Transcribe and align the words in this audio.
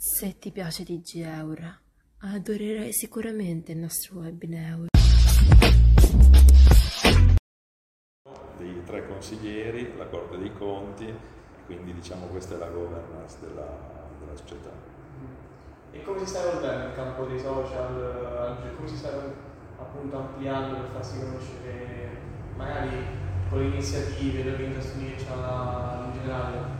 Se 0.00 0.38
ti 0.38 0.52
piace 0.52 0.84
DG 0.84 1.24
Eura, 1.24 1.76
adorerai 2.18 2.92
sicuramente 2.92 3.72
il 3.72 3.78
nostro 3.78 4.20
webinar. 4.20 4.86
Dei 8.58 8.84
tre 8.84 9.08
consiglieri, 9.08 9.96
la 9.96 10.06
Corte 10.06 10.38
dei 10.38 10.52
Conti, 10.52 11.12
quindi 11.66 11.92
diciamo 11.94 12.26
questa 12.26 12.54
è 12.54 12.58
la 12.58 12.68
governance 12.68 13.38
della, 13.40 13.76
della 14.20 14.36
società. 14.36 14.70
E 15.90 16.02
come 16.04 16.20
si 16.20 16.26
sta 16.26 16.48
evolvendo 16.48 16.86
il 16.86 16.94
campo 16.94 17.24
dei 17.24 17.40
social? 17.40 18.74
Come 18.76 18.88
si 18.88 18.96
sta 18.96 19.34
appunto 19.80 20.16
ampliando 20.16 20.78
per 20.78 20.90
farsi 20.92 21.18
conoscere 21.18 22.20
magari 22.54 23.04
con 23.50 23.58
le 23.58 23.66
iniziative, 23.66 24.44
le 24.44 24.52
organizzazioni 24.52 25.08
che 25.08 25.24
c'è 25.24 25.32
in 25.32 26.12
generale? 26.12 26.77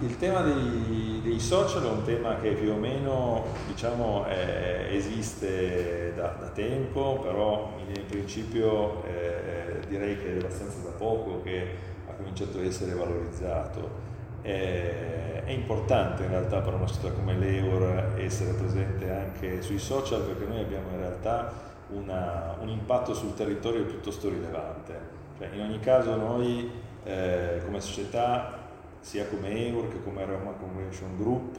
Il 0.00 0.16
tema 0.18 0.40
dei, 0.40 1.20
dei, 1.22 1.38
social 1.38 1.84
è 1.84 1.90
un 1.90 2.02
tema 2.04 2.36
che 2.36 2.50
più 2.52 2.72
o 2.72 2.76
meno 2.76 3.44
diciamo, 3.66 4.24
è, 4.24 4.88
esiste 4.90 6.12
da, 6.14 6.34
da, 6.38 6.48
tempo, 6.48 7.18
però 7.20 7.72
in 7.86 8.06
principio 8.06 9.04
eh, 9.04 9.80
direi 9.88 10.16
che 10.18 10.34
è 10.34 10.38
abbastanza 10.38 10.78
da 10.82 10.90
poco 10.90 11.42
che 11.42 11.76
ha 12.08 12.12
cominciato 12.12 12.58
ad 12.58 12.64
essere 12.64 12.94
valorizzato. 12.94 14.10
È, 14.42 15.42
è 15.44 15.50
importante 15.50 16.24
in 16.24 16.30
realtà 16.30 16.60
per 16.60 16.74
una 16.74 16.86
società 16.86 17.12
come 17.12 17.34
l'Eur 17.34 18.14
essere 18.16 18.52
presente 18.52 19.10
anche 19.10 19.62
sui 19.62 19.78
social 19.78 20.22
perché 20.22 20.44
noi 20.46 20.60
abbiamo 20.60 20.90
in 20.90 20.98
realtà 20.98 21.52
una, 21.90 22.56
un 22.60 22.68
impatto 22.68 23.14
sul 23.14 23.34
territorio 23.34 23.84
piuttosto 23.84 24.28
rilevante. 24.28 25.20
Cioè, 25.38 25.48
in 25.52 25.60
ogni 25.60 25.80
caso 25.80 26.16
noi 26.16 26.70
eh, 27.04 27.60
come 27.64 27.80
società 27.80 28.61
sia 29.02 29.26
come 29.26 29.50
EUR 29.66 29.88
che 29.88 30.02
come 30.02 30.24
Roma 30.24 30.52
Convention 30.52 31.16
Group, 31.16 31.58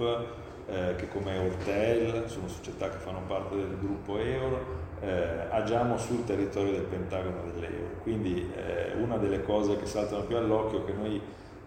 eh, 0.66 0.96
che 0.96 1.08
come 1.10 1.36
Eurtel, 1.36 2.30
sono 2.30 2.48
società 2.48 2.90
che 2.90 2.98
fanno 2.98 3.22
parte 3.28 3.56
del 3.56 3.78
gruppo 3.80 4.18
EUR, 4.18 4.66
eh, 5.02 5.48
agiamo 5.50 5.98
sul 5.98 6.24
territorio 6.24 6.72
del 6.72 6.84
Pentagono 6.84 7.42
dell'EUR. 7.52 8.02
Quindi 8.02 8.50
eh, 8.56 8.94
una 8.98 9.18
delle 9.18 9.44
cose 9.44 9.78
che 9.78 9.86
saltano 9.86 10.24
più 10.24 10.38
all'occhio 10.38 10.82
è 10.82 10.86
che 10.86 10.94
noi 10.94 11.22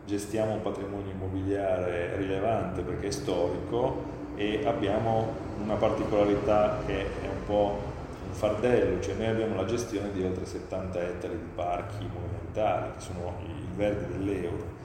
gestiamo 0.06 0.54
un 0.54 0.62
patrimonio 0.62 1.12
immobiliare 1.12 2.16
rilevante 2.16 2.80
perché 2.80 3.08
è 3.08 3.10
storico 3.10 4.14
e 4.34 4.64
abbiamo 4.64 5.34
una 5.62 5.74
particolarità 5.74 6.78
che 6.86 7.00
è 7.00 7.28
un 7.28 7.44
po' 7.44 7.78
un 8.26 8.32
fardello, 8.32 9.00
cioè 9.02 9.14
noi 9.14 9.26
abbiamo 9.26 9.56
la 9.56 9.66
gestione 9.66 10.10
di 10.12 10.22
oltre 10.22 10.46
70 10.46 11.00
ettari 11.00 11.36
di 11.36 11.48
parchi 11.54 12.06
monumentali, 12.10 12.92
che 12.96 13.00
sono 13.00 13.34
il 13.44 13.74
verde 13.74 14.16
dell'euro 14.16 14.75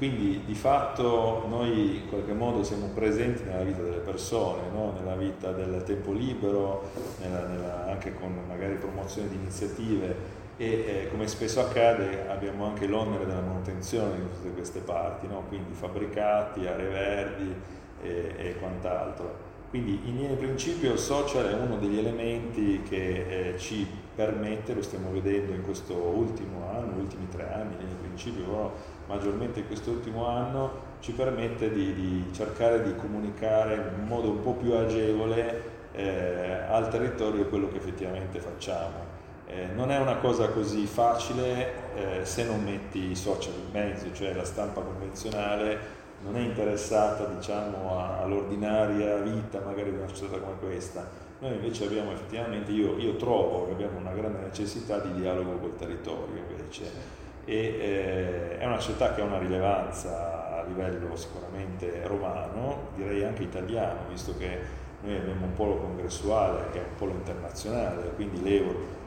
quindi 0.00 0.40
di 0.46 0.54
fatto 0.54 1.44
noi 1.46 1.96
in 1.96 2.08
qualche 2.08 2.32
modo 2.32 2.62
siamo 2.62 2.86
presenti 2.86 3.42
nella 3.42 3.64
vita 3.64 3.82
delle 3.82 3.98
persone, 3.98 4.62
no? 4.72 4.94
nella 4.98 5.14
vita 5.14 5.52
del 5.52 5.82
tempo 5.84 6.12
libero, 6.12 6.90
nella, 7.20 7.46
nella, 7.46 7.86
anche 7.86 8.14
con 8.14 8.34
magari 8.48 8.76
promozione 8.76 9.28
di 9.28 9.34
iniziative 9.34 10.16
e 10.56 10.66
eh, 10.66 11.08
come 11.10 11.28
spesso 11.28 11.60
accade 11.60 12.26
abbiamo 12.30 12.64
anche 12.64 12.86
l'onere 12.86 13.26
della 13.26 13.42
manutenzione 13.42 14.16
di 14.16 14.22
tutte 14.36 14.52
queste 14.52 14.80
parti, 14.80 15.26
no? 15.26 15.44
quindi 15.48 15.74
fabbricati, 15.74 16.66
aree 16.66 16.88
verdi 16.88 17.54
e, 18.00 18.34
e 18.38 18.54
quant'altro. 18.58 19.48
Quindi 19.68 20.00
in 20.06 20.16
linea 20.16 20.30
di 20.30 20.36
principio 20.36 20.92
il 20.92 20.98
social 20.98 21.46
è 21.46 21.52
uno 21.52 21.76
degli 21.76 21.98
elementi 21.98 22.80
che 22.88 23.50
eh, 23.50 23.58
ci 23.58 23.86
permette, 24.14 24.72
lo 24.72 24.82
stiamo 24.82 25.10
vedendo 25.12 25.52
in 25.52 25.62
questo 25.62 25.94
ultimo 25.94 26.68
anno, 26.72 26.96
ultimi 26.96 27.28
tre 27.28 27.52
anni, 27.52 27.74
in 27.74 27.78
linea 27.78 27.94
di 27.94 28.06
principio, 28.06 28.44
però 28.44 28.72
maggiormente 29.10 29.60
in 29.60 29.66
quest'ultimo 29.66 30.26
anno, 30.26 30.88
ci 31.00 31.12
permette 31.12 31.72
di, 31.72 31.92
di, 31.94 32.24
cercare 32.32 32.84
di 32.84 32.94
comunicare 32.94 33.92
in 33.98 34.06
modo 34.06 34.30
un 34.30 34.42
po' 34.42 34.52
più 34.52 34.72
agevole 34.72 35.78
eh, 35.92 36.60
al 36.68 36.88
territorio 36.88 37.46
quello 37.46 37.68
che 37.68 37.78
effettivamente 37.78 38.38
facciamo. 38.38 39.18
Eh, 39.46 39.66
non 39.74 39.90
è 39.90 39.98
una 39.98 40.16
cosa 40.18 40.48
così 40.50 40.86
facile 40.86 41.72
eh, 41.96 42.24
se 42.24 42.44
non 42.44 42.62
metti 42.62 43.10
i 43.10 43.16
social 43.16 43.54
in 43.54 43.72
mezzo, 43.72 44.12
cioè 44.12 44.32
la 44.32 44.44
stampa 44.44 44.80
convenzionale 44.80 45.98
non 46.22 46.36
è 46.36 46.40
interessata 46.40 47.24
diciamo, 47.24 47.98
all'ordinaria 48.20 49.16
vita 49.16 49.60
magari 49.64 49.90
di 49.90 49.96
una 49.96 50.06
società 50.06 50.38
come 50.38 50.56
questa. 50.60 51.04
Noi 51.40 51.54
invece 51.54 51.86
abbiamo 51.86 52.12
effettivamente, 52.12 52.70
io, 52.70 52.96
io 52.98 53.16
trovo 53.16 53.66
che 53.66 53.72
abbiamo 53.72 53.98
una 53.98 54.12
grande 54.12 54.40
necessità 54.40 54.98
di 54.98 55.20
dialogo 55.20 55.52
col 55.56 55.74
territorio 55.74 56.36
invece 56.36 57.18
e 57.44 57.56
eh, 57.56 58.58
è 58.58 58.66
una 58.66 58.78
città 58.78 59.14
che 59.14 59.20
ha 59.20 59.24
una 59.24 59.38
rilevanza 59.38 60.58
a 60.60 60.64
livello 60.64 61.16
sicuramente 61.16 62.02
romano, 62.06 62.88
direi 62.94 63.24
anche 63.24 63.42
italiano, 63.42 64.00
visto 64.08 64.36
che 64.36 64.58
noi 65.02 65.16
abbiamo 65.16 65.46
un 65.46 65.54
polo 65.54 65.76
congressuale 65.76 66.70
che 66.72 66.78
è 66.78 66.82
un 66.82 66.94
polo 66.96 67.12
internazionale, 67.12 68.10
quindi 68.14 68.42
l'Euro 68.42 68.98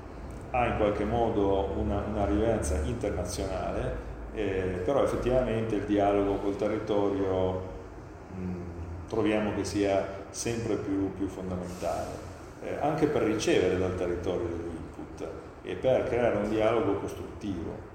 ha 0.52 0.68
in 0.68 0.78
qualche 0.78 1.04
modo 1.04 1.74
una, 1.78 2.04
una 2.08 2.26
rilevanza 2.26 2.80
internazionale, 2.84 4.12
eh, 4.34 4.82
però 4.84 5.04
effettivamente 5.04 5.76
il 5.76 5.84
dialogo 5.84 6.36
col 6.36 6.56
territorio 6.56 7.62
mh, 8.36 9.08
troviamo 9.08 9.54
che 9.56 9.64
sia 9.64 10.22
sempre 10.30 10.76
più, 10.76 11.14
più 11.14 11.28
fondamentale, 11.28 12.32
eh, 12.64 12.76
anche 12.82 13.08
per 13.08 13.24
ricevere 13.24 13.78
dal 13.78 13.96
territorio 13.96 14.48
degli 14.48 14.76
input 14.76 15.28
e 15.64 15.76
per 15.76 16.08
creare 16.08 16.38
un 16.38 16.50
dialogo 16.50 16.94
costruttivo 16.96 17.92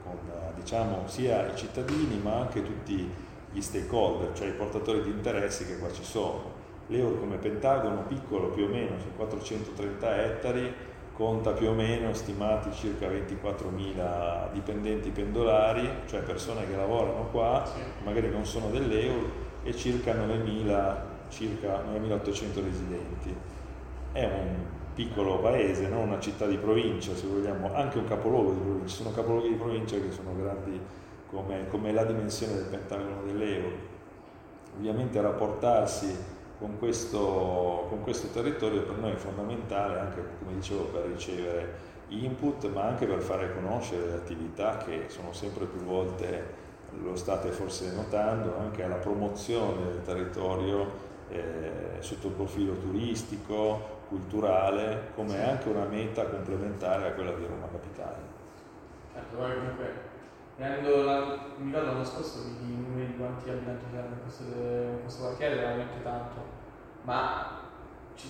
diciamo, 0.68 1.04
sia 1.06 1.50
i 1.50 1.56
cittadini 1.56 2.20
ma 2.22 2.40
anche 2.40 2.62
tutti 2.62 3.10
gli 3.50 3.60
stakeholder, 3.60 4.36
cioè 4.36 4.48
i 4.48 4.52
portatori 4.52 5.02
di 5.02 5.08
interessi 5.08 5.64
che 5.64 5.78
qua 5.78 5.90
ci 5.90 6.04
sono. 6.04 6.56
L'Euro 6.88 7.18
come 7.18 7.36
Pentagono, 7.36 8.02
piccolo 8.02 8.48
più 8.48 8.64
o 8.64 8.68
meno, 8.68 8.98
su 8.98 9.06
430 9.16 10.24
ettari, 10.24 10.74
conta 11.14 11.52
più 11.52 11.68
o 11.68 11.72
meno 11.72 12.12
stimati 12.12 12.70
circa 12.72 13.08
24.000 13.08 14.52
dipendenti 14.52 15.08
pendolari, 15.08 15.88
cioè 16.06 16.20
persone 16.20 16.68
che 16.68 16.76
lavorano 16.76 17.28
qua, 17.30 17.66
magari 18.04 18.28
non 18.28 18.44
sono 18.44 18.68
dell'Euro, 18.68 19.46
e 19.62 19.74
circa 19.74 20.12
9.000, 20.12 20.96
circa 21.30 21.82
9.800 21.82 22.62
residenti. 22.62 23.34
È 24.12 24.24
un 24.24 24.76
piccolo 24.98 25.38
paese, 25.38 25.86
non 25.86 26.08
una 26.08 26.18
città 26.18 26.44
di 26.46 26.56
provincia, 26.56 27.14
se 27.14 27.28
vogliamo, 27.28 27.72
anche 27.72 27.98
un 27.98 28.04
capoluogo 28.08 28.50
di 28.50 28.58
provincia, 28.58 28.88
ci 28.88 28.96
sono 28.96 29.12
capoluoghi 29.12 29.48
di 29.50 29.54
provincia 29.54 29.96
che 29.96 30.10
sono 30.10 30.34
grandi 30.36 30.80
come, 31.30 31.68
come 31.68 31.92
la 31.92 32.02
dimensione 32.02 32.54
del 32.54 32.64
pentagono 32.64 33.22
dell'Euro. 33.24 33.76
Ovviamente 34.76 35.20
rapportarsi 35.20 36.12
con 36.58 36.78
questo, 36.80 37.86
con 37.88 38.02
questo 38.02 38.26
territorio 38.32 38.82
per 38.82 38.96
noi 38.96 39.12
è 39.12 39.14
fondamentale 39.14 40.00
anche, 40.00 40.20
come 40.40 40.54
dicevo, 40.54 40.86
per 40.86 41.04
ricevere 41.04 41.74
input, 42.08 42.68
ma 42.72 42.82
anche 42.82 43.06
per 43.06 43.20
fare 43.20 43.54
conoscere 43.54 44.04
le 44.04 44.14
attività 44.14 44.78
che 44.78 45.04
sono 45.06 45.32
sempre 45.32 45.66
più 45.66 45.78
volte, 45.82 46.66
lo 47.00 47.14
state 47.14 47.50
forse 47.50 47.92
notando, 47.94 48.56
anche 48.58 48.82
alla 48.82 48.96
promozione 48.96 49.92
del 49.92 50.02
territorio 50.02 50.90
eh, 51.28 51.98
sotto 52.00 52.26
il 52.26 52.32
profilo 52.32 52.72
turistico, 52.72 53.97
culturale 54.08 55.10
come 55.14 55.30
sì. 55.30 55.36
anche 55.36 55.68
una 55.68 55.84
meta 55.84 56.24
complementare 56.26 57.08
a 57.08 57.12
quella 57.12 57.32
di 57.32 57.46
Roma 57.46 57.68
Capitale. 57.70 58.36
Certo, 59.12 59.36
poi 59.36 59.54
comunque, 59.54 59.92
prendendo 60.56 61.04
la, 61.04 61.38
mi 61.56 61.66
ricordo 61.66 61.86
l'anno 61.86 62.04
scorso 62.04 62.38
i 62.60 62.66
numeri 62.66 63.06
di 63.06 63.16
quanti 63.16 63.50
abitanti 63.50 63.84
c'erano 63.90 64.14
in 64.14 64.22
questo, 64.22 64.44
in 64.44 65.00
questo 65.02 65.22
quartiere, 65.22 65.54
veramente 65.56 66.02
tanto, 66.02 66.40
ma 67.02 67.60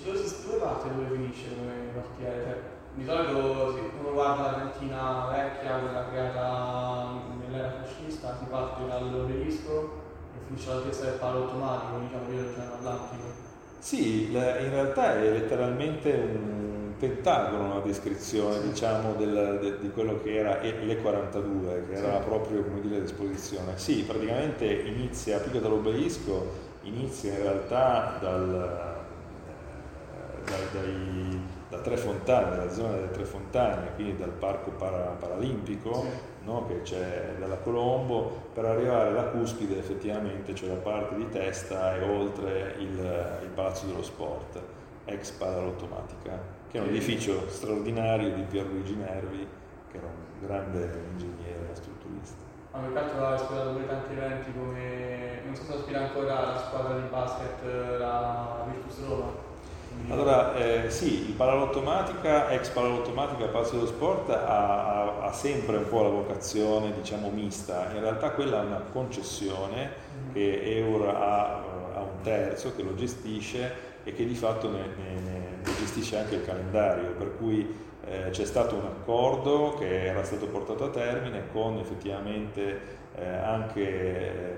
dove, 0.05 0.21
dove 0.21 0.59
parte 0.59 0.95
dove 0.95 1.17
finisce 1.17 1.57
come 1.57 1.93
quartiere? 1.93 2.45
Cioè, 2.45 2.77
di 2.95 3.05
solito 3.05 3.73
se 3.73 3.81
uno 4.01 4.13
guarda 4.13 4.43
la 4.43 4.55
cantina 4.59 5.29
vecchia, 5.31 5.79
quella 5.79 6.09
creata 6.09 7.07
nell'era 7.39 7.71
fascista, 7.71 8.37
si 8.37 8.45
parte 8.47 8.87
dall'obelisco 8.87 10.07
e 10.35 10.47
finisce 10.47 10.71
all'altezza 10.71 11.05
del 11.05 11.19
palo 11.19 11.45
automatico, 11.45 11.99
diciamo, 11.99 12.33
io 12.33 12.43
l'Oceano 12.43 12.75
Atlantico. 12.75 13.38
Sì, 13.79 14.27
in 14.33 14.71
realtà 14.71 15.17
è 15.17 15.31
letteralmente 15.31 16.11
un 16.11 16.59
pentagono 16.99 17.75
la 17.75 17.81
descrizione 17.81 18.61
diciamo, 18.61 19.15
del, 19.15 19.59
de, 19.61 19.79
di 19.79 19.91
quello 19.91 20.21
che 20.23 20.35
era 20.37 20.61
l'E42, 20.61 21.89
che 21.89 21.95
era 21.95 22.19
sì. 22.19 22.25
proprio 22.25 22.63
come 22.65 22.81
dire, 22.81 23.01
l'esposizione. 23.01 23.73
Sì, 23.77 24.03
praticamente 24.03 24.65
inizia, 24.67 25.39
più 25.39 25.53
che 25.53 25.61
dall'obelisco, 25.61 26.67
inizia 26.83 27.33
in 27.33 27.43
realtà 27.43 28.19
dal, 28.21 29.05
eh, 29.47 30.51
dai, 30.51 30.65
dai, 30.73 31.41
da 31.69 31.79
Tre 31.79 31.97
Fontane, 31.97 32.57
dalla 32.57 32.71
zona 32.71 32.93
delle 32.93 33.11
Tre 33.11 33.25
Fontane, 33.25 33.95
quindi 33.95 34.17
dal 34.17 34.31
Parco 34.31 34.71
para, 34.71 35.17
Paralimpico, 35.19 35.95
sì 35.95 36.37
no? 36.49 36.67
che 36.67 36.83
c'è 36.83 37.35
dalla 37.39 37.59
Colombo, 37.59 38.51
per 38.55 38.65
arrivare 38.65 39.11
alla 39.11 39.25
cuspide 39.25 39.79
effettivamente 39.79 40.55
c'è 40.55 40.67
la 40.67 40.75
parte 40.75 41.15
di 41.15 41.29
testa 41.29 41.95
e 41.95 42.03
oltre 42.03 42.75
il, 42.79 43.39
il 43.43 43.49
Palazzo 43.55 43.87
dello 43.87 44.03
Sport, 44.03 44.59
ex 45.05 45.31
Paralautomatica, 45.33 46.41
che 46.71 46.79
è 46.79 46.81
un 46.81 46.89
edificio 46.89 47.49
straordinario 47.49 48.33
di 48.33 48.43
Pierluigi 48.43 48.97
Nervi, 48.97 49.47
che 49.91 49.97
era 49.99 50.07
un 50.07 50.47
grande 50.47 51.03
ingegnere 51.13 51.69
strutturista. 51.75 52.47
Ma 52.73 52.81
per 52.81 52.97
altro 52.97 53.27
ha 53.27 53.35
esplorato 53.35 53.71
pure 53.73 53.87
tanti 53.87 54.13
eventi 54.13 54.53
come, 54.53 55.41
non 55.45 55.55
so 55.55 55.65
se 55.65 55.73
aspira 55.75 56.01
ancora 56.01 56.53
la 56.53 56.59
squadra 56.59 56.97
di 56.97 57.09
basket, 57.09 57.99
la 57.99 58.65
Virtus 58.71 59.07
Roma. 59.07 59.48
Allora, 60.09 60.55
eh, 60.57 60.91
sì, 60.91 61.29
il 61.29 61.35
Palalottomatica, 61.35 62.49
ex 62.51 62.69
Palalottomatica 62.71 63.47
Palazzo 63.47 63.75
dello 63.75 63.87
Sport 63.87 64.31
ha, 64.31 65.21
ha, 65.21 65.33
sempre 65.33 65.77
un 65.77 65.89
po' 65.89 66.03
la 66.03 66.09
vocazione, 66.09 66.93
diciamo, 66.95 67.29
mista. 67.31 67.91
In 67.93 68.01
realtà 68.01 68.31
quella 68.31 68.63
è 68.63 68.65
una 68.65 68.83
concessione 68.91 69.91
mm-hmm. 69.91 70.33
che 70.33 70.79
Eur 70.79 71.09
ha 71.09 71.77
a 71.95 72.01
un 72.01 72.21
terzo, 72.23 72.75
che 72.75 72.83
lo 72.83 72.95
gestisce 72.95 73.87
e 74.05 74.15
che 74.15 74.25
di 74.25 74.35
fatto 74.35 74.71
ne, 74.71 74.81
ne, 74.97 75.21
ne 75.63 75.75
gestisce 75.79 76.19
anche 76.19 76.37
il 76.37 76.45
calendario, 76.45 77.11
per 77.11 77.37
cui 77.37 77.87
eh, 78.07 78.31
c'è 78.31 78.45
stato 78.45 78.77
un 78.77 78.87
accordo 78.87 79.75
che 79.79 80.07
era 80.07 80.25
stato 80.25 80.47
portato 80.47 80.85
a 80.85 80.89
termine 80.89 81.49
con 81.53 81.79
effettivamente 81.79 82.81
eh, 83.17 83.27
anche 83.27 83.83
eh, 83.83 84.57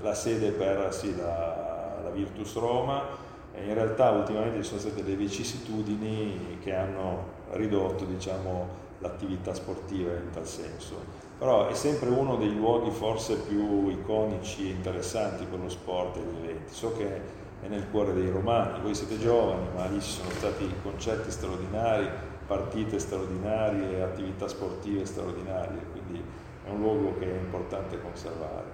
la 0.00 0.14
sede 0.14 0.50
per 0.52 0.94
sì, 0.94 1.14
la, 1.16 2.00
la 2.02 2.10
Virtus 2.10 2.54
Roma 2.54 3.26
in 3.66 3.74
realtà 3.74 4.10
ultimamente 4.10 4.62
ci 4.62 4.68
sono 4.68 4.80
state 4.80 5.02
delle 5.02 5.16
vicissitudini 5.16 6.58
che 6.62 6.74
hanno 6.74 7.36
ridotto 7.52 8.04
diciamo, 8.04 8.68
l'attività 8.98 9.54
sportiva 9.54 10.12
in 10.12 10.30
tal 10.30 10.46
senso. 10.46 11.26
Però 11.38 11.68
è 11.68 11.74
sempre 11.74 12.08
uno 12.08 12.36
dei 12.36 12.54
luoghi 12.54 12.90
forse 12.90 13.36
più 13.36 13.88
iconici 13.88 14.66
e 14.66 14.70
interessanti 14.70 15.44
per 15.44 15.60
lo 15.60 15.68
sport 15.68 16.16
e 16.16 16.20
gli 16.20 16.44
eventi. 16.44 16.72
So 16.72 16.92
che 16.96 17.20
è 17.60 17.68
nel 17.68 17.88
cuore 17.90 18.12
dei 18.12 18.28
romani, 18.28 18.80
voi 18.80 18.94
siete 18.94 19.18
giovani, 19.18 19.66
ma 19.74 19.86
lì 19.86 20.00
ci 20.00 20.10
sono 20.10 20.30
stati 20.30 20.68
concerti 20.82 21.30
straordinari, 21.30 22.08
partite 22.46 22.98
straordinarie, 22.98 24.02
attività 24.02 24.48
sportive 24.48 25.04
straordinarie, 25.04 25.80
quindi 25.92 26.22
è 26.64 26.70
un 26.70 26.80
luogo 26.80 27.18
che 27.18 27.26
è 27.26 27.38
importante 27.38 28.00
conservare. 28.00 28.67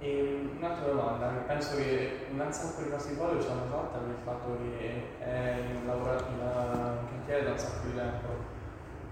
E 0.00 0.50
un'altra 0.56 0.86
domanda, 0.86 1.26
penso 1.46 1.76
che 1.76 2.26
un 2.30 2.52
sacco 2.52 2.82
di 2.82 2.90
cose 2.90 3.14
poi 3.14 3.42
ci 3.42 3.48
hanno 3.50 3.66
fatta 3.68 3.98
per 3.98 4.10
il 4.10 4.22
fatto 4.22 4.56
che 4.78 5.24
è 5.24 5.56
in, 5.72 5.86
lavora, 5.86 6.16
in 6.30 7.08
cantiere 7.10 7.44
da 7.44 7.50
un 7.50 7.58
sacco 7.58 7.86
di 7.86 7.94
tempo. 7.96 8.26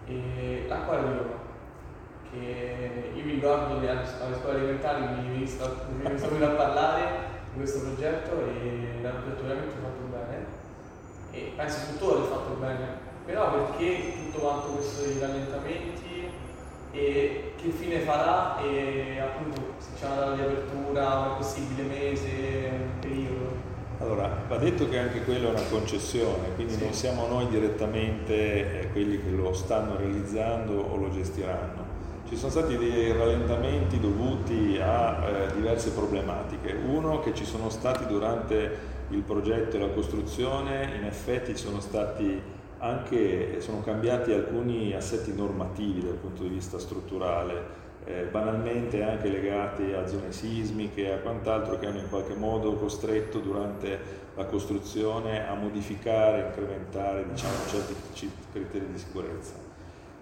E 0.07 0.65
l'acqua 0.69 0.99
di 0.99 1.07
Roma, 1.07 1.39
che 2.31 3.11
io 3.15 3.25
mi 3.25 3.33
ricordo 3.33 3.81
che 3.81 3.89
alle, 3.89 4.07
scuole 4.07 4.59
elementari 4.59 5.07
mi 5.07 5.29
mi 5.29 5.39
visto 5.39 5.65
a 5.65 6.49
parlare 6.51 7.03
di 7.51 7.57
questo 7.59 7.81
progetto 7.81 8.47
e 8.47 9.01
l'hanno 9.03 9.23
progetto 9.23 9.43
veramente 9.43 9.75
fatto 9.83 10.03
bene. 10.09 10.47
E 11.33 11.53
penso 11.57 11.79
tuttora 11.91 12.23
è 12.23 12.29
fatto 12.29 12.55
bene, 12.61 12.87
però 13.25 13.51
perché 13.51 14.13
tutto 14.23 14.39
quanto 14.39 14.69
questo 14.69 15.03
dei 15.03 15.19
rallentamenti 15.19 16.06
e 16.97 17.53
che 17.61 17.69
fine 17.69 18.01
farà 18.01 18.59
e 18.63 19.21
appunto 19.21 19.75
se 19.79 19.91
c'è 19.99 20.07
una 20.07 20.15
data 20.17 20.35
di 20.35 20.41
apertura, 20.41 21.19
un 21.19 21.37
possibile 21.37 21.83
mese, 21.83 22.29
un 22.73 22.99
periodo. 23.01 23.65
Allora, 23.99 24.31
va 24.49 24.57
detto 24.57 24.89
che 24.89 24.99
anche 24.99 25.23
quello 25.23 25.49
è 25.49 25.51
una 25.51 25.69
concessione, 25.71 26.55
quindi 26.55 26.75
sì. 26.75 26.83
non 26.83 26.93
siamo 26.93 27.27
noi 27.27 27.49
direttamente 27.49 28.81
eh, 28.81 28.89
quelli 28.93 29.23
che 29.23 29.31
lo 29.31 29.53
stanno 29.53 29.97
realizzando 29.97 30.73
o 30.73 30.97
lo 30.97 31.11
gestiranno. 31.11 31.85
Ci 32.29 32.37
sono 32.37 32.51
stati 32.51 32.77
dei 32.77 33.13
rallentamenti 33.13 34.01
dovuti 34.01 34.79
a 34.83 35.27
eh, 35.29 35.53
diverse 35.55 35.93
problematiche. 35.93 36.73
Uno 36.73 37.21
che 37.21 37.35
ci 37.35 37.45
sono 37.45 37.71
stati 37.71 38.05
durante 38.07 38.95
il 39.11 39.21
progetto 39.21 39.77
e 39.77 39.81
la 39.81 39.89
costruzione, 39.89 40.97
in 40.97 41.05
effetti 41.05 41.57
ci 41.57 41.65
sono 41.65 41.81
stati 41.81 42.55
anche, 42.87 43.61
sono 43.61 43.83
cambiati 43.83 44.33
alcuni 44.33 44.95
assetti 44.95 45.35
normativi 45.35 46.03
dal 46.03 46.15
punto 46.15 46.43
di 46.43 46.49
vista 46.49 46.79
strutturale, 46.79 47.85
eh, 48.05 48.23
banalmente 48.31 49.03
anche 49.03 49.29
legati 49.29 49.93
a 49.93 50.07
zone 50.07 50.31
sismiche 50.33 51.07
e 51.07 51.13
a 51.13 51.19
quant'altro 51.19 51.79
che 51.79 51.87
hanno 51.87 51.99
in 51.99 52.09
qualche 52.09 52.35
modo 52.35 52.75
costretto 52.75 53.39
durante 53.39 54.25
la 54.37 54.45
costruzione 54.45 55.47
a 55.47 55.55
modificare, 55.55 56.47
incrementare 56.47 57.27
diciamo, 57.29 57.55
certi 57.69 57.95
criteri 58.53 58.87
di 58.93 58.99
sicurezza. 58.99 59.55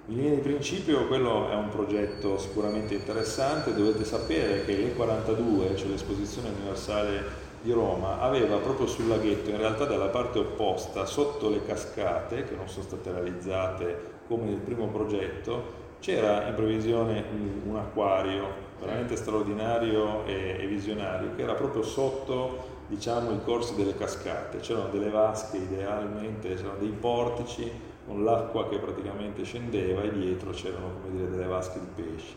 In 0.07 0.17
linea 0.17 0.35
di 0.35 0.41
principio 0.41 1.07
quello 1.07 1.51
è 1.51 1.55
un 1.55 1.71
progetto 1.71 2.37
sicuramente 2.39 2.95
interessante, 2.95 3.75
dovete 3.75 4.05
sapere 4.05 4.65
che 4.65 4.75
l'E42, 4.77 5.77
cioè 5.77 5.89
l'esposizione 5.89 6.51
universale 6.51 7.44
di 7.65 7.73
Roma 7.73 8.21
aveva 8.21 8.59
proprio 8.59 8.87
sul 8.87 9.09
laghetto, 9.09 9.49
in 9.49 9.57
realtà 9.57 9.87
dalla 9.87 10.09
parte 10.09 10.39
opposta, 10.39 11.07
sotto 11.07 11.49
le 11.49 11.65
cascate, 11.65 12.45
che 12.45 12.55
non 12.55 12.69
sono 12.69 12.85
state 12.85 13.11
realizzate 13.11 14.13
come 14.29 14.45
nel 14.45 14.59
primo 14.59 14.89
progetto, 14.89 15.83
c'era 15.99 16.47
in 16.47 16.55
previsione 16.55 17.25
un, 17.65 17.77
acquario 17.77 18.63
veramente 18.79 19.17
straordinario 19.17 20.27
e, 20.27 20.59
e, 20.61 20.67
visionario, 20.67 21.31
che 21.35 21.43
era 21.43 21.55
proprio 21.55 21.83
sotto 21.83 22.73
diciamo, 22.87 23.31
i 23.31 23.43
corsi 23.43 23.75
delle 23.75 23.97
cascate, 23.97 24.59
c'erano 24.59 24.89
delle 24.89 25.09
vasche 25.09 25.57
idealmente, 25.57 26.57
c'erano 26.57 26.79
dei 26.79 26.95
portici 27.01 27.73
con 28.07 28.25
l'acqua 28.25 28.69
che 28.69 28.77
praticamente 28.77 29.43
scendeva 29.43 30.03
e 30.03 30.13
dietro 30.13 30.51
c'erano 30.51 31.01
come 31.01 31.17
dire, 31.17 31.31
delle 31.31 31.47
vasche 31.47 31.81
di 31.81 32.03
pesci. 32.03 32.35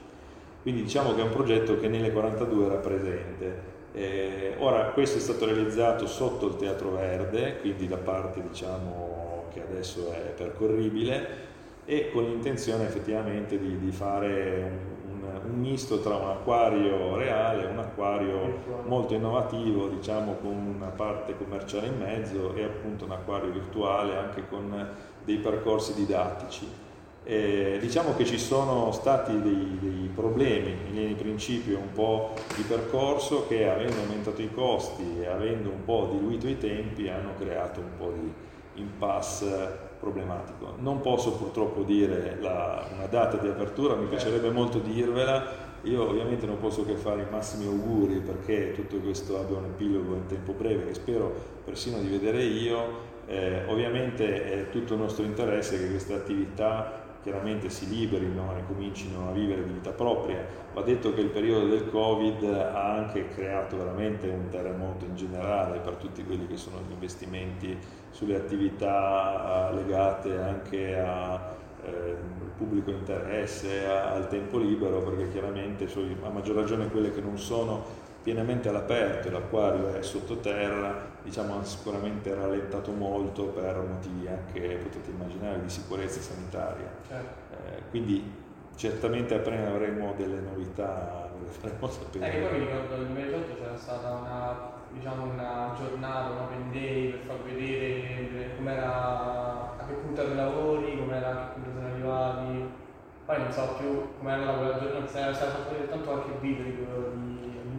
Quindi 0.62 0.84
diciamo 0.84 1.14
che 1.14 1.20
è 1.20 1.24
un 1.26 1.32
progetto 1.32 1.78
che 1.78 1.90
nelle 1.90 2.14
42 2.14 2.66
era 2.66 2.76
presente 2.76 3.76
eh, 3.94 4.56
ora 4.60 4.86
questo 4.92 5.18
è 5.18 5.22
stato 5.22 5.46
realizzato 5.46 6.06
sotto 6.08 6.48
il 6.48 6.56
Teatro 6.56 6.92
Verde, 6.92 7.58
quindi 7.60 7.88
la 7.88 7.98
parte 7.98 8.42
diciamo, 8.42 9.46
che 9.54 9.62
adesso 9.62 10.12
è 10.12 10.34
percorribile 10.36 11.46
e 11.86 12.12
con 12.12 12.24
l'intenzione 12.24 12.86
effettivamente 12.86 13.58
di, 13.58 13.80
di 13.80 13.92
fare 13.92 14.72
un, 15.06 15.24
un, 15.24 15.42
un, 15.52 15.60
misto 15.60 16.02
tra 16.02 16.16
un 16.16 16.30
acquario 16.30 17.16
reale 17.16 17.64
e 17.64 17.68
un 17.68 17.80
acquario 17.80 18.60
molto 18.86 19.14
innovativo, 19.14 19.88
diciamo 19.88 20.34
con 20.42 20.76
una 20.76 20.90
parte 20.90 21.36
commerciale 21.38 21.88
in 21.88 21.98
mezzo 21.98 22.54
e 22.56 22.64
appunto 22.64 23.06
un 23.06 23.12
acquario 23.12 23.52
virtuale 23.52 24.18
anche 24.18 24.48
con 24.50 24.90
dei 25.24 25.38
percorsi 25.38 25.94
didattici. 25.94 26.86
Eh, 27.30 27.78
diciamo 27.82 28.16
che 28.16 28.24
ci 28.24 28.38
sono 28.38 28.94
stati 28.94 29.42
dei, 29.42 29.78
dei, 29.82 30.10
problemi 30.16 30.72
in 30.88 30.94
linea 30.94 31.08
di 31.10 31.14
principio 31.16 31.78
un 31.78 31.92
po' 31.92 32.34
di 32.56 32.62
percorso 32.62 33.48
che 33.50 33.70
avendo 33.70 33.98
aumentato 33.98 34.42
i 34.42 34.50
costi 34.50 35.20
e 35.20 35.28
avendo 35.28 35.68
un 35.68 35.84
po' 35.84 36.08
diluito 36.10 36.48
i 36.48 36.58
tempi 36.58 37.10
hanno 37.10 37.34
creato 37.38 37.82
un 37.82 37.98
po' 37.98 38.14
di 38.18 38.82
impasse 38.82 39.78
problematico. 40.00 40.76
Non 40.80 41.02
posso 41.02 41.34
purtroppo 41.34 41.82
dire 41.82 42.38
la, 42.40 42.88
una 42.94 43.08
data 43.08 43.36
di 43.36 43.50
apertura, 43.50 43.96
mi 43.96 44.06
piacerebbe 44.06 44.50
molto 44.50 44.80
dirvela, 44.80 45.66
io 45.82 46.08
ovviamente 46.08 46.46
non 46.46 46.60
posso 46.60 46.86
che 46.86 46.96
fare 46.96 47.24
i 47.24 47.30
massimi 47.30 47.66
auguri 47.66 48.20
perché 48.20 48.72
tutto 48.72 49.00
questo 49.00 49.38
abbia 49.38 49.58
un 49.58 49.66
epilogo 49.66 50.16
in 50.16 50.28
tempo 50.28 50.54
breve 50.54 50.86
che 50.86 50.94
spero 50.94 51.36
persino 51.66 52.00
di 52.00 52.08
vedere 52.08 52.42
io. 52.42 53.16
Eh, 53.30 53.66
ovviamente 53.68 54.46
è 54.46 54.70
tutto 54.70 54.94
il 54.94 55.02
nostro 55.02 55.26
interesse 55.26 55.78
che 55.78 55.90
queste 55.90 56.14
attività 56.14 57.04
chiaramente 57.28 57.70
si 57.70 57.90
liberino 57.90 58.56
e 58.58 58.66
comincino 58.66 59.28
a 59.28 59.32
vivere 59.34 59.66
di 59.66 59.74
vita 59.74 59.92
propria. 59.92 60.46
Va 60.74 60.82
detto 60.82 61.14
che 61.14 61.20
il 61.20 61.28
periodo 61.28 61.68
del 61.68 61.90
Covid 61.90 62.42
ha 62.46 62.94
anche 62.94 63.28
creato 63.28 63.76
veramente 63.76 64.30
un 64.30 64.48
terremoto 64.48 65.04
in 65.04 65.14
generale 65.18 65.80
per 65.80 65.96
tutti 65.96 66.24
quelli 66.24 66.48
che 66.48 66.56
sono 66.56 66.78
gli 66.88 66.94
investimenti 66.94 67.78
sulle 68.12 68.38
attività 68.38 69.70
eh, 69.70 69.76
legate 69.76 70.38
anche 70.38 70.98
al 70.98 71.40
eh, 71.84 72.16
pubblico 72.56 72.92
interesse, 72.92 73.86
al 73.86 74.30
tempo 74.30 74.58
libero, 74.58 75.02
perché 75.02 75.30
chiaramente 75.30 75.86
a 76.24 76.30
maggior 76.30 76.56
ragione 76.56 76.90
quelle 76.90 77.12
che 77.12 77.20
non 77.20 77.38
sono 77.38 78.06
pienamente 78.28 78.68
all'aperto, 78.68 79.32
l'acquario 79.32 79.94
è 79.94 80.02
sottoterra, 80.02 81.00
diciamo 81.24 81.60
ha 81.60 81.64
sicuramente 81.64 82.36
rallentato 82.36 82.92
molto 82.92 83.46
per 83.46 83.78
motivi 83.78 84.28
anche, 84.28 84.80
potete 84.84 85.12
immaginare, 85.12 85.62
di 85.62 85.70
sicurezza 85.70 86.20
sanitaria. 86.20 86.92
Certo. 87.08 87.56
Eh, 87.56 87.84
quindi 87.90 88.30
certamente 88.76 89.34
appena 89.34 89.70
avremo 89.70 90.14
delle 90.18 90.42
novità 90.42 91.30
ve 91.40 91.46
le 91.46 91.52
faremo 91.52 91.88
sapere. 91.88 92.34
Eh, 92.34 92.42
poi 92.42 92.60
mi 92.60 92.66
ricordo 92.66 92.98
nel 92.98 93.06
2018 93.06 93.62
c'era 93.62 93.78
stata 93.78 94.12
una, 94.12 94.72
diciamo, 94.92 95.24
una 95.24 95.74
giornata, 95.78 96.30
una 96.32 96.42
open 96.42 96.72
day 96.72 97.12
per 97.12 97.20
far 97.28 97.44
vedere 97.44 98.56
com'era, 98.58 99.78
a 99.78 99.86
che 99.88 99.94
punto 99.94 100.20
erano 100.20 100.34
i 100.34 100.38
lavori, 100.38 100.98
com'era, 100.98 101.30
a 101.30 101.54
che 101.54 101.60
punto 101.62 101.70
sono 101.72 101.88
arrivati. 101.88 102.86
Poi 103.26 103.38
non 103.38 103.52
so 103.54 103.76
più 103.78 104.18
com'era 104.20 104.52
quella 104.52 104.80
giornata, 104.80 105.08
si 105.08 105.18
era 105.18 105.34
fatto 105.34 105.72
vedere 105.72 105.90
tanto 105.90 106.12
anche 106.12 106.32
video 106.42 106.64
di 106.66 106.72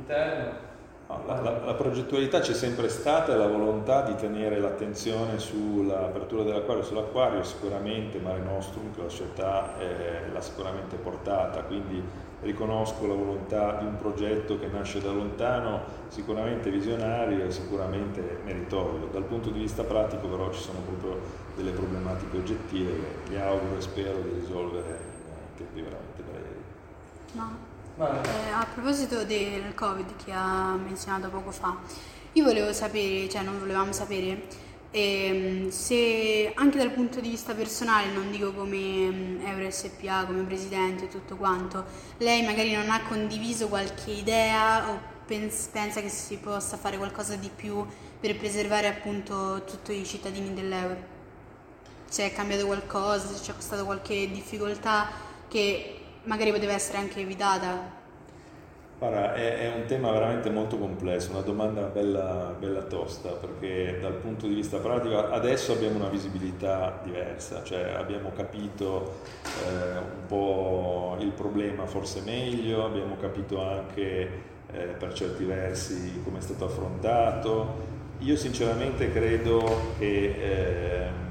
all'interno. 0.08 0.66
La, 1.26 1.40
la, 1.40 1.64
la, 1.64 1.74
progettualità 1.74 2.40
c'è 2.40 2.52
sempre 2.52 2.90
stata 2.90 3.32
e 3.32 3.36
la 3.36 3.46
volontà 3.46 4.02
di 4.02 4.14
tenere 4.14 4.60
l'attenzione 4.60 5.38
sull'apertura 5.38 6.42
dell'acquario, 6.42 6.82
sull'acquario 6.82 7.42
sicuramente 7.44 8.18
Mare 8.18 8.40
Nostrum, 8.40 8.92
che 8.94 9.02
la 9.02 9.08
società 9.08 9.78
eh, 9.78 10.30
l'ha 10.30 10.40
sicuramente 10.42 10.96
portata, 10.96 11.62
quindi 11.62 12.02
riconosco 12.42 13.06
la 13.06 13.14
volontà 13.14 13.78
di 13.80 13.86
un 13.86 13.96
progetto 13.96 14.58
che 14.58 14.66
nasce 14.66 15.00
da 15.00 15.10
lontano, 15.10 15.80
sicuramente 16.08 16.70
visionario 16.70 17.46
e 17.46 17.50
sicuramente 17.50 18.40
meritorio. 18.44 19.08
Dal 19.10 19.24
punto 19.24 19.48
di 19.48 19.60
vista 19.60 19.84
pratico 19.84 20.28
però 20.28 20.52
ci 20.52 20.60
sono 20.60 20.80
proprio 20.80 21.20
delle 21.56 21.70
problematiche 21.70 22.36
oggettive 22.36 22.92
che 23.24 23.30
mi 23.30 23.40
auguro 23.40 23.78
e 23.78 23.80
spero 23.80 24.20
di 24.20 24.40
risolvere 24.40 24.88
in 24.90 25.56
tempi 25.56 25.80
veramente 25.80 26.22
brevi. 26.22 26.62
No 27.32 27.67
Eh, 28.00 28.50
a 28.52 28.64
proposito 28.72 29.24
del 29.24 29.74
Covid 29.74 30.14
che 30.24 30.30
ha 30.30 30.76
menzionato 30.76 31.30
poco 31.30 31.50
fa, 31.50 31.76
io 32.34 32.44
volevo 32.44 32.72
sapere, 32.72 33.28
cioè 33.28 33.42
non 33.42 33.58
volevamo 33.58 33.90
sapere, 33.92 34.42
ehm, 34.92 35.68
se 35.68 36.52
anche 36.54 36.78
dal 36.78 36.92
punto 36.92 37.18
di 37.18 37.28
vista 37.30 37.54
personale, 37.54 38.12
non 38.12 38.30
dico 38.30 38.52
come 38.52 38.78
mm, 38.78 39.44
Euro 39.46 39.68
SPA, 39.68 40.26
come 40.26 40.42
presidente 40.44 41.06
e 41.06 41.08
tutto 41.08 41.34
quanto, 41.34 41.84
lei 42.18 42.44
magari 42.44 42.72
non 42.72 42.88
ha 42.88 43.02
condiviso 43.02 43.66
qualche 43.66 44.12
idea 44.12 44.90
o 44.90 45.00
pens- 45.26 45.66
pensa 45.72 46.00
che 46.00 46.08
si 46.08 46.36
possa 46.36 46.76
fare 46.76 46.98
qualcosa 46.98 47.34
di 47.34 47.50
più 47.52 47.84
per 48.20 48.36
preservare 48.36 48.86
appunto 48.86 49.64
tutti 49.64 49.92
i 49.92 50.06
cittadini 50.06 50.54
dell'euro? 50.54 50.96
Se 52.08 52.24
è 52.24 52.32
cambiato 52.32 52.64
qualcosa, 52.66 53.26
se 53.26 53.40
c'è 53.42 53.60
stata 53.60 53.82
qualche 53.82 54.30
difficoltà 54.30 55.26
che 55.48 55.97
magari 56.24 56.52
poteva 56.52 56.72
essere 56.72 56.98
anche 56.98 57.20
evitata? 57.20 57.96
Guarda, 58.98 59.32
è, 59.34 59.58
è, 59.58 59.72
un 59.76 59.84
tema 59.84 60.10
veramente 60.10 60.50
molto 60.50 60.76
complesso, 60.76 61.30
una 61.30 61.42
domanda 61.42 61.82
bella, 61.82 62.52
bella, 62.58 62.82
tosta, 62.82 63.28
perché 63.28 63.98
dal 64.00 64.14
punto 64.14 64.48
di 64.48 64.54
vista 64.54 64.78
pratico 64.78 65.16
adesso 65.30 65.72
abbiamo 65.72 65.98
una 65.98 66.08
visibilità 66.08 66.98
diversa, 67.04 67.62
cioè 67.62 67.92
abbiamo 67.92 68.32
capito 68.34 69.20
eh, 69.44 69.98
un 69.98 70.26
po' 70.26 71.16
il 71.20 71.30
problema 71.30 71.86
forse 71.86 72.22
meglio, 72.22 72.84
abbiamo 72.84 73.16
capito 73.16 73.62
anche 73.62 74.30
eh, 74.72 74.78
per 74.98 75.12
certi 75.12 75.44
versi 75.44 76.20
come 76.24 76.38
è 76.38 76.42
stato 76.42 76.64
affrontato. 76.64 77.86
Io 78.18 78.34
sinceramente 78.34 79.12
credo 79.12 79.94
che... 79.96 80.34
Eh, 80.40 81.27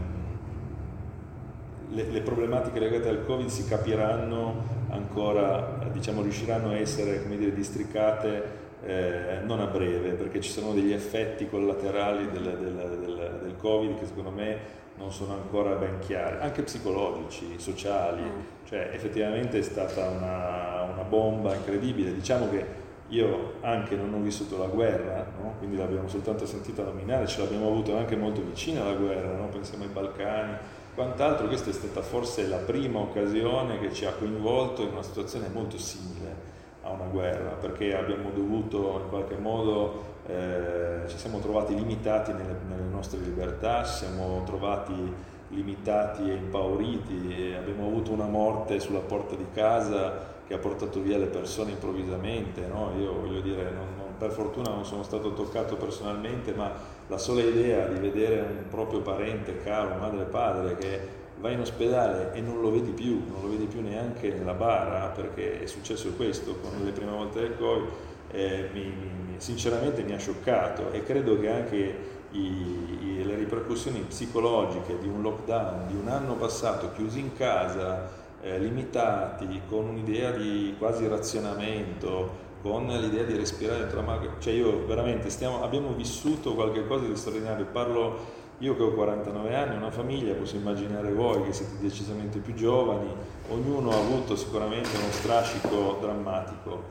le, 1.89 2.03
le, 2.03 2.21
problematiche 2.21 2.79
legate 2.79 3.09
al 3.09 3.25
Covid 3.25 3.47
si 3.47 3.65
capiranno 3.65 4.85
ancora, 4.89 5.79
diciamo, 5.91 6.21
riusciranno 6.21 6.69
a 6.69 6.77
essere 6.77 7.21
come 7.23 7.37
dire, 7.37 7.53
districate 7.53 8.65
eh, 8.83 9.39
non 9.43 9.59
a 9.59 9.65
breve, 9.65 10.11
perché 10.11 10.39
ci 10.41 10.51
sono 10.51 10.73
degli 10.73 10.91
effetti 10.91 11.47
collaterali 11.49 12.29
del, 12.31 12.43
del, 12.43 12.73
del, 12.75 13.39
del, 13.43 13.55
Covid 13.57 13.97
che 13.99 14.05
secondo 14.05 14.29
me 14.29 14.85
non 14.97 15.11
sono 15.11 15.33
ancora 15.33 15.75
ben 15.75 15.99
chiari, 15.99 16.37
anche 16.39 16.63
psicologici, 16.63 17.55
sociali, 17.57 18.21
mm. 18.21 18.39
cioè 18.65 18.89
effettivamente 18.93 19.59
è 19.59 19.61
stata 19.61 20.07
una, 20.07 20.89
una 20.93 21.03
bomba 21.03 21.53
incredibile. 21.53 22.13
Diciamo 22.13 22.49
che 22.49 22.85
io 23.09 23.53
anche 23.61 23.95
non 23.95 24.13
ho 24.13 24.19
vissuto 24.19 24.57
la 24.57 24.65
guerra, 24.65 25.25
no? 25.41 25.55
quindi 25.59 25.77
l'abbiamo 25.77 26.07
soltanto 26.07 26.45
sentita 26.45 26.83
nominare, 26.83 27.25
ce 27.27 27.41
l'abbiamo 27.41 27.67
avuto 27.67 27.95
anche 27.95 28.15
molto 28.15 28.41
vicina 28.41 28.81
alla 28.81 28.95
guerra, 28.95 29.33
no? 29.33 29.47
pensiamo 29.47 29.83
ai 29.83 29.89
Balcani, 29.89 30.57
Quant'altro 30.97 31.45
questa 31.45 31.69
è 31.69 31.73
stata 31.73 32.01
forse 32.01 32.47
la 32.47 32.57
prima 32.57 32.97
occasione 32.97 33.77
che 33.77 33.93
ci 33.93 34.05
ha 34.05 34.13
coinvolto 34.13 34.81
in 34.81 34.93
una 34.93 35.03
situazione 35.03 35.47
molto 35.47 35.77
simile 35.77 36.35
a 36.81 36.89
una 36.89 37.05
guerra, 37.05 37.51
perché 37.51 37.95
abbiamo 37.95 38.31
dovuto 38.31 39.01
in 39.03 39.09
qualche 39.09 39.35
modo, 39.35 40.03
eh, 40.25 41.01
ci 41.05 41.19
siamo 41.19 41.37
trovati 41.37 41.75
limitati 41.75 42.31
nelle, 42.31 42.55
nelle, 42.67 42.89
nostre 42.89 43.19
libertà, 43.19 43.83
ci 43.83 43.93
siamo 43.93 44.41
trovati 44.43 45.13
limitati 45.49 46.31
e 46.31 46.33
impauriti, 46.33 47.31
e 47.31 47.55
abbiamo 47.57 47.85
avuto 47.85 48.11
una 48.11 48.25
morte 48.25 48.79
sulla 48.79 48.97
porta 48.97 49.35
di 49.35 49.45
casa 49.53 50.36
che 50.47 50.53
ha 50.53 50.57
portato 50.57 51.01
via 51.01 51.17
le 51.17 51.25
persone 51.25 51.71
improvvisamente. 51.71 52.65
No? 52.67 52.93
Io 52.97 53.13
voglio 53.13 53.41
dire, 53.41 53.63
non, 53.63 53.87
non, 53.97 54.17
per 54.17 54.31
fortuna 54.31 54.69
non 54.69 54.85
sono 54.85 55.03
stato 55.03 55.33
toccato 55.33 55.75
personalmente, 55.75 56.53
ma 56.53 56.71
la 57.07 57.17
sola 57.17 57.41
idea 57.41 57.87
di 57.87 57.99
vedere 57.99 58.39
un 58.41 58.67
proprio 58.69 59.01
parente 59.01 59.61
caro, 59.61 59.95
madre 59.99 60.21
e 60.21 60.25
padre, 60.25 60.77
che 60.77 61.25
va 61.39 61.49
in 61.51 61.59
ospedale 61.59 62.33
e 62.33 62.41
non 62.41 62.61
lo 62.61 62.71
vedi 62.71 62.91
più, 62.91 63.21
non 63.29 63.41
lo 63.41 63.49
vedi 63.49 63.65
più 63.65 63.81
neanche 63.81 64.29
nella 64.29 64.53
bara, 64.53 65.07
perché 65.07 65.61
è 65.61 65.65
successo 65.65 66.11
questo 66.13 66.55
con 66.61 66.83
le 66.83 66.91
prime 66.91 67.11
volte 67.11 67.41
del 67.41 67.57
Covid, 67.57 67.89
eh, 68.31 68.69
mi, 68.73 68.81
mi, 68.81 69.35
sinceramente 69.37 70.03
mi 70.03 70.13
ha 70.13 70.17
scioccato 70.17 70.91
e 70.91 71.03
credo 71.03 71.39
che 71.39 71.49
anche 71.49 71.95
i, 72.31 72.39
i, 72.39 73.23
le 73.23 73.35
ripercussioni 73.35 73.99
psicologiche 74.01 74.97
di 74.99 75.07
un 75.07 75.21
lockdown, 75.21 75.87
di 75.87 75.95
un 75.95 76.07
anno 76.07 76.33
passato 76.33 76.91
chiusi 76.93 77.19
in 77.19 77.33
casa, 77.33 78.25
eh, 78.47 78.59
limitati, 78.59 79.61
con 79.67 79.89
un'idea 79.89 80.31
di 80.31 80.75
quasi 80.77 81.07
razionamento, 81.07 82.45
con 82.61 82.87
l'idea 82.87 83.23
di 83.23 83.35
respirare 83.35 83.79
dentro 83.79 83.97
la 83.97 84.05
macchina, 84.05 84.33
cioè 84.39 84.53
io 84.53 84.85
veramente 84.85 85.29
stiamo, 85.29 85.63
abbiamo 85.63 85.91
vissuto 85.93 86.53
qualcosa 86.53 87.05
di 87.05 87.15
straordinario, 87.15 87.65
parlo 87.65 88.45
io 88.59 88.75
che 88.75 88.83
ho 88.83 88.91
49 88.93 89.55
anni, 89.55 89.75
una 89.75 89.91
famiglia, 89.91 90.33
posso 90.33 90.55
immaginare 90.55 91.11
voi 91.11 91.43
che 91.43 91.53
siete 91.53 91.73
decisamente 91.79 92.39
più 92.39 92.55
giovani, 92.55 93.09
ognuno 93.49 93.91
ha 93.91 93.97
avuto 93.97 94.35
sicuramente 94.35 94.89
uno 94.97 95.11
strascico 95.11 95.97
drammatico. 96.01 96.83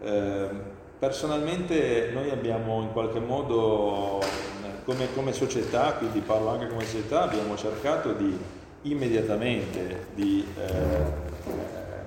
Eh, 0.00 0.48
personalmente 0.98 2.10
noi 2.12 2.30
abbiamo 2.30 2.82
in 2.82 2.90
qualche 2.90 3.20
modo, 3.20 4.20
come, 4.84 5.14
come 5.14 5.32
società, 5.32 5.92
quindi 5.94 6.20
parlo 6.20 6.48
anche 6.48 6.66
come 6.66 6.84
società, 6.84 7.22
abbiamo 7.22 7.56
cercato 7.56 8.12
di 8.14 8.36
immediatamente 8.82 10.06
di 10.14 10.44
eh, 10.56 11.30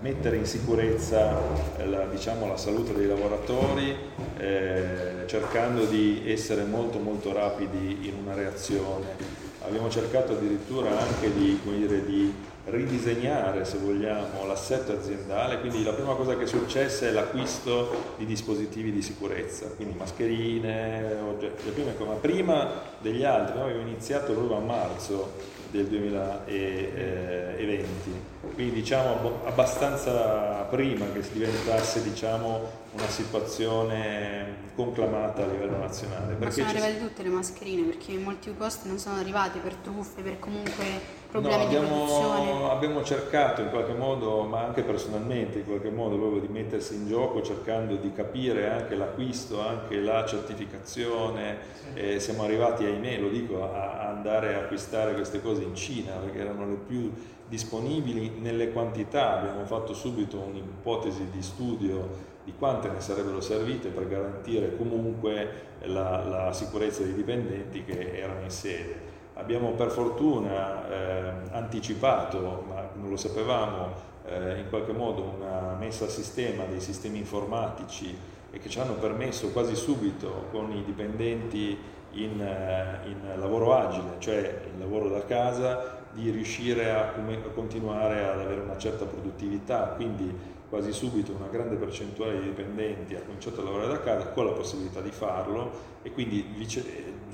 mettere 0.01 0.37
in 0.37 0.45
sicurezza 0.45 1.39
la, 1.83 2.05
diciamo, 2.05 2.47
la 2.47 2.57
salute 2.57 2.93
dei 2.93 3.07
lavoratori, 3.07 3.95
eh, 4.37 5.23
cercando 5.25 5.85
di 5.85 6.23
essere 6.25 6.63
molto 6.63 6.99
molto 6.99 7.33
rapidi 7.33 8.07
in 8.07 8.13
una 8.21 8.35
reazione. 8.35 9.43
Abbiamo 9.65 9.89
cercato 9.89 10.33
addirittura 10.33 10.91
anche 10.99 11.33
di, 11.33 11.59
dire, 11.63 12.05
di 12.05 12.31
ridisegnare, 12.65 13.65
se 13.65 13.77
vogliamo, 13.77 14.45
l'assetto 14.45 14.91
aziendale, 14.91 15.59
quindi 15.59 15.83
la 15.83 15.93
prima 15.93 16.13
cosa 16.13 16.37
che 16.37 16.43
è 16.43 16.47
successa 16.47 17.07
è 17.07 17.11
l'acquisto 17.11 18.13
di 18.17 18.25
dispositivi 18.25 18.91
di 18.91 19.01
sicurezza, 19.01 19.67
quindi 19.75 19.97
mascherine, 19.97 21.15
oggetti, 21.27 21.83
ma 21.97 22.13
prima 22.13 22.69
degli 23.01 23.23
altri, 23.23 23.57
noi 23.57 23.71
abbiamo 23.71 23.87
iniziato 23.87 24.33
proprio 24.33 24.57
a 24.57 24.61
marzo 24.61 25.53
del 25.75 25.87
2020 25.87 28.35
quindi 28.55 28.75
diciamo 28.75 29.41
abbastanza 29.45 30.65
prima 30.69 31.11
che 31.11 31.21
si 31.21 31.33
diventasse 31.33 32.01
diciamo, 32.03 32.61
una 32.93 33.09
situazione 33.09 34.63
conclamata 34.75 35.43
a 35.43 35.47
livello 35.47 35.77
nazionale. 35.77 36.37
Ma 36.39 36.49
sono 36.49 36.69
arrivate 36.69 36.99
tutte 36.99 37.23
le 37.23 37.29
mascherine 37.29 37.83
perché 37.83 38.13
in 38.13 38.23
molti 38.23 38.49
posti 38.51 38.87
non 38.87 38.97
sono 38.97 39.17
arrivati 39.17 39.59
per 39.59 39.75
truffe, 39.75 40.21
per 40.21 40.39
comunque 40.39 41.23
problemi 41.41 41.57
no, 41.57 41.63
abbiamo, 41.63 41.87
di 41.87 41.93
produzione. 41.93 42.69
Abbiamo 42.69 43.03
cercato 43.03 43.61
in 43.61 43.69
qualche 43.69 43.93
modo, 43.93 44.43
ma 44.43 44.63
anche 44.63 44.83
personalmente 44.83 45.59
in 45.59 45.65
qualche 45.65 45.89
modo, 45.89 46.17
proprio 46.17 46.41
di 46.41 46.47
mettersi 46.47 46.95
in 46.95 47.07
gioco 47.07 47.41
cercando 47.41 47.95
di 47.95 48.11
capire 48.13 48.69
anche 48.69 48.95
l'acquisto, 48.95 49.61
anche 49.61 49.99
la 49.99 50.25
certificazione. 50.25 51.57
Sì. 51.73 51.99
Eh, 51.99 52.19
siamo 52.19 52.43
arrivati, 52.43 52.85
ahimè, 52.85 53.19
lo 53.19 53.29
dico, 53.29 53.63
a, 53.63 53.99
a 54.01 54.09
andare 54.09 54.55
a 54.55 54.59
acquistare 54.59 55.13
queste 55.13 55.41
cose 55.41 55.63
in 55.63 55.75
Cina 55.75 56.13
perché 56.13 56.39
erano 56.39 56.67
le 56.67 56.75
più 56.75 57.11
disponibili 57.47 58.39
nelle 58.39 58.71
quantità, 58.71 59.37
abbiamo 59.39 59.65
fatto 59.65 59.93
subito 59.93 60.39
un'ipotesi 60.39 61.29
di 61.31 61.41
studio 61.43 62.33
di 62.43 62.53
quante 62.57 62.89
ne 62.89 62.99
sarebbero 63.01 63.41
servite 63.41 63.89
per 63.89 64.07
garantire 64.07 64.75
comunque 64.77 65.63
la, 65.81 66.23
la 66.23 66.53
sicurezza 66.53 67.01
dei 67.03 67.13
dipendenti 67.13 67.83
che 67.83 68.17
erano 68.17 68.41
in 68.41 68.51
sede. 68.51 69.04
Abbiamo 69.37 69.71
per 69.71 69.89
fortuna 69.89 70.87
eh, 70.87 71.31
anticipato, 71.51 72.63
ma 72.67 72.87
non 72.93 73.09
lo 73.09 73.17
sapevamo, 73.17 73.93
eh, 74.25 74.59
in 74.59 74.69
qualche 74.69 74.93
modo 74.93 75.35
una 75.37 75.75
messa 75.77 76.05
a 76.05 76.07
sistema 76.07 76.63
dei 76.63 76.79
sistemi 76.79 77.17
informatici 77.17 78.17
e 78.49 78.59
che 78.59 78.69
ci 78.69 78.79
hanno 78.79 78.93
permesso 78.93 79.51
quasi 79.51 79.75
subito 79.75 80.45
con 80.51 80.71
i 80.71 80.85
dipendenti 80.85 81.77
in, 82.11 82.41
eh, 82.41 83.09
in 83.09 83.33
lavoro 83.37 83.75
agile, 83.75 84.15
cioè 84.19 84.61
il 84.73 84.79
lavoro 84.79 85.09
da 85.09 85.25
casa, 85.25 86.03
di 86.13 86.29
riuscire 86.29 86.91
a, 86.91 87.09
a 87.09 87.49
continuare 87.53 88.23
ad 88.23 88.39
avere 88.39 88.61
una 88.61 88.77
certa 88.77 89.03
produttività, 89.03 89.93
quindi 89.97 90.33
quasi 90.69 90.93
subito 90.93 91.33
una 91.33 91.49
grande 91.51 91.75
percentuale 91.75 92.39
di 92.39 92.45
dipendenti 92.45 93.15
ha 93.15 93.21
cominciato 93.21 93.59
a 93.59 93.65
lavorare 93.65 93.89
da 93.89 93.99
casa 93.99 94.27
con 94.29 94.45
la 94.45 94.51
possibilità 94.53 95.01
di 95.01 95.11
farlo 95.11 95.71
e 96.01 96.11
quindi 96.11 96.53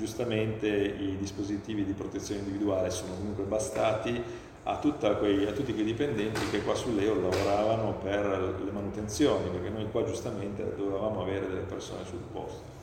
giustamente 0.02 0.68
i 0.68 1.16
dispositivi 1.20 1.86
di 1.86 1.94
protezione 1.94 2.42
individuale 2.42 2.90
sono 2.90 3.14
comunque 3.14 3.44
bastati 3.44 4.20
a, 4.64 4.80
quei, 5.18 5.46
a 5.46 5.52
tutti 5.52 5.74
quei 5.74 5.86
dipendenti 5.86 6.40
che 6.50 6.64
qua 6.64 6.74
sull'EO 6.74 7.22
lavoravano 7.22 7.94
per 8.02 8.62
le 8.66 8.72
manutenzioni, 8.72 9.50
perché 9.50 9.70
noi 9.70 9.88
qua 9.92 10.04
giustamente 10.04 10.74
dovevamo 10.76 11.22
avere 11.22 11.48
delle 11.48 11.62
persone 11.62 12.04
sul 12.06 12.20
posto. 12.32 12.80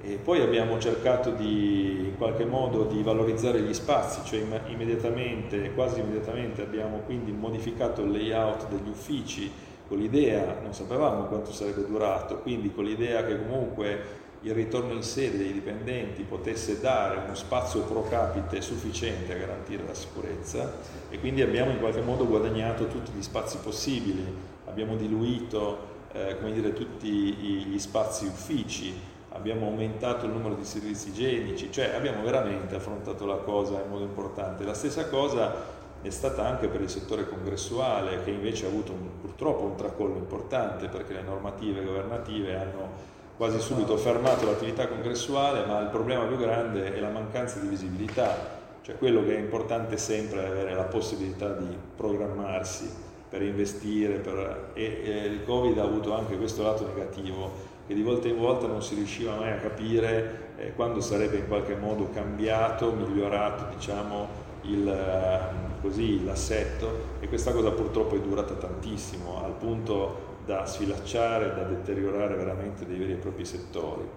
E 0.00 0.16
poi 0.16 0.40
abbiamo 0.40 0.78
cercato 0.78 1.30
di, 1.30 2.06
in 2.06 2.16
qualche 2.16 2.46
modo 2.46 2.84
di 2.84 3.02
valorizzare 3.02 3.60
gli 3.60 3.74
spazi, 3.74 4.20
cioè 4.24 4.42
immediatamente, 4.68 5.72
quasi 5.74 6.00
immediatamente 6.00 6.62
abbiamo 6.62 7.00
quindi 7.00 7.32
modificato 7.32 8.02
il 8.02 8.12
layout 8.12 8.68
degli 8.68 8.88
uffici 8.88 9.50
con 9.88 9.98
l'idea, 9.98 10.58
non 10.62 10.72
sapevamo 10.72 11.24
quanto 11.24 11.52
sarebbe 11.52 11.86
durato, 11.86 12.38
quindi 12.38 12.72
con 12.72 12.84
l'idea 12.84 13.24
che 13.24 13.38
comunque 13.38 14.24
il 14.46 14.54
ritorno 14.54 14.92
in 14.92 15.02
sede 15.02 15.38
dei 15.38 15.52
dipendenti 15.52 16.22
potesse 16.22 16.80
dare 16.80 17.16
uno 17.24 17.34
spazio 17.34 17.80
pro 17.80 18.04
capite 18.04 18.60
sufficiente 18.60 19.34
a 19.34 19.38
garantire 19.38 19.82
la 19.84 19.92
sicurezza 19.92 20.72
e 21.10 21.18
quindi 21.18 21.42
abbiamo 21.42 21.72
in 21.72 21.80
qualche 21.80 22.00
modo 22.00 22.28
guadagnato 22.28 22.86
tutti 22.86 23.10
gli 23.10 23.22
spazi 23.22 23.58
possibili, 23.58 24.24
abbiamo 24.66 24.94
diluito 24.94 25.94
eh, 26.12 26.36
dire, 26.52 26.72
tutti 26.74 27.08
gli 27.08 27.78
spazi 27.80 28.26
uffici, 28.26 28.94
abbiamo 29.30 29.66
aumentato 29.66 30.26
il 30.26 30.30
numero 30.30 30.54
di 30.54 30.64
servizi 30.64 31.08
igienici, 31.08 31.72
cioè 31.72 31.94
abbiamo 31.96 32.22
veramente 32.22 32.76
affrontato 32.76 33.26
la 33.26 33.38
cosa 33.38 33.82
in 33.82 33.90
modo 33.90 34.04
importante. 34.04 34.62
La 34.64 34.74
stessa 34.74 35.08
cosa 35.08 35.74
è 36.02 36.10
stata 36.10 36.46
anche 36.46 36.68
per 36.68 36.82
il 36.82 36.88
settore 36.88 37.28
congressuale 37.28 38.22
che 38.22 38.30
invece 38.30 38.66
ha 38.66 38.68
avuto 38.68 38.92
un, 38.92 39.08
purtroppo 39.20 39.64
un 39.64 39.74
tracollo 39.74 40.14
importante 40.14 40.86
perché 40.86 41.14
le 41.14 41.22
normative 41.22 41.82
governative 41.82 42.54
hanno 42.54 43.14
quasi 43.36 43.60
subito 43.60 43.96
fermato 43.96 44.46
l'attività 44.46 44.88
congressuale, 44.88 45.66
ma 45.66 45.80
il 45.80 45.88
problema 45.88 46.24
più 46.24 46.38
grande 46.38 46.94
è 46.94 47.00
la 47.00 47.10
mancanza 47.10 47.58
di 47.58 47.68
visibilità, 47.68 48.60
cioè 48.82 48.96
quello 48.96 49.22
che 49.24 49.36
è 49.36 49.38
importante 49.38 49.98
sempre 49.98 50.42
è 50.42 50.46
avere 50.46 50.74
la 50.74 50.84
possibilità 50.84 51.52
di 51.52 51.76
programmarsi 51.96 52.88
per 53.28 53.42
investire, 53.42 54.18
per... 54.18 54.70
E, 54.74 55.00
e 55.04 55.26
il 55.26 55.44
Covid 55.44 55.78
ha 55.78 55.82
avuto 55.82 56.14
anche 56.14 56.36
questo 56.36 56.62
lato 56.62 56.86
negativo, 56.86 57.74
che 57.86 57.94
di 57.94 58.02
volta 58.02 58.28
in 58.28 58.38
volta 58.38 58.66
non 58.66 58.82
si 58.82 58.94
riusciva 58.94 59.34
mai 59.34 59.52
a 59.52 59.56
capire 59.56 60.52
eh, 60.56 60.72
quando 60.74 61.00
sarebbe 61.00 61.36
in 61.36 61.46
qualche 61.46 61.76
modo 61.76 62.08
cambiato, 62.10 62.92
migliorato 62.92 63.66
diciamo, 63.74 64.44
il, 64.62 64.88
ehm, 64.88 65.80
così, 65.80 66.24
l'assetto 66.24 67.14
e 67.20 67.28
questa 67.28 67.52
cosa 67.52 67.70
purtroppo 67.70 68.16
è 68.16 68.20
durata 68.20 68.54
tantissimo 68.54 69.44
al 69.44 69.52
punto 69.52 70.25
da 70.46 70.64
sfilacciare, 70.64 71.54
da 71.54 71.64
deteriorare 71.64 72.36
veramente 72.36 72.86
dei 72.86 72.96
veri 72.96 73.12
e 73.12 73.16
propri 73.16 73.44
settori. 73.44 74.08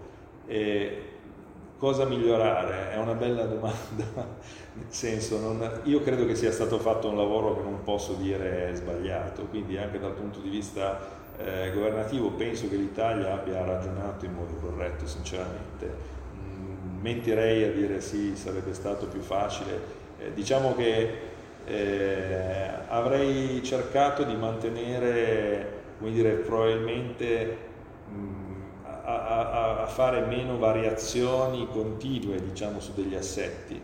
E 0.46 1.02
cosa 1.78 2.06
migliorare? 2.06 2.92
È 2.92 2.98
una 2.98 3.14
bella 3.14 3.46
domanda, 3.46 4.06
nel 4.74 4.86
senso 4.90 5.40
non, 5.40 5.82
io 5.84 6.02
credo 6.02 6.26
che 6.26 6.36
sia 6.36 6.52
stato 6.52 6.78
fatto 6.78 7.10
un 7.10 7.18
lavoro 7.18 7.56
che 7.56 7.64
non 7.64 7.84
posso 7.84 8.14
dire 8.14 8.72
sbagliato, 8.76 9.46
quindi 9.46 9.78
anche 9.78 10.00
dal 10.00 10.14
punto 10.14 10.40
di 10.40 10.50
vista 10.50 11.18
eh, 11.38 11.72
governativo 11.74 12.30
penso 12.32 12.70
che 12.70 12.76
l'Italia 12.76 13.34
abbia 13.34 13.66
ragionato 13.66 14.26
in 14.26 14.34
modo 14.34 14.54
corretto, 14.56 15.08
sinceramente. 15.08 15.92
Mm, 16.36 17.02
mentirei 17.02 17.64
a 17.64 17.72
dire 17.72 18.02
sì, 18.02 18.36
sarebbe 18.36 18.74
stato 18.74 19.08
più 19.08 19.22
facile. 19.22 19.98
Eh, 20.20 20.34
diciamo 20.34 20.76
che 20.76 21.28
eh, 21.66 22.70
avrei 22.88 23.64
cercato 23.64 24.24
di 24.24 24.36
mantenere 24.36 25.78
come 26.00 26.12
dire, 26.12 26.32
probabilmente 26.32 27.58
mh, 28.08 28.86
a, 28.86 29.28
a, 29.28 29.82
a, 29.82 29.86
fare 29.86 30.22
meno 30.22 30.58
variazioni 30.58 31.68
continue 31.72 32.42
diciamo, 32.42 32.80
su 32.80 32.94
degli 32.96 33.16
assetti. 33.16 33.80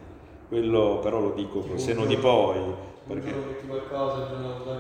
Quello 0.48 1.00
però 1.02 1.20
lo 1.20 1.32
dico 1.32 1.60
col 1.60 1.80
seno 1.80 2.06
di 2.06 2.16
poi, 2.18 2.60
perché 3.06 3.34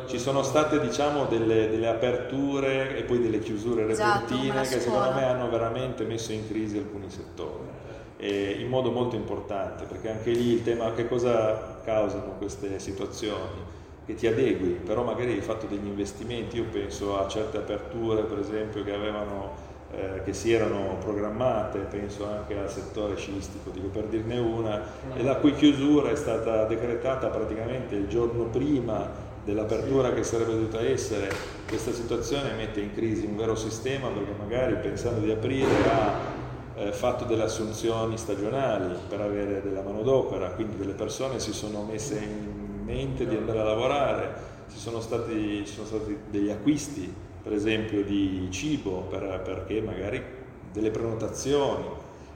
ci 0.05 0.17
sono 0.17 0.43
state 0.43 0.79
diciamo, 0.79 1.25
delle, 1.25 1.69
delle, 1.69 1.87
aperture 1.87 2.95
e 2.95 3.03
poi 3.03 3.19
delle 3.19 3.39
chiusure 3.39 3.85
repentine 3.85 4.61
esatto, 4.61 4.75
che 4.75 4.81
secondo 4.81 5.11
me 5.13 5.25
hanno 5.25 5.49
veramente 5.49 6.05
messo 6.05 6.31
in 6.31 6.47
crisi 6.47 6.77
alcuni 6.77 7.09
settori. 7.09 7.83
E 8.17 8.57
in 8.59 8.69
modo 8.69 8.91
molto 8.91 9.15
importante, 9.15 9.83
perché 9.85 10.09
anche 10.09 10.31
lì 10.31 10.53
il 10.53 10.63
tema 10.63 10.93
che 10.93 11.07
cosa 11.07 11.81
causano 11.83 12.35
queste 12.37 12.79
situazioni? 12.79 13.73
Che 14.05 14.13
ti 14.13 14.27
adegui, 14.27 14.79
però 14.85 15.03
magari 15.03 15.31
hai 15.31 15.41
fatto 15.41 15.65
degli 15.65 15.87
investimenti, 15.87 16.57
io 16.57 16.65
penso 16.65 17.17
a 17.17 17.27
certe 17.27 17.57
aperture 17.57 18.21
per 18.23 18.39
esempio 18.39 18.83
che, 18.83 18.93
avevano, 18.93 19.53
eh, 19.91 20.21
che 20.23 20.33
si 20.33 20.53
erano 20.53 20.97
programmate, 20.99 21.79
penso 21.79 22.27
anche 22.27 22.57
al 22.57 22.69
settore 22.69 23.15
sciistico, 23.15 23.71
dico 23.71 23.87
per 23.87 24.03
dirne 24.03 24.37
una, 24.37 24.81
e 25.15 25.23
la 25.23 25.35
cui 25.37 25.53
chiusura 25.55 26.11
è 26.11 26.15
stata 26.15 26.65
decretata 26.65 27.29
praticamente 27.29 27.95
il 27.95 28.07
giorno 28.07 28.43
prima 28.43 29.23
dell'apertura 29.43 30.13
che 30.13 30.23
sarebbe 30.23 30.51
dovuta 30.51 30.81
essere, 30.81 31.29
questa 31.67 31.91
situazione 31.91 32.53
mette 32.53 32.81
in 32.81 32.93
crisi 32.93 33.25
un 33.25 33.35
vero 33.35 33.55
sistema 33.55 34.07
perché 34.09 34.33
magari 34.37 34.75
pensando 34.75 35.19
di 35.19 35.31
aprire 35.31 35.71
ha 35.89 36.43
eh, 36.75 36.91
fatto 36.91 37.25
delle 37.25 37.43
assunzioni 37.43 38.17
stagionali 38.17 38.95
per 39.07 39.21
avere 39.21 39.61
della 39.63 39.81
manodopera, 39.81 40.49
quindi 40.49 40.77
delle 40.77 40.93
persone 40.93 41.39
si 41.39 41.53
sono 41.53 41.83
messe 41.83 42.17
in 42.17 42.64
mente 42.85 43.27
di 43.27 43.35
andare 43.35 43.59
a 43.59 43.63
lavorare, 43.63 44.33
ci 44.71 44.77
sono 44.77 45.01
stati, 45.01 45.65
ci 45.65 45.73
sono 45.73 45.87
stati 45.87 46.17
degli 46.29 46.49
acquisti, 46.49 47.13
per 47.43 47.53
esempio 47.53 48.03
di 48.03 48.47
cibo, 48.51 49.01
per, 49.09 49.41
perché 49.43 49.81
magari 49.81 50.23
delle 50.71 50.91
prenotazioni. 50.91 51.83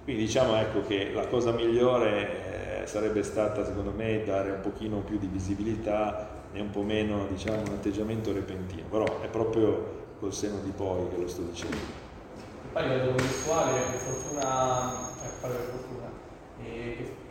Quindi 0.04 0.24
diciamo 0.24 0.56
ecco 0.58 0.82
che 0.88 1.12
la 1.14 1.28
cosa 1.28 1.52
migliore 1.52 2.82
eh, 2.82 2.88
sarebbe 2.88 3.22
stata 3.24 3.64
secondo 3.64 3.92
me 3.96 4.24
dare 4.26 4.52
un 4.52 4.62
pochino 4.62 5.00
più 5.00 5.20
di 5.20 5.28
visibilità 5.28 6.38
e 6.52 6.60
un 6.60 6.72
po' 6.72 6.82
meno 6.82 7.28
diciamo 7.30 7.60
un 7.60 7.74
atteggiamento 7.74 8.34
repentino, 8.34 8.88
però 8.90 9.22
è 9.22 9.28
proprio 9.28 9.98
col 10.20 10.34
seno 10.34 10.60
di 10.64 10.72
poi 10.72 11.08
che 11.10 11.18
lo 11.18 11.28
sto 11.28 11.42
dicendo. 11.44 11.78
Poi 12.74 12.84
a 12.84 12.88
livello 12.88 13.14
per 13.14 13.26
fortuna, 13.26 15.10
per 15.42 15.89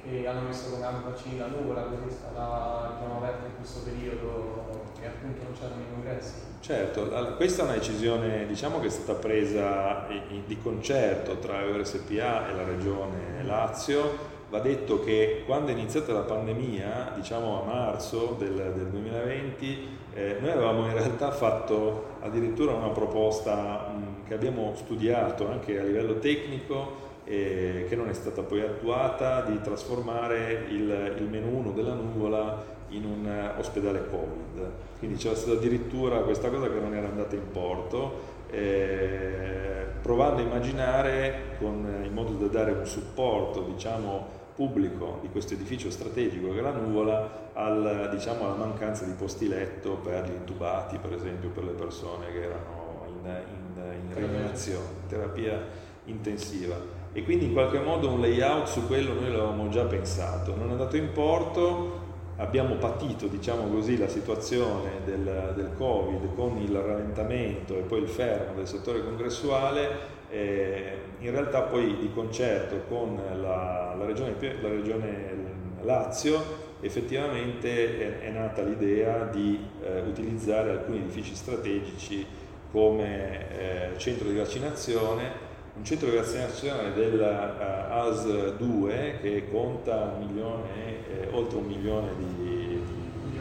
eh, 0.08 0.10
che 0.10 0.22
che 0.22 0.26
hanno 0.26 0.40
messo 0.40 0.70
come 0.70 0.84
anno 0.84 1.02
vaccini 1.04 1.38
la 1.38 1.46
nuvola, 1.46 1.82
così 1.82 2.08
è 2.08 2.10
stata 2.10 2.94
diciamo, 2.96 3.18
aperta 3.18 3.46
in 3.46 3.56
questo 3.56 3.80
periodo 3.80 4.66
e 5.00 5.06
appunto 5.06 5.42
non 5.42 5.52
c'erano 5.52 5.80
i 5.80 5.92
congressi. 5.92 6.34
Certo, 6.60 7.34
questa 7.36 7.62
è 7.62 7.64
una 7.64 7.74
decisione 7.74 8.46
diciamo, 8.46 8.80
che 8.80 8.86
è 8.86 8.90
stata 8.90 9.18
presa 9.18 10.06
di 10.44 10.58
concerto 10.60 11.36
tra 11.38 11.64
l'URSPA 11.64 12.48
e 12.48 12.54
la 12.54 12.64
Regione 12.64 13.42
Lazio. 13.44 14.36
Va 14.50 14.60
detto 14.60 15.04
che 15.04 15.42
quando 15.44 15.70
è 15.70 15.74
iniziata 15.74 16.12
la 16.14 16.20
pandemia, 16.20 17.12
diciamo 17.16 17.62
a 17.62 17.66
marzo 17.66 18.34
del, 18.38 18.54
del 18.54 18.86
2020, 18.86 19.88
eh, 20.14 20.38
noi 20.40 20.50
avevamo 20.50 20.86
in 20.86 20.94
realtà 20.94 21.30
fatto 21.30 22.16
addirittura 22.20 22.72
una 22.72 22.88
proposta 22.88 23.92
mh, 23.94 24.26
che 24.26 24.32
abbiamo 24.32 24.72
studiato 24.74 25.50
anche 25.50 25.78
a 25.78 25.82
livello 25.82 26.18
tecnico 26.18 27.07
eh, 27.28 27.84
che 27.86 27.94
non 27.94 28.08
è 28.08 28.14
stata 28.14 28.42
poi 28.42 28.62
attuata, 28.62 29.42
di 29.42 29.60
trasformare 29.60 30.64
il, 30.70 31.16
il 31.18 31.28
menu 31.28 31.58
1 31.58 31.72
della 31.72 31.92
nuvola 31.92 32.64
in 32.88 33.04
un 33.04 33.26
eh, 33.26 33.58
ospedale 33.58 34.06
Covid. 34.08 34.70
Quindi 34.98 35.18
c'era 35.18 35.34
stata 35.34 35.58
addirittura 35.58 36.20
questa 36.20 36.48
cosa 36.48 36.70
che 36.70 36.80
non 36.80 36.94
era 36.94 37.06
andata 37.06 37.34
in 37.34 37.50
porto, 37.52 38.36
eh, 38.50 39.84
provando 40.00 40.40
a 40.40 40.44
immaginare 40.46 41.56
con, 41.58 42.02
in 42.02 42.14
modo 42.14 42.32
da 42.32 42.46
dare 42.46 42.72
un 42.72 42.86
supporto 42.86 43.60
diciamo, 43.60 44.36
pubblico 44.54 45.18
di 45.20 45.28
questo 45.28 45.52
edificio 45.52 45.90
strategico 45.90 46.50
che 46.52 46.60
è 46.60 46.62
la 46.62 46.72
nuvola 46.72 47.50
al, 47.52 48.08
diciamo, 48.10 48.46
alla 48.46 48.54
mancanza 48.54 49.04
di 49.04 49.12
posti 49.12 49.48
letto 49.48 49.96
per 49.96 50.24
gli 50.24 50.34
intubati, 50.34 50.96
per 50.96 51.12
esempio 51.12 51.50
per 51.50 51.64
le 51.64 51.72
persone 51.72 52.32
che 52.32 52.42
erano 52.42 53.04
in, 53.06 53.42
in, 53.76 54.12
in 54.16 55.08
terapia 55.08 55.62
intensiva 56.06 56.97
e 57.12 57.22
quindi 57.24 57.46
in 57.46 57.52
qualche 57.52 57.80
modo 57.80 58.10
un 58.10 58.20
layout 58.20 58.66
su 58.66 58.86
quello 58.86 59.14
noi 59.14 59.30
l'avevamo 59.30 59.68
già 59.68 59.84
pensato. 59.84 60.54
Non 60.54 60.68
è 60.68 60.72
andato 60.72 60.96
in 60.96 61.10
porto, 61.12 62.06
abbiamo 62.36 62.74
patito 62.76 63.26
diciamo 63.26 63.68
così, 63.68 63.96
la 63.96 64.08
situazione 64.08 65.00
del, 65.04 65.52
del, 65.56 65.70
Covid 65.76 66.34
con 66.34 66.58
il 66.58 66.76
rallentamento 66.76 67.76
e 67.76 67.80
poi 67.80 68.02
il 68.02 68.08
fermo 68.08 68.54
del 68.54 68.68
settore 68.68 69.02
congressuale, 69.02 70.16
in 70.30 71.30
realtà 71.30 71.62
poi 71.62 71.96
di 71.98 72.10
concerto 72.12 72.82
con 72.88 73.20
la, 73.40 73.94
la, 73.98 74.04
regione, 74.04 74.34
la 74.60 74.68
regione, 74.68 75.56
Lazio 75.82 76.66
effettivamente 76.80 78.20
è, 78.20 78.26
è 78.26 78.30
nata 78.30 78.62
l'idea 78.62 79.24
di 79.24 79.58
eh, 79.82 80.00
utilizzare 80.00 80.70
alcuni 80.70 80.98
edifici 80.98 81.34
strategici 81.34 82.24
come 82.70 83.92
eh, 83.94 83.98
centro 83.98 84.28
di 84.28 84.36
vaccinazione 84.36 85.46
un 85.78 85.84
centro 85.84 86.10
di 86.10 86.16
vaccinazione 86.16 86.92
della 86.92 87.86
uh, 87.88 88.08
AS 88.08 88.56
2 88.56 89.18
che 89.22 89.48
conta 89.48 90.12
un 90.16 90.26
milione, 90.26 91.06
eh, 91.08 91.28
oltre 91.30 91.58
un 91.58 91.66
milione 91.66 92.08
di, 92.18 92.34
di, 92.36 93.40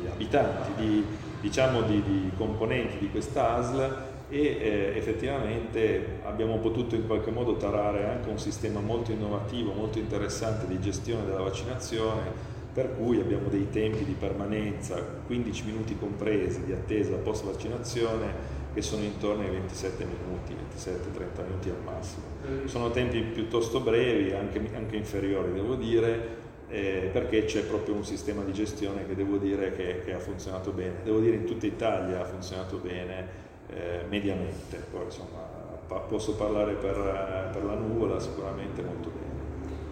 di 0.00 0.06
abitanti, 0.06 0.70
di, 0.76 1.04
diciamo 1.42 1.82
di, 1.82 2.30
componenti 2.36 2.98
di 2.98 3.10
questa 3.10 3.56
ASL 3.56 3.96
e 4.30 4.40
eh, 4.40 4.92
effettivamente 4.96 6.20
abbiamo 6.24 6.56
potuto 6.56 6.94
in 6.94 7.06
qualche 7.06 7.30
modo 7.30 7.56
tarare 7.56 8.06
anche 8.06 8.30
un 8.30 8.38
sistema 8.38 8.80
molto 8.80 9.12
innovativo, 9.12 9.72
molto 9.74 9.98
interessante 9.98 10.66
di 10.66 10.80
gestione 10.80 11.26
della 11.26 11.42
vaccinazione 11.42 12.52
per 12.72 12.96
cui 12.96 13.20
abbiamo 13.20 13.48
dei 13.48 13.68
tempi 13.70 14.04
di 14.04 14.16
permanenza, 14.18 14.96
15 15.26 15.64
minuti 15.64 15.96
compresi 15.96 16.64
di 16.64 16.72
attesa 16.72 17.14
post 17.16 17.44
vaccinazione 17.44 18.53
che 18.74 18.82
sono 18.82 19.04
intorno 19.04 19.44
ai 19.44 19.50
27 19.50 20.04
minuti, 20.04 20.52
27-30 20.52 21.44
minuti 21.46 21.68
al 21.70 21.80
massimo. 21.84 22.24
Sono 22.64 22.90
tempi 22.90 23.22
piuttosto 23.22 23.80
brevi, 23.80 24.32
anche, 24.32 24.60
anche 24.74 24.96
inferiori 24.96 25.52
devo 25.52 25.76
dire, 25.76 26.42
eh, 26.68 27.08
perché 27.12 27.44
c'è 27.44 27.62
proprio 27.62 27.94
un 27.94 28.04
sistema 28.04 28.42
di 28.42 28.52
gestione 28.52 29.06
che 29.06 29.14
devo 29.14 29.36
dire 29.36 29.72
che, 29.72 30.02
che, 30.04 30.12
ha 30.12 30.18
funzionato 30.18 30.72
bene. 30.72 30.96
Devo 31.04 31.20
dire 31.20 31.36
in 31.36 31.44
tutta 31.44 31.66
Italia 31.66 32.20
ha 32.20 32.24
funzionato 32.24 32.78
bene, 32.78 33.28
eh, 33.68 34.00
mediamente, 34.08 34.82
poi 34.90 35.04
insomma 35.04 35.38
pa- 35.86 36.00
posso 36.00 36.34
parlare 36.34 36.74
per, 36.74 37.50
per, 37.52 37.64
la 37.64 37.74
nuvola 37.74 38.18
sicuramente 38.18 38.82
molto 38.82 39.10
bene. 39.10 39.42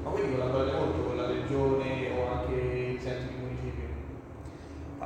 Ma 0.02 0.10
quindi 0.10 0.32
collaborate 0.32 0.72
molto 0.76 1.02
con 1.02 1.16
la 1.16 1.26
regione 1.26 2.10
o 2.16 2.32
anche 2.32 2.54
i 2.54 2.98
centri 3.00 3.41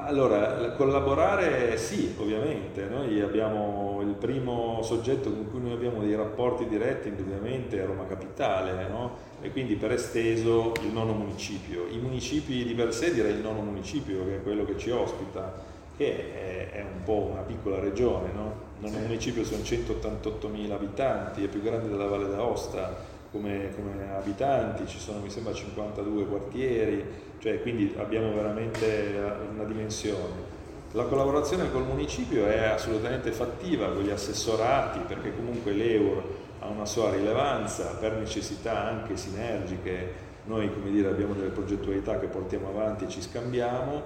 allora, 0.07 0.73
collaborare 0.77 1.77
sì, 1.77 2.15
ovviamente, 2.19 2.85
noi 2.89 3.21
abbiamo 3.21 4.01
il 4.03 4.15
primo 4.15 4.81
soggetto 4.83 5.31
con 5.31 5.51
cui 5.51 5.61
noi 5.61 5.73
abbiamo 5.73 6.01
dei 6.01 6.15
rapporti 6.15 6.67
diretti 6.69 7.09
indubbiamente 7.09 7.83
è 7.83 7.85
Roma 7.85 8.07
Capitale, 8.07 8.87
no? 8.89 9.25
e 9.41 9.51
quindi 9.51 9.75
per 9.75 9.93
esteso 9.93 10.73
il 10.83 10.93
nono 10.93 11.13
municipio. 11.13 11.87
I 11.91 11.99
municipi 11.99 12.65
di 12.65 12.75
per 12.75 12.95
sé 12.95 13.13
direi 13.13 13.33
il 13.33 13.41
nono 13.41 13.61
municipio 13.61 14.25
che 14.25 14.37
è 14.37 14.43
quello 14.43 14.65
che 14.65 14.79
ci 14.79 14.91
ospita, 14.91 15.53
che 15.97 16.71
è, 16.73 16.81
un 16.83 17.03
po' 17.03 17.29
una 17.33 17.43
piccola 17.43 17.79
regione, 17.79 18.31
no? 18.33 18.65
Il 18.81 18.91
nono 18.91 19.07
municipio 19.07 19.45
sono 19.45 19.63
188.000 19.63 20.71
abitanti, 20.71 21.45
è 21.45 21.49
più 21.49 21.63
grande 21.63 21.89
della 21.89 22.07
Valle 22.07 22.29
d'Aosta, 22.29 23.15
come, 23.37 23.71
come, 23.75 24.15
abitanti, 24.17 24.87
ci 24.87 24.99
sono 24.99 25.21
mi 25.21 25.31
sembra 25.31 25.53
52 25.53 26.27
quartieri, 26.27 27.05
cioè 27.39 27.61
quindi 27.61 27.95
abbiamo 27.99 28.35
veramente 28.35 29.15
una 29.53 29.65
dimensione. 29.65 30.55
La 30.93 31.05
collaborazione 31.05 31.71
col 31.71 31.85
municipio 31.85 32.47
è 32.47 32.65
assolutamente 32.65 33.31
fattiva 33.31 33.91
con 33.91 34.03
gli 34.03 34.11
assessorati 34.11 35.01
perché 35.07 35.35
comunque 35.35 35.73
l'euro 35.73 36.45
ha 36.61 36.69
una 36.69 36.87
sua 36.87 37.11
rilevanza 37.11 37.97
per 38.01 38.15
necessità 38.15 38.85
anche 38.85 39.17
sinergiche. 39.17 40.25
Noi 40.45 40.73
come 40.73 40.91
dire, 40.91 41.09
abbiamo 41.09 41.35
delle 41.35 41.51
progettualità 41.51 42.19
che 42.19 42.27
portiamo 42.27 42.69
avanti 42.69 43.05
e 43.05 43.09
ci 43.09 43.21
scambiamo, 43.21 44.03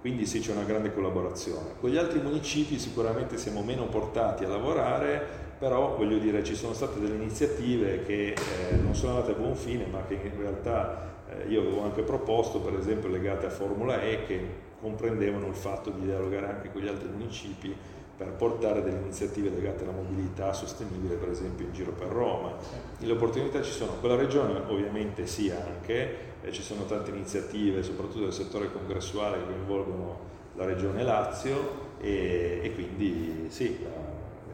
quindi 0.00 0.24
sì 0.26 0.40
c'è 0.40 0.52
una 0.52 0.64
grande 0.64 0.94
collaborazione. 0.94 1.74
Con 1.80 1.90
gli 1.90 1.96
altri 1.96 2.20
municipi 2.20 2.78
sicuramente 2.78 3.36
siamo 3.36 3.62
meno 3.62 3.86
portati 3.86 4.44
a 4.44 4.48
lavorare 4.48 5.39
però 5.60 5.94
voglio 5.94 6.16
dire 6.16 6.42
ci 6.42 6.56
sono 6.56 6.72
state 6.72 6.98
delle 6.98 7.16
iniziative 7.16 8.02
che 8.02 8.32
eh, 8.32 8.76
non 8.76 8.94
sono 8.94 9.16
andate 9.16 9.32
a 9.32 9.34
buon 9.34 9.54
fine 9.54 9.84
ma 9.84 10.02
che 10.08 10.14
in 10.14 10.40
realtà 10.40 11.18
eh, 11.28 11.48
io 11.48 11.60
avevo 11.60 11.82
anche 11.82 12.00
proposto 12.00 12.60
per 12.60 12.78
esempio 12.78 13.10
legate 13.10 13.44
a 13.44 13.50
Formula 13.50 14.00
E 14.00 14.24
che 14.24 14.40
comprendevano 14.80 15.46
il 15.46 15.54
fatto 15.54 15.90
di 15.90 16.06
dialogare 16.06 16.46
anche 16.46 16.72
con 16.72 16.80
gli 16.80 16.88
altri 16.88 17.08
municipi 17.08 17.76
per 18.16 18.28
portare 18.28 18.82
delle 18.82 19.00
iniziative 19.00 19.50
legate 19.50 19.82
alla 19.82 19.92
mobilità 19.92 20.54
sostenibile 20.54 21.16
per 21.16 21.28
esempio 21.28 21.66
in 21.66 21.72
giro 21.72 21.92
per 21.92 22.08
Roma. 22.08 22.54
Le 22.98 23.12
opportunità 23.12 23.60
ci 23.60 23.70
sono, 23.70 23.92
quella 24.00 24.16
regione 24.16 24.60
ovviamente 24.66 25.26
sì 25.26 25.50
anche, 25.50 26.16
eh, 26.42 26.52
ci 26.52 26.62
sono 26.62 26.86
tante 26.86 27.10
iniziative 27.10 27.82
soprattutto 27.82 28.20
del 28.20 28.32
settore 28.32 28.72
congressuale 28.72 29.36
che 29.36 29.44
coinvolgono 29.44 30.18
la 30.54 30.64
regione 30.64 31.02
Lazio 31.02 31.88
e, 32.00 32.60
e 32.62 32.74
quindi 32.74 33.46
sì, 33.48 33.78
la, 33.82 34.10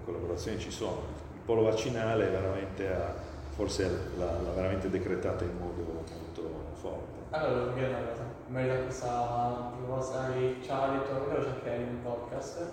collaborazioni 0.06 0.58
ci 0.58 0.70
sono. 0.70 1.02
Il 1.34 1.40
polo 1.44 1.62
vaccinale 1.62 2.28
veramente 2.28 2.94
ha, 2.94 3.12
forse 3.50 4.12
l'ha, 4.16 4.40
l'ha 4.40 4.52
veramente 4.52 4.88
decretato 4.88 5.44
in 5.44 5.58
modo 5.58 5.82
molto 5.82 6.14
forte. 6.74 7.16
Allora, 7.30 7.64
voglio 7.64 7.74
dire 7.74 7.88
una 7.88 7.98
cosa, 7.98 8.22
in 8.46 8.54
merito 8.54 8.74
a 8.74 8.82
questa 8.84 9.72
proposta 9.76 10.32
che 10.32 10.56
ci 10.62 10.70
ha 10.70 10.88
detto 10.88 11.18
Romeo 11.18 11.42
Ciaccheri 11.42 11.82
in 11.82 11.88
un 11.88 12.02
podcast, 12.02 12.72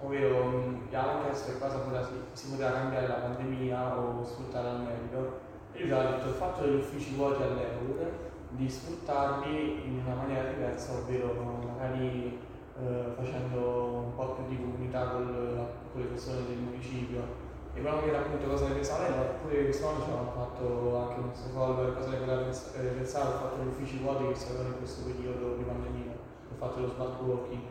ovvero 0.00 0.36
avevano 0.38 1.24
chiesto 1.26 1.52
che 1.52 1.58
cosa 1.58 2.02
si, 2.02 2.12
si 2.32 2.50
poteva 2.50 2.72
cambiare 2.72 3.06
la 3.06 3.14
pandemia 3.14 3.98
o 3.98 4.24
sfruttare 4.24 4.68
al 4.68 4.80
meglio. 4.80 5.48
E 5.72 5.82
lui 5.82 5.92
ha 5.92 6.10
detto 6.10 6.28
il 6.28 6.34
fatto 6.34 6.64
degli 6.64 6.76
uffici 6.76 7.14
vuoti 7.14 7.42
all'Eur, 7.42 8.10
di 8.50 8.68
sfruttarli 8.68 9.84
in 9.84 10.02
una 10.04 10.14
maniera 10.14 10.48
diversa, 10.48 10.92
ovvero 10.94 11.32
magari 11.66 12.38
eh, 12.86 13.12
facendo 13.16 14.06
un 14.06 14.14
po' 14.14 14.34
più 14.34 14.44
di 14.48 14.62
comunità 14.62 15.08
con, 15.08 15.66
con 15.92 16.00
le 16.00 16.06
persone 16.08 16.46
del 16.46 16.58
municipio. 16.58 17.48
E 17.72 17.80
volevo 17.80 18.00
vedere 18.00 18.18
appunto 18.18 18.46
cosa 18.48 18.68
ne 18.68 18.74
pensava 18.74 19.08
lei, 19.08 19.18
oppure 19.18 19.64
quest'anno 19.64 20.02
ci 20.04 20.10
hanno 20.10 20.32
fatto 20.34 20.96
anche 20.96 21.20
un 21.20 21.30
solver, 21.34 21.94
cosa 21.94 22.08
ne 22.10 22.18
eh, 22.18 22.92
pensare, 22.94 23.28
ho 23.28 23.38
fatto 23.38 23.62
gli 23.62 23.68
uffici 23.68 23.98
vuoti 23.98 24.26
che 24.26 24.34
servono 24.34 24.68
in 24.68 24.78
questo 24.78 25.04
periodo 25.04 25.54
di 25.56 25.62
pandemia, 25.62 26.12
ho 26.12 26.56
fatto 26.58 26.80
lo 26.80 26.88
smart 26.88 27.20
working. 27.22 27.62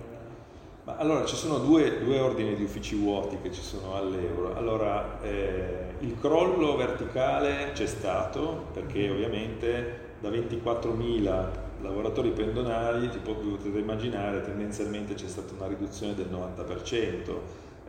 Ma 0.86 0.96
allora 0.96 1.26
ci 1.26 1.36
sono 1.36 1.58
due, 1.58 2.00
due, 2.00 2.20
ordini 2.20 2.56
di 2.56 2.64
uffici 2.64 2.96
vuoti 2.96 3.38
che 3.42 3.52
ci 3.52 3.62
sono 3.62 3.96
all'euro. 3.96 4.56
Allora 4.56 5.22
eh, 5.22 5.94
il 6.00 6.18
crollo 6.20 6.78
verticale 6.78 7.72
c'è 7.74 7.86
stato 7.86 8.68
perché 8.74 9.10
ovviamente 9.10 10.08
da 10.20 10.30
24.000 10.30 11.68
lavoratori 11.82 12.32
pendonali, 12.32 13.10
ti 13.10 13.20
potete 13.20 13.78
immaginare, 13.78 14.42
tendenzialmente 14.42 15.14
c'è 15.14 15.28
stata 15.28 15.54
una 15.56 15.68
riduzione 15.68 16.14
del 16.16 16.28
90%, 16.32 17.40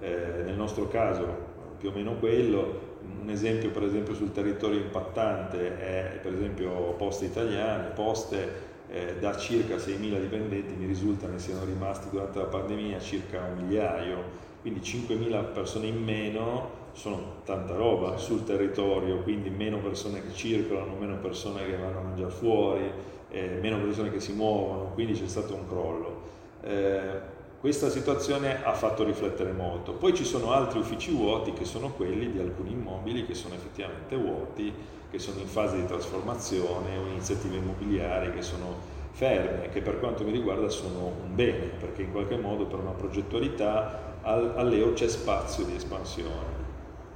eh, 0.01 0.43
nel 0.45 0.57
nostro 0.57 0.89
caso 0.89 1.49
più 1.79 1.89
o 1.89 1.93
meno 1.93 2.15
quello, 2.17 2.89
un 3.23 3.31
esempio 3.31 3.71
per 3.71 3.85
esempio 3.85 4.15
sul 4.15 4.33
territorio 4.33 4.79
impattante 4.79 5.79
è 5.79 6.19
per 6.23 6.35
esempio 6.35 6.71
Poste 6.93 7.25
Italiane, 7.25 7.89
Poste 7.89 8.69
eh, 8.89 9.17
da 9.19 9.37
circa 9.37 9.77
6.000 9.77 10.21
dipendenti 10.21 10.75
mi 10.75 10.87
risulta 10.87 11.27
ne 11.27 11.39
siano 11.39 11.65
rimasti 11.65 12.09
durante 12.11 12.39
la 12.39 12.45
pandemia 12.45 12.99
circa 12.99 13.43
un 13.43 13.65
migliaio, 13.65 14.17
quindi 14.61 14.81
5.000 14.81 15.53
persone 15.53 15.87
in 15.87 16.03
meno 16.03 16.79
sono 16.93 17.37
tanta 17.45 17.75
roba 17.77 18.17
sul 18.17 18.45
territorio, 18.45 19.23
quindi 19.23 19.49
meno 19.49 19.79
persone 19.79 20.21
che 20.21 20.35
circolano, 20.35 20.97
meno 20.99 21.17
persone 21.17 21.65
che 21.65 21.77
vanno 21.77 21.99
a 21.99 22.03
mangiare 22.03 22.31
fuori, 22.31 22.91
eh, 23.31 23.59
meno 23.61 23.79
persone 23.81 24.11
che 24.11 24.21
si 24.21 24.33
muovono, 24.33 24.91
quindi 24.95 25.15
c'è 25.15 25.29
stato 25.29 25.55
un 25.55 25.67
crollo. 25.67 26.23
Eh, 26.63 27.39
questa 27.61 27.91
situazione 27.91 28.65
ha 28.65 28.73
fatto 28.73 29.05
riflettere 29.05 29.53
molto. 29.53 29.93
Poi 29.93 30.15
ci 30.15 30.25
sono 30.25 30.53
altri 30.53 30.79
uffici 30.79 31.11
vuoti 31.13 31.53
che 31.53 31.67
sono 31.67 31.91
quelli 31.91 32.33
di 32.33 32.39
alcuni 32.39 32.73
immobili 32.73 33.27
che 33.27 33.35
sono 33.35 33.55
effettivamente 33.55 34.17
vuoti, 34.17 34.73
che 35.11 35.19
sono 35.19 35.41
in 35.41 35.47
fase 35.47 35.77
di 35.77 35.85
trasformazione 35.85 36.97
o 36.97 37.07
iniziative 37.09 37.57
immobiliari 37.57 38.33
che 38.33 38.41
sono 38.41 38.99
ferme, 39.11 39.69
che 39.69 39.83
per 39.83 39.99
quanto 39.99 40.25
mi 40.25 40.31
riguarda 40.31 40.71
sono 40.71 41.13
un 41.23 41.35
bene, 41.35 41.67
perché 41.79 42.01
in 42.03 42.13
qualche 42.13 42.37
modo 42.37 42.65
per 42.65 42.79
una 42.79 42.93
progettualità 42.93 44.17
all'EO 44.23 44.95
c'è 44.95 45.09
spazio 45.09 45.65
di 45.65 45.75
espansione. 45.75 46.59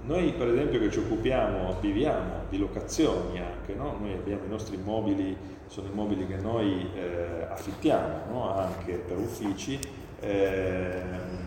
Noi 0.02 0.32
per 0.32 0.48
esempio 0.48 0.78
che 0.78 0.90
ci 0.90 0.98
occupiamo, 0.98 1.76
viviamo 1.80 2.42
di 2.50 2.58
locazioni 2.58 3.40
anche, 3.40 3.72
no? 3.72 3.96
noi 3.98 4.12
abbiamo 4.12 4.44
i 4.44 4.48
nostri 4.48 4.76
immobili, 4.76 5.34
sono 5.66 5.88
immobili 5.88 6.26
che 6.26 6.36
noi 6.36 6.90
eh, 6.94 7.46
affittiamo 7.48 8.24
no? 8.30 8.56
anche 8.56 8.94
per 8.94 9.18
uffici, 9.18 9.78
eh, 10.20 11.02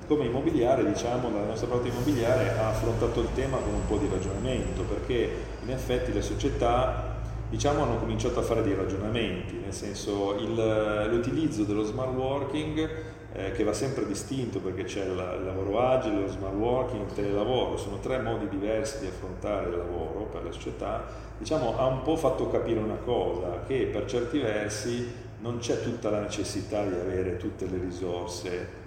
come 0.07 0.25
immobiliare 0.25 0.85
diciamo 0.85 1.29
la 1.31 1.45
nostra 1.45 1.67
parte 1.67 1.89
immobiliare 1.89 2.57
ha 2.57 2.69
affrontato 2.69 3.21
il 3.21 3.29
tema 3.33 3.57
con 3.57 3.73
un 3.73 3.85
po' 3.87 3.97
di 3.97 4.07
ragionamento 4.09 4.83
perché 4.83 5.35
in 5.63 5.69
effetti 5.69 6.13
le 6.13 6.21
società 6.21 7.16
diciamo 7.49 7.83
hanno 7.83 7.97
cominciato 7.97 8.39
a 8.39 8.43
fare 8.43 8.61
dei 8.61 8.75
ragionamenti, 8.75 9.55
nel 9.55 9.73
senso 9.73 10.35
il, 10.35 11.07
l'utilizzo 11.09 11.63
dello 11.63 11.83
smart 11.83 12.13
working 12.13 12.89
eh, 13.33 13.51
che 13.51 13.63
va 13.63 13.73
sempre 13.73 14.05
distinto 14.05 14.59
perché 14.59 14.83
c'è 14.83 15.03
il, 15.03 15.11
il 15.11 15.45
lavoro 15.45 15.79
agile, 15.79 16.21
lo 16.21 16.27
smart 16.27 16.55
working, 16.55 17.07
il 17.07 17.13
telelavoro, 17.13 17.77
sono 17.77 17.99
tre 17.99 18.19
modi 18.19 18.49
diversi 18.49 18.99
di 18.99 19.07
affrontare 19.07 19.69
il 19.69 19.77
lavoro 19.77 20.25
per 20.25 20.43
le 20.43 20.51
società, 20.51 21.05
diciamo 21.37 21.77
ha 21.77 21.85
un 21.85 22.01
po' 22.01 22.17
fatto 22.17 22.49
capire 22.49 22.79
una 22.79 22.97
cosa, 23.03 23.63
che 23.65 23.85
per 23.91 24.05
certi 24.05 24.39
versi 24.39 25.25
non 25.39 25.59
c'è 25.59 25.81
tutta 25.81 26.09
la 26.09 26.19
necessità 26.19 26.83
di 26.83 26.95
avere 26.95 27.37
tutte 27.37 27.65
le 27.67 27.77
risorse 27.77 28.85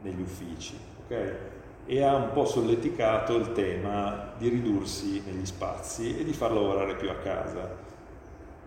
negli 0.00 0.20
uffici, 0.20 0.76
ok? 1.04 1.34
E 1.86 2.02
ha 2.02 2.14
un 2.14 2.32
po' 2.32 2.44
solleticato 2.44 3.36
il 3.36 3.52
tema 3.52 4.32
di 4.36 4.48
ridursi 4.48 5.22
negli 5.24 5.46
spazi 5.46 6.18
e 6.18 6.24
di 6.24 6.32
far 6.32 6.52
lavorare 6.52 6.96
più 6.96 7.08
a 7.10 7.14
casa. 7.14 7.81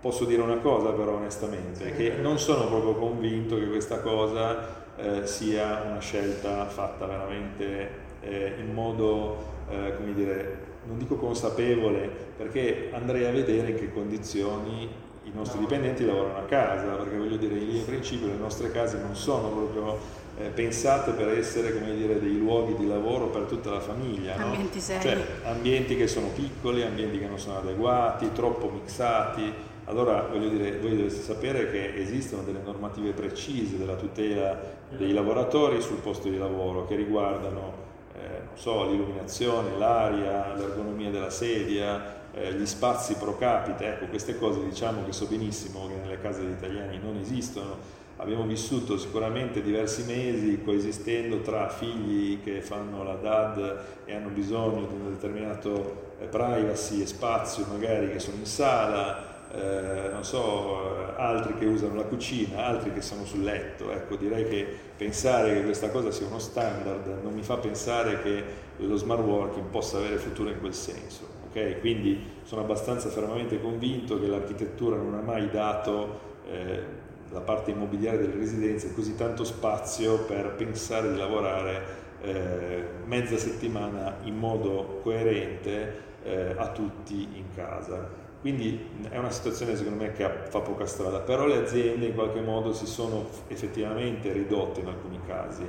Posso 0.01 0.25
dire 0.25 0.41
una 0.41 0.57
cosa 0.57 0.91
però 0.91 1.13
onestamente, 1.13 1.95
che 1.95 2.15
non 2.21 2.37
sono 2.37 2.67
proprio 2.67 2.93
convinto 2.93 3.57
che 3.57 3.67
questa 3.67 4.01
cosa 4.01 4.83
eh, 4.97 5.25
sia 5.25 5.81
una 5.89 5.99
scelta 5.99 6.65
fatta 6.67 7.05
veramente 7.05 7.89
eh, 8.21 8.53
in 8.59 8.73
modo, 8.73 9.37
eh, 9.69 9.95
come 9.97 10.13
dire, 10.13 10.63
non 10.85 10.97
dico 10.97 11.15
consapevole, 11.15 12.09
perché 12.37 12.89
andrei 12.93 13.25
a 13.25 13.31
vedere 13.31 13.71
in 13.71 13.75
che 13.75 13.91
condizioni 13.91 14.87
i 15.23 15.31
nostri 15.33 15.59
dipendenti 15.59 16.05
lavorano 16.05 16.37
a 16.37 16.43
casa, 16.43 16.95
perché 16.95 17.17
voglio 17.17 17.37
dire, 17.37 17.55
in 17.55 17.83
principio 17.85 18.27
le 18.27 18.35
nostre 18.35 18.71
case 18.71 18.99
non 18.99 19.15
sono 19.15 19.49
proprio 19.49 20.23
eh, 20.37 20.49
pensate 20.49 21.11
per 21.11 21.29
essere 21.29 21.73
come 21.73 21.95
dire, 21.95 22.19
dei 22.19 22.37
luoghi 22.37 22.75
di 22.75 22.87
lavoro 22.87 23.27
per 23.27 23.43
tutta 23.43 23.71
la 23.71 23.79
famiglia. 23.79 24.35
Ambienti 24.35 24.77
no? 24.77 24.83
seri. 24.83 25.01
Cioè, 25.01 25.25
ambienti 25.45 25.95
che 25.95 26.07
sono 26.07 26.27
piccoli, 26.27 26.83
ambienti 26.83 27.19
che 27.19 27.27
non 27.27 27.39
sono 27.39 27.57
adeguati, 27.57 28.31
troppo 28.33 28.69
mixati. 28.69 29.73
Allora, 29.85 30.27
voglio 30.31 30.49
dire, 30.49 30.79
voi 30.79 30.95
dovete 30.95 31.21
sapere 31.21 31.69
che 31.69 31.95
esistono 31.95 32.41
delle 32.41 32.61
normative 32.63 33.11
precise 33.11 33.77
della 33.77 33.95
tutela 33.95 34.59
dei 34.89 35.13
lavoratori 35.13 35.79
sul 35.79 35.97
posto 35.97 36.27
di 36.27 36.37
lavoro 36.37 36.85
che 36.85 36.95
riguardano 36.95 37.73
eh, 38.15 38.41
so, 38.55 38.89
l'illuminazione, 38.89 39.77
l'aria, 39.77 40.55
l'ergonomia 40.55 41.11
della 41.11 41.29
sedia, 41.29 42.23
eh, 42.33 42.53
gli 42.53 42.65
spazi 42.65 43.13
pro 43.15 43.37
capite, 43.37 43.85
ecco 43.85 44.05
queste 44.05 44.37
cose 44.39 44.63
diciamo 44.63 45.05
che 45.05 45.11
so 45.11 45.27
benissimo 45.27 45.87
che 45.87 45.95
nelle 46.01 46.19
case 46.19 46.41
degli 46.41 46.53
italiani 46.53 46.97
non 46.97 47.17
esistono. 47.17 48.03
Abbiamo 48.17 48.45
vissuto 48.45 48.97
sicuramente 48.97 49.61
diversi 49.61 50.03
mesi 50.05 50.63
coesistendo 50.63 51.41
tra 51.41 51.67
figli 51.69 52.41
che 52.41 52.61
fanno 52.61 53.03
la 53.03 53.15
DAD 53.15 53.79
e 54.05 54.15
hanno 54.15 54.29
bisogno 54.29 54.87
di 54.87 54.93
un 54.93 55.11
determinato 55.11 56.13
eh, 56.19 56.25
privacy 56.25 57.01
e 57.01 57.05
spazio 57.05 57.65
magari 57.69 58.09
che 58.09 58.19
sono 58.19 58.37
in 58.37 58.45
sala, 58.45 59.34
eh, 59.55 60.09
non 60.11 60.23
so, 60.23 61.15
altri 61.15 61.55
che 61.55 61.65
usano 61.65 61.95
la 61.95 62.03
cucina, 62.03 62.65
altri 62.65 62.91
che 62.91 63.01
sono 63.01 63.25
sul 63.25 63.43
letto. 63.43 63.91
Ecco, 63.91 64.15
direi 64.15 64.47
che 64.47 64.67
pensare 64.97 65.53
che 65.53 65.63
questa 65.63 65.89
cosa 65.89 66.11
sia 66.11 66.27
uno 66.27 66.39
standard 66.39 67.21
non 67.23 67.33
mi 67.33 67.41
fa 67.41 67.57
pensare 67.57 68.21
che 68.21 68.43
lo 68.77 68.95
smart 68.97 69.21
working 69.21 69.67
possa 69.67 69.97
avere 69.97 70.17
futuro 70.17 70.49
in 70.49 70.59
quel 70.59 70.73
senso. 70.73 71.27
Okay? 71.49 71.79
Quindi 71.79 72.19
sono 72.43 72.61
abbastanza 72.61 73.09
fermamente 73.09 73.61
convinto 73.61 74.19
che 74.19 74.27
l'architettura 74.27 74.97
non 74.97 75.13
ha 75.13 75.21
mai 75.21 75.49
dato 75.49 76.19
eh, 76.49 77.03
la 77.31 77.39
parte 77.39 77.71
immobiliare 77.71 78.17
delle 78.17 78.35
residenze 78.35 78.93
così 78.93 79.15
tanto 79.15 79.43
spazio 79.43 80.19
per 80.25 80.53
pensare 80.55 81.11
di 81.11 81.17
lavorare 81.17 82.03
eh, 82.21 82.83
mezza 83.05 83.37
settimana 83.37 84.17
in 84.23 84.37
modo 84.37 84.99
coerente 85.01 86.03
eh, 86.23 86.55
a 86.57 86.69
tutti 86.69 87.27
in 87.33 87.45
casa. 87.55 88.24
Quindi 88.45 88.79
è 89.09 89.17
una 89.17 89.31
situazione 89.31 89.75
secondo 89.75 90.03
me 90.03 90.11
che 90.11 90.29
fa 90.49 90.59
poca 90.59 90.85
strada, 90.85 91.17
però 91.17 91.47
le 91.47 91.55
aziende 91.55 92.05
in 92.05 92.13
qualche 92.13 92.41
modo 92.41 92.73
si 92.73 92.85
sono 92.85 93.27
effettivamente 93.47 94.31
ridotte 94.31 94.81
in 94.81 94.87
alcuni 94.87 95.19
casi. 95.25 95.63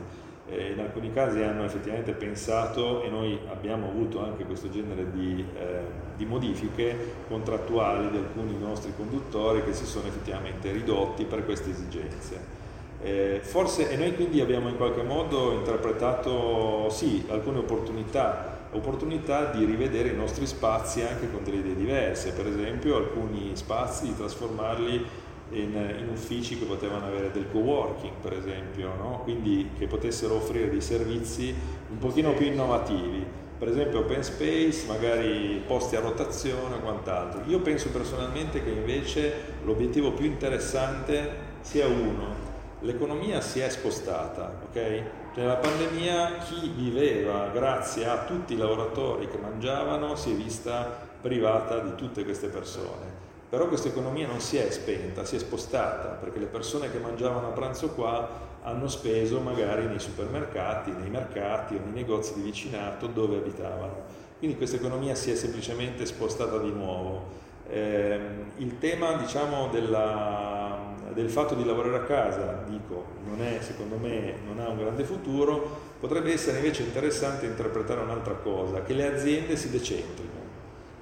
Eh, 0.46 0.72
in 0.72 0.80
alcuni 0.80 1.10
casi 1.10 1.40
hanno 1.40 1.64
effettivamente 1.64 2.12
pensato 2.12 3.02
e 3.02 3.08
noi 3.08 3.38
abbiamo 3.50 3.88
avuto 3.88 4.22
anche 4.22 4.44
questo 4.44 4.68
genere 4.68 5.10
di, 5.10 5.42
eh, 5.58 5.80
di 6.18 6.26
modifiche 6.26 7.14
contrattuali 7.30 8.10
di 8.10 8.18
alcuni 8.18 8.58
nostri 8.58 8.92
conduttori 8.94 9.64
che 9.64 9.72
si 9.72 9.86
sono 9.86 10.08
effettivamente 10.08 10.70
ridotti 10.70 11.24
per 11.24 11.46
queste 11.46 11.70
esigenze. 11.70 12.38
Eh, 13.02 13.40
forse, 13.40 13.88
e 13.88 13.96
noi 13.96 14.14
quindi 14.14 14.42
abbiamo 14.42 14.68
in 14.68 14.76
qualche 14.76 15.02
modo 15.02 15.52
interpretato 15.52 16.90
sì, 16.90 17.24
alcune 17.30 17.60
opportunità 17.60 18.55
opportunità 18.76 19.50
di 19.50 19.64
rivedere 19.64 20.10
i 20.10 20.16
nostri 20.16 20.46
spazi 20.46 21.02
anche 21.02 21.30
con 21.30 21.42
delle 21.44 21.58
idee 21.58 21.74
diverse, 21.74 22.32
per 22.32 22.46
esempio 22.46 22.96
alcuni 22.96 23.50
spazi 23.54 24.06
di 24.06 24.16
trasformarli 24.16 25.06
in, 25.50 25.96
in 26.00 26.08
uffici 26.10 26.58
che 26.58 26.64
potevano 26.64 27.06
avere 27.06 27.30
del 27.30 27.46
co-working, 27.50 28.14
per 28.20 28.32
esempio, 28.32 28.94
no? 28.96 29.20
quindi 29.22 29.70
che 29.78 29.86
potessero 29.86 30.36
offrire 30.36 30.70
dei 30.70 30.80
servizi 30.80 31.54
un 31.90 31.98
pochino 31.98 32.32
più 32.32 32.46
innovativi, 32.46 33.24
per 33.58 33.68
esempio 33.68 34.00
open 34.00 34.22
space, 34.22 34.86
magari 34.86 35.62
posti 35.66 35.96
a 35.96 36.00
rotazione 36.00 36.74
o 36.74 36.80
quant'altro. 36.80 37.42
Io 37.46 37.60
penso 37.60 37.90
personalmente 37.90 38.62
che 38.62 38.70
invece 38.70 39.32
l'obiettivo 39.64 40.12
più 40.12 40.26
interessante 40.26 41.54
sia 41.60 41.86
uno, 41.86 42.35
l'economia 42.80 43.40
si 43.40 43.60
è 43.60 43.68
spostata, 43.68 44.52
ok? 44.68 45.02
Nella 45.34 45.56
pandemia 45.56 46.38
chi 46.38 46.68
viveva 46.74 47.48
grazie 47.48 48.06
a 48.06 48.24
tutti 48.24 48.54
i 48.54 48.56
lavoratori 48.56 49.28
che 49.28 49.38
mangiavano 49.38 50.14
si 50.16 50.32
è 50.32 50.34
vista 50.34 51.04
privata 51.20 51.78
di 51.78 51.94
tutte 51.94 52.24
queste 52.24 52.48
persone. 52.48 53.24
Però 53.48 53.68
questa 53.68 53.88
economia 53.88 54.26
non 54.26 54.40
si 54.40 54.56
è 54.56 54.70
spenta, 54.70 55.24
si 55.24 55.36
è 55.36 55.38
spostata, 55.38 56.08
perché 56.08 56.38
le 56.38 56.46
persone 56.46 56.90
che 56.90 56.98
mangiavano 56.98 57.48
a 57.48 57.50
pranzo 57.50 57.90
qua 57.90 58.28
hanno 58.62 58.88
speso 58.88 59.40
magari 59.40 59.86
nei 59.86 60.00
supermercati, 60.00 60.90
nei 60.90 61.08
mercati 61.08 61.76
o 61.76 61.80
nei 61.84 61.92
negozi 61.92 62.34
di 62.34 62.42
vicinato 62.42 63.06
dove 63.06 63.36
abitavano. 63.36 64.24
Quindi 64.38 64.56
questa 64.56 64.76
economia 64.76 65.14
si 65.14 65.30
è 65.30 65.34
semplicemente 65.36 66.04
spostata 66.04 66.58
di 66.58 66.72
nuovo. 66.72 67.44
Eh, 67.68 68.18
il 68.56 68.78
tema 68.78 69.14
diciamo, 69.14 69.68
della, 69.68 70.94
del 71.12 71.30
fatto 71.30 71.54
di 71.54 71.64
lavorare 71.64 71.96
a 71.96 72.04
casa, 72.04 72.64
dico, 72.68 73.04
non 73.26 73.42
è, 73.42 73.58
secondo 73.60 73.96
me 73.96 74.34
non 74.46 74.58
ha 74.58 74.68
un 74.68 74.78
grande 74.78 75.04
futuro, 75.04 75.94
potrebbe 75.98 76.32
essere 76.32 76.58
invece 76.58 76.82
interessante 76.82 77.46
interpretare 77.46 78.00
un'altra 78.00 78.34
cosa, 78.34 78.82
che 78.82 78.94
le 78.94 79.14
aziende 79.14 79.56
si 79.56 79.70
decentrino 79.70 80.44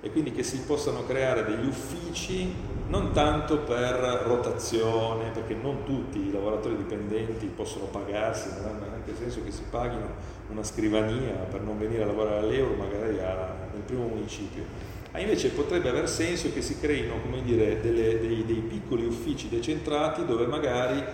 e 0.01 0.11
quindi 0.11 0.33
che 0.33 0.43
si 0.43 0.61
possano 0.61 1.07
creare 1.07 1.45
degli 1.45 1.67
uffici 1.67 2.55
non 2.89 3.13
tanto 3.13 3.61
per 3.61 4.23
rotazione, 4.27 5.31
perché 5.31 5.55
non 5.55 5.85
tutti 5.85 6.19
i 6.19 6.31
lavoratori 6.31 6.77
dipendenti 6.77 7.47
possono 7.47 7.87
pagarsi, 7.87 8.51
non 8.61 8.67
ha 8.83 8.87
neanche 8.87 9.15
senso 9.19 9.43
che 9.43 9.51
si 9.51 9.63
paghino 9.71 10.07
una 10.51 10.63
scrivania 10.63 11.33
per 11.33 11.63
non 11.63 11.79
venire 11.79 12.03
a 12.03 12.07
lavorare 12.07 12.41
all'euro 12.41 12.75
magari 12.75 13.19
a, 13.19 13.55
nel 13.73 13.83
primo 13.83 14.07
municipio 14.07 14.93
ma 15.15 15.21
invece 15.21 15.51
potrebbe 15.51 15.89
aver 15.89 16.09
senso 16.09 16.53
che 16.53 16.61
si 16.61 16.81
creino 16.81 17.15
dire, 17.45 17.81
delle, 17.81 18.19
dei, 18.19 18.45
dei, 18.45 18.57
piccoli 18.57 19.07
uffici 19.07 19.49
decentrati 19.49 20.25
dove 20.25 20.45
magari 20.47 21.05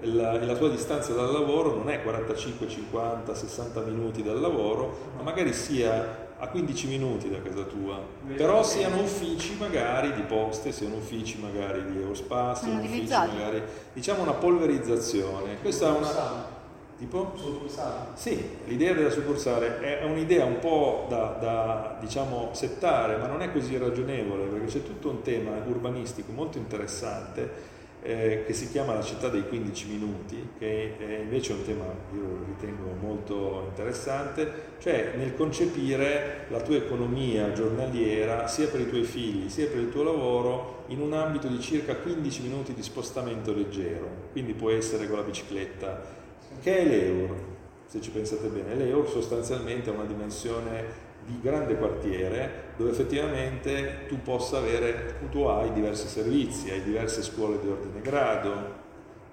la, 0.00 0.42
la, 0.42 0.56
tua 0.56 0.70
distanza 0.70 1.12
dal 1.12 1.30
lavoro 1.30 1.76
non 1.76 1.90
è 1.90 2.02
45, 2.02 2.66
50, 2.66 3.34
60 3.34 3.80
minuti 3.82 4.22
dal 4.22 4.40
lavoro, 4.40 5.12
ma 5.14 5.22
magari 5.22 5.52
sia 5.52 6.28
a 6.38 6.48
15 6.48 6.86
minuti 6.86 7.28
da 7.28 7.42
casa 7.42 7.64
tua, 7.64 8.00
però 8.34 8.62
siano 8.62 9.02
uffici 9.02 9.54
magari 9.58 10.14
di 10.14 10.22
poste, 10.22 10.72
siano 10.72 10.96
uffici 10.96 11.38
magari 11.38 11.84
di 11.84 11.98
Eurospace, 12.00 12.64
siano 12.64 12.80
uffici 12.80 13.12
magari, 13.12 13.62
diciamo 13.92 14.22
una 14.22 14.32
polverizzazione. 14.32 15.58
Questa 15.60 15.86
è 15.86 15.98
una... 15.98 16.58
Tipo? 17.00 17.32
Succursale. 17.34 18.08
Sì, 18.12 18.58
l'idea 18.66 18.92
della 18.92 19.08
succursale 19.08 19.80
è 19.80 20.04
un'idea 20.04 20.44
un 20.44 20.58
po' 20.58 21.06
da, 21.08 21.38
da 21.40 21.96
diciamo, 21.98 22.50
settare, 22.52 23.16
ma 23.16 23.26
non 23.26 23.40
è 23.40 23.50
così 23.50 23.78
ragionevole, 23.78 24.44
perché 24.44 24.66
c'è 24.66 24.82
tutto 24.82 25.08
un 25.08 25.22
tema 25.22 25.52
urbanistico 25.64 26.30
molto 26.30 26.58
interessante 26.58 27.78
eh, 28.02 28.44
che 28.46 28.52
si 28.52 28.68
chiama 28.70 28.92
la 28.92 29.02
città 29.02 29.28
dei 29.28 29.48
15 29.48 29.88
minuti, 29.88 30.50
che 30.58 30.98
è 30.98 31.20
invece 31.22 31.54
un 31.54 31.64
tema 31.64 31.84
io 32.12 32.44
ritengo 32.46 32.94
molto 33.00 33.64
interessante, 33.68 34.74
cioè 34.78 35.14
nel 35.16 35.34
concepire 35.34 36.44
la 36.48 36.60
tua 36.60 36.76
economia 36.76 37.52
giornaliera 37.52 38.46
sia 38.46 38.68
per 38.68 38.80
i 38.80 38.88
tuoi 38.88 39.04
figli 39.04 39.48
sia 39.48 39.68
per 39.68 39.78
il 39.78 39.90
tuo 39.90 40.02
lavoro 40.02 40.84
in 40.88 41.00
un 41.00 41.14
ambito 41.14 41.48
di 41.48 41.60
circa 41.60 41.96
15 41.96 42.42
minuti 42.42 42.74
di 42.74 42.82
spostamento 42.82 43.54
leggero, 43.54 44.06
quindi 44.32 44.52
può 44.52 44.70
essere 44.70 45.06
con 45.06 45.16
la 45.16 45.24
bicicletta 45.24 46.19
che 46.60 46.78
è 46.78 46.84
l'euro. 46.84 47.48
Se 47.86 48.00
ci 48.00 48.10
pensate 48.10 48.48
bene, 48.48 48.74
l'euro 48.74 49.08
sostanzialmente 49.08 49.90
ha 49.90 49.94
una 49.94 50.04
dimensione 50.04 51.08
di 51.24 51.40
grande 51.40 51.76
quartiere 51.76 52.68
dove 52.76 52.90
effettivamente 52.90 54.06
tu 54.08 54.20
possa 54.22 54.58
avere, 54.58 55.16
tu 55.30 55.42
hai 55.42 55.72
diversi 55.72 56.06
servizi, 56.06 56.70
hai 56.70 56.82
diverse 56.82 57.22
scuole 57.22 57.58
di 57.60 57.68
ordine 57.68 58.00
grado, 58.00 58.78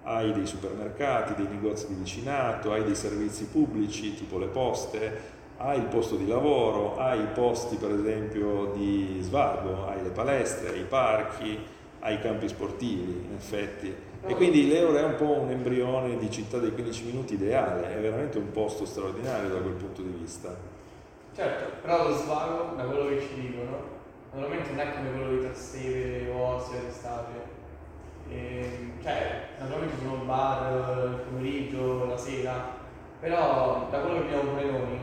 hai 0.04 0.32
dei 0.34 0.46
supermercati, 0.46 1.36
dei 1.36 1.48
negozi 1.52 1.88
di 1.88 1.96
vicinato, 1.96 2.72
hai 2.72 2.84
dei 2.84 2.96
servizi 2.96 3.46
pubblici 3.46 4.16
tipo 4.16 4.38
le 4.38 4.48
poste, 4.48 5.36
hai 5.58 5.80
il 5.80 5.86
posto 5.86 6.16
di 6.16 6.28
lavoro, 6.28 6.98
hai 6.98 7.22
i 7.22 7.28
posti 7.34 7.76
per 7.78 7.92
esempio 7.92 8.74
di 8.76 9.20
svago, 9.22 9.88
hai 9.88 10.02
le 10.04 10.10
palestre, 10.10 10.70
hai 10.70 10.80
i 10.80 10.86
parchi, 10.86 11.60
hai 12.08 12.16
i 12.16 12.20
campi 12.22 12.48
sportivi 12.48 13.26
in 13.28 13.36
effetti 13.36 13.94
e 14.26 14.36
quindi 14.36 14.68
l'Euro 14.68 14.98
è 14.98 15.04
un 15.04 15.16
po' 15.16 15.40
un 15.40 15.50
embrione 15.50 16.18
di 16.18 16.32
città 16.32 16.58
dei 16.58 16.72
15 16.72 17.06
minuti 17.06 17.34
ideale, 17.34 17.96
è 17.96 18.00
veramente 18.00 18.38
un 18.38 18.52
posto 18.52 18.86
straordinario 18.86 19.50
da 19.50 19.60
quel 19.60 19.74
punto 19.74 20.02
di 20.02 20.18
vista. 20.20 20.56
Certo, 21.36 21.66
però 21.82 22.08
lo 22.08 22.16
svago, 22.16 22.76
da 22.76 22.84
quello 22.84 23.10
che 23.10 23.22
ci 23.22 23.42
dicono, 23.42 23.78
naturalmente 24.32 24.70
non 24.72 24.80
è 24.80 24.94
come 24.94 25.12
quello 25.12 25.32
di 25.32 25.42
Trastevere 25.42 26.30
o 26.32 26.56
Ostia 26.56 26.80
d'estate. 26.80 27.56
E, 28.30 28.92
cioè, 29.02 29.48
naturalmente 29.60 29.96
sono 30.02 30.24
bar 30.26 31.08
il 31.08 31.20
pomeriggio, 31.30 32.06
la 32.06 32.18
sera, 32.18 32.76
però 33.20 33.88
da 33.90 34.00
quello 34.00 34.20
che 34.22 34.26
abbiamo 34.26 34.50
pure 34.52 34.66
noi, 34.66 35.00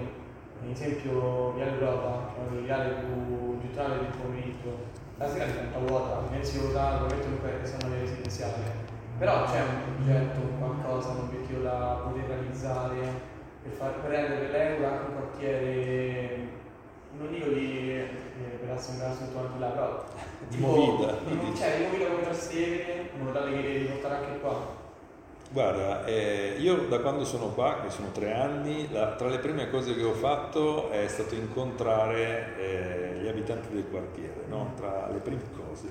ad 0.62 0.70
esempio 0.70 1.52
Via 1.52 1.72
Europa, 1.72 2.32
che 2.34 2.54
è 2.54 2.58
il 2.58 2.64
viale 2.64 2.94
più 2.94 3.60
gettonale 3.60 3.98
del 4.00 4.12
pomeriggio, 4.20 4.92
la 5.18 5.28
sera 5.30 5.44
diventa 5.44 5.78
vuota, 5.78 6.22
inizio 6.32 6.62
a 6.62 6.64
usare, 6.64 6.96
probabilmente 6.98 7.40
comunque 7.42 7.66
sono 7.66 7.94
le 7.94 8.00
residenziali 8.00 8.92
però 9.18 9.44
c'è 9.44 9.60
un 9.60 9.94
progetto, 9.94 10.40
qualcosa, 10.58 11.10
un 11.10 11.18
obiettivo 11.28 11.60
da 11.60 12.02
poter 12.04 12.24
realizzare 12.26 12.96
per, 13.62 13.72
far, 13.72 14.00
per 14.00 14.10
rendere 14.10 14.50
l'euro 14.50 14.86
anche 14.86 15.06
un 15.06 15.14
quartiere, 15.14 16.48
non 17.16 17.30
dico 17.30 17.48
di 17.50 17.90
eh, 17.90 18.08
per 18.60 18.70
assemblare 18.70 19.16
tutto 19.16 19.38
anche 19.38 19.58
là, 19.58 19.68
però 19.68 20.04
di 20.48 20.58
movida. 20.58 21.12
Di, 21.24 21.56
cioè 21.56 21.76
di 21.76 21.84
movida 21.84 22.06
come 22.06 22.22
Trastevere, 22.22 23.10
in 23.14 23.20
modo 23.20 23.38
tale 23.38 23.62
che 23.62 23.78
di 23.78 23.84
portare 23.84 24.16
anche 24.16 24.40
qua. 24.40 24.82
Guarda, 25.54 26.04
eh, 26.04 26.56
io 26.58 26.88
da 26.88 26.98
quando 26.98 27.24
sono 27.24 27.50
qua, 27.50 27.78
che 27.80 27.88
sono 27.88 28.10
tre 28.10 28.32
anni, 28.32 28.88
la, 28.90 29.14
tra 29.14 29.28
le 29.28 29.38
prime 29.38 29.70
cose 29.70 29.94
che 29.94 30.02
ho 30.02 30.12
fatto 30.12 30.90
è 30.90 31.06
stato 31.06 31.36
incontrare 31.36 32.56
eh, 32.58 33.20
gli 33.20 33.28
abitanti 33.28 33.72
del 33.72 33.84
quartiere, 33.88 34.46
no? 34.48 34.72
tra 34.74 35.08
le 35.12 35.20
prime 35.20 35.44
cose 35.56 35.86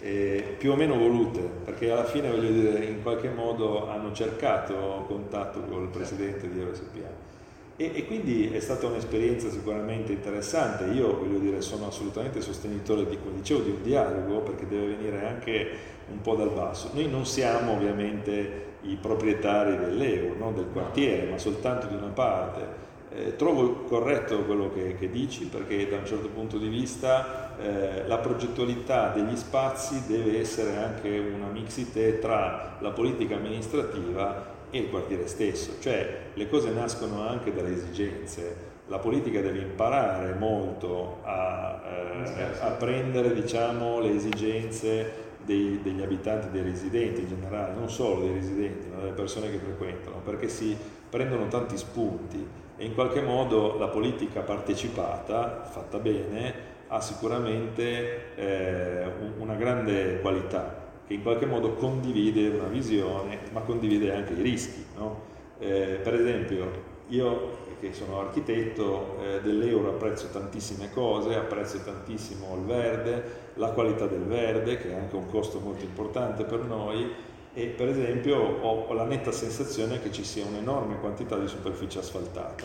eh, 0.00 0.54
più 0.56 0.72
o 0.72 0.76
meno 0.76 0.96
volute, 0.96 1.40
perché 1.42 1.90
alla 1.90 2.06
fine 2.06 2.30
voglio 2.30 2.48
dire, 2.52 2.86
in 2.86 3.02
qualche 3.02 3.28
modo 3.28 3.86
hanno 3.90 4.14
cercato 4.14 5.04
contatto 5.06 5.60
con 5.60 5.82
il 5.82 5.88
presidente 5.88 6.50
di 6.50 6.58
EuroSPA. 6.58 7.30
E, 7.76 7.90
e, 7.94 8.06
quindi 8.06 8.50
è 8.50 8.60
stata 8.60 8.86
un'esperienza 8.86 9.50
sicuramente 9.50 10.12
interessante. 10.12 10.84
Io 10.84 11.18
voglio 11.18 11.38
dire, 11.38 11.60
sono 11.60 11.88
assolutamente 11.88 12.40
sostenitore 12.40 13.06
di, 13.06 13.18
come 13.22 13.34
dicevo, 13.34 13.60
di 13.60 13.70
un 13.72 13.82
dialogo 13.82 14.40
perché 14.40 14.66
deve 14.66 14.94
venire 14.94 15.26
anche 15.26 15.68
un 16.10 16.22
po' 16.22 16.34
dal 16.34 16.50
basso. 16.50 16.88
Noi 16.94 17.10
non 17.10 17.26
siamo 17.26 17.72
ovviamente 17.72 18.70
i 18.82 18.96
proprietari 18.96 19.76
dell'euro, 19.76 20.34
no? 20.38 20.52
del 20.52 20.66
quartiere, 20.72 21.30
ma 21.30 21.38
soltanto 21.38 21.86
di 21.86 21.94
una 21.94 22.12
parte 22.12 22.90
Eh, 23.14 23.36
trovo 23.36 23.82
corretto 23.82 24.42
quello 24.44 24.72
che, 24.72 24.96
che, 24.98 25.10
dici 25.10 25.44
perché 25.44 25.86
da 25.86 25.98
un 25.98 26.06
certo 26.06 26.28
punto 26.28 26.56
di 26.56 26.68
vista 26.68 27.58
eh, 27.58 28.06
la 28.06 28.16
progettualità 28.16 29.10
degli 29.10 29.36
spazi 29.36 30.06
deve 30.06 30.40
essere 30.40 30.78
anche 30.78 31.18
una 31.18 31.48
mixite 31.48 32.18
tra 32.20 32.78
la 32.80 32.88
politica 32.88 33.36
amministrativa 33.36 34.46
e 34.70 34.78
il 34.78 34.88
quartiere 34.88 35.26
stesso, 35.26 35.72
cioè 35.80 36.20
le 36.32 36.48
cose 36.48 36.70
nascono 36.70 37.28
anche 37.28 37.52
dalle 37.52 37.74
esigenze. 37.74 38.70
La 38.86 38.98
politica 38.98 39.42
deve 39.42 39.58
imparare 39.58 40.32
molto 40.32 41.18
a, 41.22 41.82
eh, 41.84 42.60
a 42.60 42.70
prendere 42.70 43.34
diciamo, 43.34 44.00
le 44.00 44.14
esigenze 44.14 45.21
dei, 45.44 45.80
degli 45.82 46.02
abitanti, 46.02 46.50
dei 46.50 46.62
residenti 46.62 47.22
in 47.22 47.28
generale, 47.28 47.74
non 47.74 47.90
solo 47.90 48.22
dei 48.22 48.32
residenti, 48.32 48.88
ma 48.88 49.00
delle 49.00 49.12
persone 49.12 49.50
che 49.50 49.58
frequentano, 49.58 50.20
perché 50.24 50.48
si 50.48 50.76
prendono 51.08 51.48
tanti 51.48 51.76
spunti 51.76 52.46
e 52.76 52.84
in 52.84 52.94
qualche 52.94 53.20
modo 53.20 53.78
la 53.78 53.88
politica 53.88 54.40
partecipata, 54.40 55.64
fatta 55.64 55.98
bene, 55.98 56.70
ha 56.88 57.00
sicuramente 57.00 58.34
eh, 58.34 59.04
una 59.38 59.54
grande 59.54 60.20
qualità 60.20 60.90
che 61.06 61.14
in 61.14 61.22
qualche 61.22 61.46
modo 61.46 61.74
condivide 61.74 62.48
una 62.48 62.68
visione, 62.68 63.38
ma 63.52 63.60
condivide 63.60 64.14
anche 64.14 64.32
i 64.32 64.42
rischi. 64.42 64.84
No? 64.96 65.30
Eh, 65.58 66.00
per 66.02 66.14
esempio, 66.14 66.90
io 67.08 67.60
che 67.80 67.92
sono 67.92 68.20
architetto 68.20 69.16
eh, 69.20 69.40
dell'euro 69.40 69.90
apprezzo 69.90 70.28
tantissime 70.28 70.90
cose, 70.92 71.34
apprezzo 71.34 71.78
tantissimo 71.78 72.54
il 72.54 72.62
verde, 72.62 73.24
la 73.54 73.70
qualità 73.70 74.06
del 74.06 74.22
verde, 74.22 74.76
che 74.76 74.90
è 74.90 74.94
anche 74.94 75.16
un 75.16 75.28
costo 75.28 75.58
molto 75.58 75.84
importante 75.84 76.44
per 76.44 76.60
noi, 76.60 77.10
e 77.54 77.66
per 77.66 77.88
esempio 77.88 78.36
ho, 78.38 78.86
ho 78.86 78.92
la 78.94 79.04
netta 79.04 79.32
sensazione 79.32 80.00
che 80.00 80.12
ci 80.12 80.24
sia 80.24 80.44
un'enorme 80.46 81.00
quantità 81.00 81.36
di 81.36 81.48
superficie 81.48 81.98
asfaltata. 81.98 82.64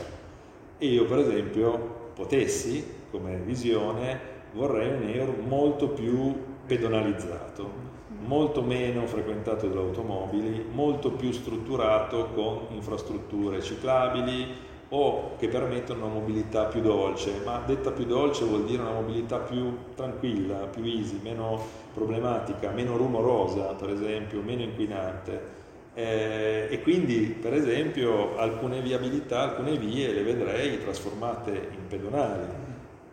E 0.77 0.85
io 0.85 1.05
per 1.05 1.17
esempio 1.17 2.11
potessi, 2.13 2.85
come 3.09 3.37
visione, 3.37 4.19
vorrei 4.53 4.89
un 4.89 5.09
euro 5.09 5.33
molto 5.41 5.89
più 5.89 6.35
pedonalizzato, 6.67 7.86
molto 8.27 8.61
meno 8.61 9.07
frequentato 9.07 9.67
dalle 9.67 9.79
automobili, 9.79 10.65
molto 10.71 11.11
più 11.11 11.31
strutturato 11.31 12.27
con 12.33 12.67
infrastrutture 12.69 13.61
ciclabili 13.61 14.65
o 14.89 15.35
che 15.37 15.47
permettono 15.47 16.05
una 16.05 16.13
mobilità 16.13 16.65
più 16.65 16.81
dolce, 16.81 17.41
ma 17.43 17.61
detta 17.65 17.91
più 17.91 18.05
dolce 18.05 18.45
vuol 18.45 18.65
dire 18.65 18.81
una 18.81 18.93
mobilità 18.93 19.37
più 19.39 19.75
tranquilla, 19.95 20.67
più 20.67 20.83
easy, 20.83 21.19
meno 21.21 21.59
problematica, 21.93 22.71
meno 22.71 22.95
rumorosa 22.95 23.73
per 23.73 23.89
esempio, 23.89 24.41
meno 24.41 24.61
inquinante. 24.61 25.55
Eh, 25.93 26.67
e 26.69 26.81
quindi 26.83 27.35
per 27.41 27.53
esempio 27.53 28.37
alcune 28.37 28.81
viabilità, 28.81 29.41
alcune 29.41 29.77
vie 29.77 30.11
le 30.11 30.21
vedrei 30.21 30.79
trasformate 30.79 31.69
in 31.71 31.87
pedonali 31.87 32.66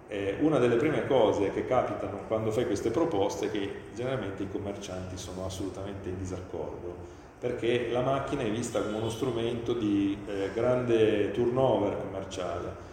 eh, 0.09 0.37
una 0.40 0.59
delle 0.59 0.77
prime 0.77 1.07
cose 1.07 1.51
che 1.53 1.67
capitano 1.67 2.21
quando 2.27 2.51
fai 2.51 2.67
queste 2.67 2.90
proposte 2.90 3.47
è 3.47 3.51
che 3.51 3.71
generalmente 3.95 4.43
i 4.43 4.49
commercianti 4.51 5.17
sono 5.17 5.47
assolutamente 5.47 6.09
in 6.09 6.19
disaccordo 6.19 7.23
perché 7.45 7.90
la 7.90 8.01
macchina 8.01 8.43
è 8.43 8.51
vista 8.51 8.81
come 8.81 8.97
uno 8.97 9.11
strumento 9.11 9.75
di 9.75 10.17
eh, 10.27 10.49
grande 10.55 11.31
turnover 11.33 11.99
commerciale. 12.01 12.93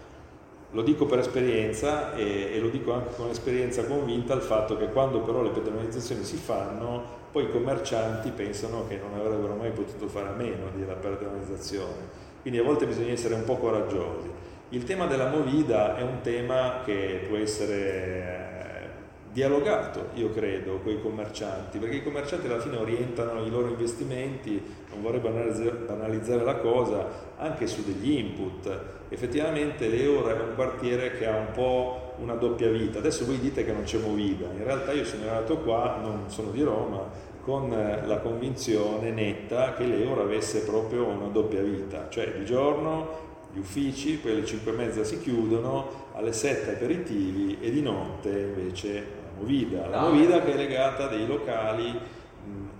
Lo 0.71 0.81
dico 0.81 1.05
per 1.05 1.19
esperienza 1.19 2.13
e, 2.15 2.51
e, 2.51 2.59
lo 2.59 2.67
dico 2.67 2.91
anche 2.91 3.15
con 3.15 3.29
esperienza 3.29 3.85
convinta 3.85 4.33
il 4.33 4.41
fatto 4.41 4.75
che 4.75 4.87
quando 4.87 5.21
però 5.21 5.41
le 5.41 5.51
pedonalizzazioni 5.51 6.25
si 6.25 6.35
fanno, 6.35 7.01
poi 7.31 7.45
i 7.45 7.49
commercianti 7.49 8.31
pensano 8.31 8.85
che 8.89 8.97
non 8.97 9.17
avrebbero 9.17 9.55
mai 9.55 9.71
potuto 9.71 10.09
fare 10.09 10.27
a 10.27 10.33
meno 10.33 10.65
della 10.75 10.95
pedonalizzazione. 10.95 12.19
Quindi 12.41 12.59
a 12.59 12.63
volte 12.63 12.87
bisogna 12.87 13.11
essere 13.13 13.35
un 13.35 13.45
po' 13.45 13.55
coraggiosi. 13.55 14.29
Il 14.73 14.85
tema 14.85 15.05
della 15.05 15.27
movida 15.27 15.97
è 15.97 16.01
un 16.01 16.21
tema 16.21 16.79
che 16.85 17.25
può 17.27 17.35
essere 17.35 17.75
eh, 17.75 18.89
dialogato, 19.33 20.11
io 20.13 20.29
credo, 20.29 20.77
con 20.77 20.93
i 20.93 21.01
commercianti, 21.01 21.77
perché 21.77 21.97
i 21.97 22.03
commercianti 22.03 22.47
alla 22.47 22.61
fine 22.61 22.77
orientano 22.77 23.43
i 23.43 23.49
loro 23.49 23.67
investimenti, 23.67 24.63
non 24.91 25.01
vorrei 25.01 25.19
banalizzare 25.19 26.45
la 26.45 26.55
cosa, 26.55 27.05
anche 27.35 27.67
su 27.67 27.83
degli 27.83 28.11
input. 28.11 28.79
Effettivamente 29.09 29.89
l'Euro 29.89 30.29
è 30.29 30.39
un 30.39 30.55
quartiere 30.55 31.17
che 31.17 31.27
ha 31.27 31.35
un 31.35 31.51
po' 31.51 32.13
una 32.19 32.35
doppia 32.35 32.69
vita. 32.69 32.99
Adesso 32.99 33.25
voi 33.25 33.39
dite 33.39 33.65
che 33.65 33.73
non 33.73 33.83
c'è 33.83 33.97
movida, 33.97 34.45
in 34.55 34.63
realtà 34.63 34.93
io 34.93 35.03
sono 35.03 35.23
arrivato 35.23 35.57
qua, 35.57 35.99
non 36.01 36.29
sono 36.29 36.49
di 36.49 36.63
Roma, 36.63 37.09
con 37.41 37.71
la 37.71 38.19
convinzione 38.19 39.09
netta 39.09 39.73
che 39.73 39.83
l'Euro 39.83 40.21
avesse 40.21 40.63
proprio 40.63 41.07
una 41.07 41.27
doppia 41.27 41.61
vita, 41.61 42.07
cioè 42.07 42.31
di 42.37 42.45
giorno 42.45 43.30
gli 43.53 43.59
uffici, 43.59 44.17
poi 44.17 44.31
alle 44.31 44.45
5 44.45 44.71
e 44.71 44.75
mezza 44.75 45.03
si 45.03 45.19
chiudono, 45.19 46.09
alle 46.13 46.33
7 46.33 46.71
aperitivi 46.71 47.57
e 47.59 47.69
di 47.69 47.81
notte 47.81 48.29
invece 48.29 48.93
la 48.93 49.39
movida. 49.39 49.87
La 49.87 50.01
movida 50.01 50.41
che 50.41 50.53
è 50.53 50.55
legata 50.55 51.05
a 51.05 51.07
dei 51.07 51.27
locali 51.27 52.19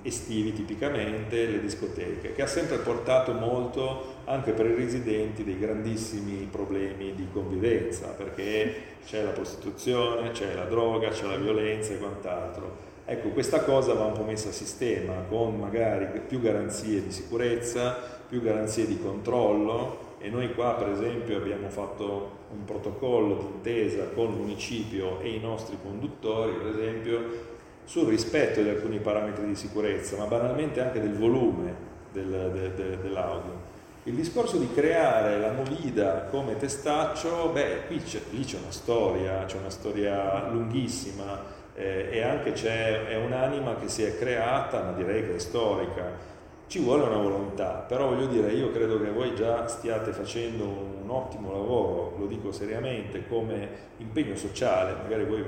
estivi 0.04 0.54
tipicamente, 0.54 1.46
le 1.46 1.62
discoteche, 1.62 2.34
che 2.34 2.42
ha 2.42 2.48
sempre 2.48 2.78
portato 2.78 3.34
molto 3.34 4.20
anche 4.26 4.52
per 4.52 4.66
i 4.66 4.74
residenti 4.74 5.44
dei 5.44 5.60
grandissimi 5.60 6.48
problemi 6.50 7.14
di 7.14 7.28
convivenza, 7.32 8.08
perché 8.08 8.74
c'è 9.06 9.24
la 9.24 9.30
prostituzione, 9.30 10.32
c'è 10.32 10.56
la 10.56 10.66
droga, 10.66 11.10
c'è 11.10 11.28
la 11.28 11.38
violenza 11.38 11.94
e 11.94 12.00
quant'altro. 12.00 12.90
Ecco, 13.06 13.30
questa 13.30 13.64
cosa 13.64 13.94
va 13.94 14.06
un 14.06 14.14
po' 14.14 14.24
messa 14.24 14.50
a 14.50 14.54
sistema 14.54 15.14
con 15.28 15.60
magari 15.60 16.08
più 16.28 16.40
garanzie 16.40 17.04
di 17.04 17.12
sicurezza, 17.12 17.98
più 18.28 18.42
garanzie 18.42 18.88
di 18.88 19.00
controllo 19.00 20.10
e 20.22 20.30
noi 20.30 20.54
qua 20.54 20.74
per 20.76 20.90
esempio 20.90 21.38
abbiamo 21.38 21.70
fatto 21.70 22.40
un 22.52 22.64
protocollo 22.64 23.36
d'intesa 23.36 24.10
con 24.14 24.32
il 24.32 24.38
municipio 24.38 25.20
e 25.20 25.30
i 25.30 25.40
nostri 25.40 25.78
conduttori 25.82 26.54
per 26.54 26.68
esempio 26.68 27.50
sul 27.86 28.08
rispetto 28.08 28.62
di 28.62 28.70
alcuni 28.70 29.00
parametri 29.00 29.46
di 29.46 29.56
sicurezza 29.56 30.18
ma 30.18 30.26
banalmente 30.26 30.80
anche 30.80 31.02
del 31.02 31.14
volume 31.14 31.90
del, 32.12 32.52
de, 32.54 32.74
de, 32.76 33.02
dell'audio. 33.02 33.70
Il 34.04 34.16
discorso 34.16 34.58
di 34.58 34.72
creare 34.74 35.40
la 35.40 35.52
Movida 35.52 36.28
come 36.32 36.58
testaccio, 36.58 37.50
beh, 37.50 37.86
qui 37.86 38.02
c'è, 38.02 38.20
lì 38.32 38.44
c'è 38.44 38.58
una 38.58 38.72
storia, 38.72 39.46
c'è 39.46 39.58
una 39.58 39.70
storia 39.70 40.48
lunghissima 40.50 41.60
eh, 41.76 42.08
e 42.12 42.22
anche 42.24 42.54
c'è 42.54 43.08
è 43.08 43.16
un'anima 43.16 43.76
che 43.76 43.88
si 43.90 44.02
è 44.02 44.18
creata, 44.18 44.82
ma 44.82 44.92
direi 44.94 45.24
che 45.24 45.36
è 45.36 45.40
storica, 45.40 46.30
ci 46.72 46.80
vuole 46.80 47.04
una 47.04 47.18
volontà, 47.18 47.84
però 47.86 48.08
voglio 48.08 48.28
dire, 48.28 48.54
io 48.54 48.72
credo 48.72 48.98
che 48.98 49.12
voi 49.12 49.36
già 49.36 49.68
stiate 49.68 50.14
facendo 50.14 50.64
un 50.64 51.10
ottimo 51.10 51.52
lavoro, 51.52 52.16
lo 52.18 52.28
dico 52.28 52.54
seriamente, 52.54 53.28
come 53.28 53.68
impegno 53.98 54.38
sociale, 54.38 54.94
magari 54.94 55.26
voi 55.26 55.44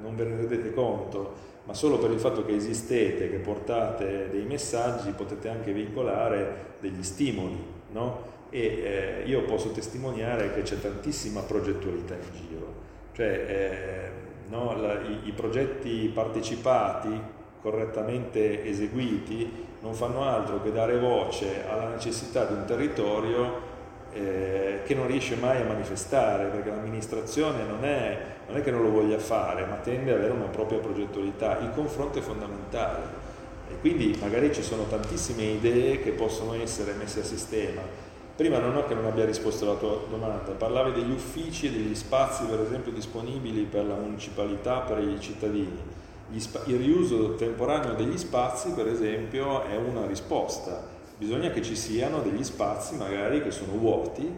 non 0.00 0.14
ve 0.14 0.22
ne 0.22 0.36
rendete 0.36 0.72
conto, 0.72 1.34
ma 1.64 1.74
solo 1.74 1.98
per 1.98 2.12
il 2.12 2.20
fatto 2.20 2.44
che 2.44 2.54
esistete, 2.54 3.28
che 3.28 3.38
portate 3.38 4.28
dei 4.30 4.44
messaggi, 4.44 5.10
potete 5.10 5.48
anche 5.48 5.72
vincolare 5.72 6.76
degli 6.78 7.02
stimoli, 7.02 7.60
no? 7.90 8.36
E 8.48 8.60
eh, 8.60 9.22
io 9.26 9.42
posso 9.42 9.72
testimoniare 9.72 10.54
che 10.54 10.62
c'è 10.62 10.80
tantissima 10.80 11.40
progettualità 11.40 12.14
in 12.14 12.46
giro, 12.46 12.74
cioè 13.14 13.26
eh, 13.26 14.10
no, 14.48 14.80
la, 14.80 14.92
i, 15.00 15.22
i 15.24 15.32
progetti 15.32 16.08
partecipati 16.14 17.20
correttamente 17.60 18.64
eseguiti 18.64 19.66
non 19.88 19.96
fanno 19.96 20.22
altro 20.22 20.62
che 20.62 20.70
dare 20.70 20.98
voce 20.98 21.64
alla 21.66 21.88
necessità 21.88 22.44
di 22.44 22.52
un 22.52 22.64
territorio 22.66 23.66
eh, 24.12 24.80
che 24.84 24.94
non 24.94 25.06
riesce 25.06 25.34
mai 25.36 25.62
a 25.62 25.64
manifestare, 25.64 26.44
perché 26.46 26.68
l'amministrazione 26.68 27.64
non 27.64 27.82
è, 27.84 28.18
non 28.48 28.58
è 28.58 28.62
che 28.62 28.70
non 28.70 28.82
lo 28.82 28.90
voglia 28.90 29.18
fare, 29.18 29.64
ma 29.64 29.76
tende 29.76 30.12
ad 30.12 30.18
avere 30.18 30.34
una 30.34 30.48
propria 30.48 30.78
progettualità. 30.78 31.58
Il 31.60 31.70
confronto 31.74 32.18
è 32.18 32.20
fondamentale 32.20 33.26
e 33.70 33.80
quindi 33.80 34.16
magari 34.20 34.52
ci 34.52 34.62
sono 34.62 34.84
tantissime 34.84 35.44
idee 35.44 36.00
che 36.02 36.10
possono 36.10 36.52
essere 36.54 36.92
messe 36.92 37.20
a 37.20 37.24
sistema. 37.24 37.80
Prima 38.36 38.58
non 38.58 38.76
ho 38.76 38.84
che 38.84 38.94
non 38.94 39.06
abbia 39.06 39.24
risposto 39.24 39.64
alla 39.64 39.78
tua 39.78 40.00
domanda, 40.08 40.52
parlavi 40.52 40.92
degli 40.92 41.10
uffici 41.10 41.66
e 41.66 41.70
degli 41.70 41.94
spazi 41.94 42.44
per 42.44 42.60
esempio 42.60 42.92
disponibili 42.92 43.62
per 43.62 43.86
la 43.86 43.94
municipalità, 43.94 44.80
per 44.80 44.98
i 44.98 45.18
cittadini 45.18 45.96
il 46.30 46.76
riuso 46.76 47.34
temporaneo 47.34 47.94
degli 47.94 48.18
spazi, 48.18 48.70
per 48.72 48.86
esempio, 48.86 49.64
è 49.64 49.76
una 49.76 50.06
risposta. 50.06 50.96
Bisogna 51.16 51.50
che 51.50 51.62
ci 51.62 51.74
siano 51.74 52.20
degli 52.20 52.44
spazi 52.44 52.96
magari 52.96 53.42
che 53.42 53.50
sono 53.50 53.72
vuoti, 53.72 54.30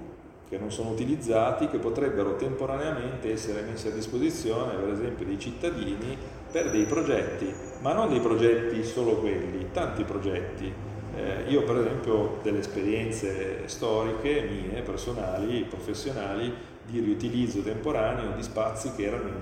che 0.49 0.59
non 0.59 0.73
sono 0.73 0.91
utilizzati, 0.91 1.69
che 1.69 1.79
potrebbero 1.79 2.37
temporaneamente 2.37 3.33
essere 3.33 3.63
messi 3.63 3.89
a 3.89 3.93
disposizione, 3.93 4.75
per 4.75 4.89
esempio, 4.91 5.27
dei 5.27 5.39
cittadini 5.39 6.17
per 6.51 6.71
dei 6.71 6.85
progetti, 6.85 7.53
ma 7.81 7.93
non 7.93 8.09
dei 8.09 8.21
progetti 8.21 8.83
solo 8.85 9.17
quelli, 9.17 9.69
tanti 9.73 10.05
progetti. 10.05 10.73
Eh, 11.17 11.51
io 11.51 11.65
per 11.65 11.77
esempio 11.77 12.39
delle 12.43 12.61
esperienze 12.61 13.67
storiche 13.67 14.43
mie, 14.43 14.83
personali, 14.83 15.65
professionali, 15.65 16.53
di 16.87 16.99
riutilizzo 17.01 17.61
temporaneo 17.63 18.33
di 18.35 18.43
spazi 18.43 18.93
che 18.97 19.05
erano 19.05 19.29
in 19.29 19.35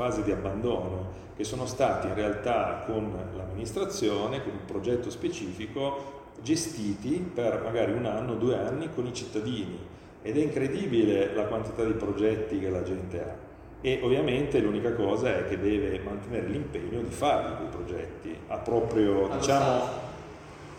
fase 0.00 0.22
di 0.22 0.32
abbandono 0.32 1.18
che 1.36 1.44
sono 1.44 1.66
stati 1.66 2.06
in 2.06 2.14
realtà 2.14 2.84
con 2.86 3.12
l'amministrazione, 3.36 4.42
con 4.42 4.52
un 4.52 4.64
progetto 4.64 5.10
specifico, 5.10 6.28
gestiti 6.40 7.30
per 7.34 7.60
magari 7.62 7.92
un 7.92 8.06
anno, 8.06 8.34
due 8.34 8.56
anni 8.56 8.88
con 8.94 9.06
i 9.06 9.12
cittadini. 9.12 9.78
ed 10.22 10.36
è 10.36 10.42
incredibile 10.42 11.34
la 11.34 11.44
quantità 11.44 11.82
di 11.82 11.92
progetti 11.92 12.58
che 12.58 12.68
la 12.68 12.82
gente 12.82 13.20
ha. 13.22 13.34
E 13.80 14.00
ovviamente 14.02 14.58
l'unica 14.60 14.92
cosa 14.92 15.38
è 15.38 15.48
che 15.48 15.58
deve 15.58 15.98
mantenere 16.00 16.46
l'impegno 16.48 17.00
di 17.00 17.10
farli 17.10 17.56
quei 17.56 17.68
progetti, 17.68 18.36
ha 18.48 18.58
proprio 18.58 19.28
diciamo, 19.28 20.08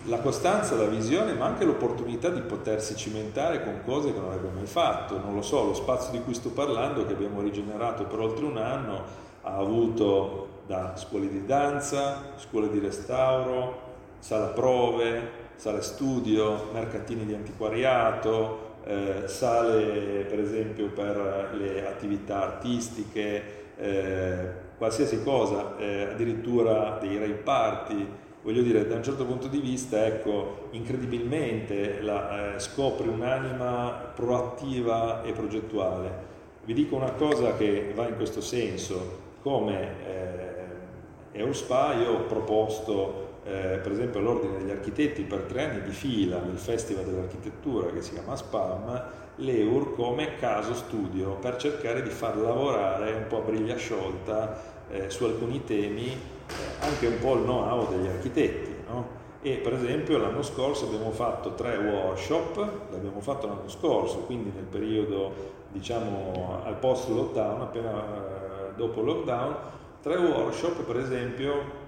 la 0.05 0.19
costanza, 0.19 0.75
la 0.75 0.85
visione, 0.85 1.33
ma 1.33 1.45
anche 1.45 1.63
l'opportunità 1.63 2.29
di 2.29 2.41
potersi 2.41 2.95
cimentare 2.95 3.63
con 3.63 3.81
cose 3.85 4.11
che 4.11 4.19
non 4.19 4.31
avrebbe 4.31 4.49
mai 4.55 4.65
fatto. 4.65 5.19
Non 5.19 5.35
lo 5.35 5.41
so, 5.41 5.65
lo 5.65 5.73
spazio 5.73 6.11
di 6.11 6.21
cui 6.21 6.33
sto 6.33 6.49
parlando, 6.49 7.05
che 7.05 7.13
abbiamo 7.13 7.41
rigenerato 7.41 8.05
per 8.05 8.19
oltre 8.19 8.45
un 8.45 8.57
anno, 8.57 9.03
ha 9.43 9.55
avuto 9.57 10.47
da 10.65 10.93
scuole 10.95 11.29
di 11.29 11.45
danza, 11.45 12.33
scuole 12.37 12.69
di 12.69 12.79
restauro, 12.79 13.89
sala 14.19 14.47
prove, 14.47 15.39
sale 15.55 15.81
studio, 15.81 16.69
mercatini 16.73 17.25
di 17.25 17.33
antiquariato, 17.33 18.69
eh, 18.83 19.23
sale 19.25 20.25
per 20.27 20.39
esempio 20.39 20.87
per 20.89 21.51
le 21.53 21.87
attività 21.87 22.41
artistiche, 22.41 23.73
eh, 23.77 24.49
qualsiasi 24.77 25.23
cosa, 25.23 25.77
eh, 25.77 26.03
addirittura 26.11 26.97
dei 26.99 27.19
rave 27.19 27.33
party. 27.33 28.07
Voglio 28.43 28.63
dire, 28.63 28.87
da 28.87 28.95
un 28.95 29.03
certo 29.03 29.25
punto 29.25 29.47
di 29.47 29.59
vista, 29.59 30.03
ecco, 30.03 30.69
incredibilmente 30.71 32.01
la, 32.01 32.55
eh, 32.55 32.59
scopri 32.59 33.07
un'anima 33.07 34.13
proattiva 34.15 35.21
e 35.21 35.31
progettuale. 35.31 36.29
Vi 36.63 36.73
dico 36.73 36.95
una 36.95 37.11
cosa 37.11 37.55
che 37.55 37.91
va 37.93 38.07
in 38.07 38.15
questo 38.15 38.41
senso, 38.41 39.19
come 39.43 39.79
eh, 40.07 41.39
Eurospa 41.39 41.93
io 41.93 42.13
ho 42.13 42.23
proposto 42.23 43.29
eh, 43.43 43.79
per 43.81 43.91
esempio 43.91 44.19
all'Ordine 44.19 44.57
degli 44.57 44.71
Architetti 44.71 45.23
per 45.23 45.41
tre 45.41 45.65
anni 45.65 45.81
di 45.83 45.91
fila 45.91 46.39
nel 46.39 46.57
Festival 46.57 47.05
dell'Architettura 47.05 47.91
che 47.91 48.01
si 48.01 48.13
chiama 48.13 48.35
SPAM, 48.35 49.03
l'EUR 49.35 49.93
come 49.93 50.35
caso 50.35 50.73
studio 50.73 51.33
per 51.35 51.57
cercare 51.57 52.01
di 52.01 52.09
far 52.09 52.37
lavorare 52.37 53.13
un 53.13 53.27
po' 53.27 53.37
a 53.37 53.41
briglia 53.41 53.75
sciolta 53.75 54.61
eh, 54.89 55.09
su 55.09 55.23
alcuni 55.25 55.63
temi 55.63 56.39
anche 56.79 57.07
un 57.07 57.19
po' 57.19 57.35
il 57.35 57.43
know-how 57.43 57.87
degli 57.89 58.07
architetti. 58.07 58.75
No? 58.87 59.19
E 59.41 59.55
per 59.57 59.73
esempio 59.73 60.17
l'anno 60.17 60.43
scorso 60.43 60.85
abbiamo 60.85 61.11
fatto 61.11 61.55
tre 61.55 61.75
workshop, 61.77 62.57
l'abbiamo 62.91 63.21
fatto 63.21 63.47
l'anno 63.47 63.69
scorso, 63.69 64.19
quindi 64.19 64.51
nel 64.53 64.65
periodo 64.65 65.59
diciamo 65.71 66.59
al 66.63 66.75
post 66.75 67.09
lockdown, 67.09 67.61
appena 67.61 68.03
eh, 68.03 68.75
dopo 68.75 69.01
lockdown, 69.01 69.55
tre 70.01 70.17
workshop 70.17 70.83
per 70.83 70.97
esempio 70.97 71.79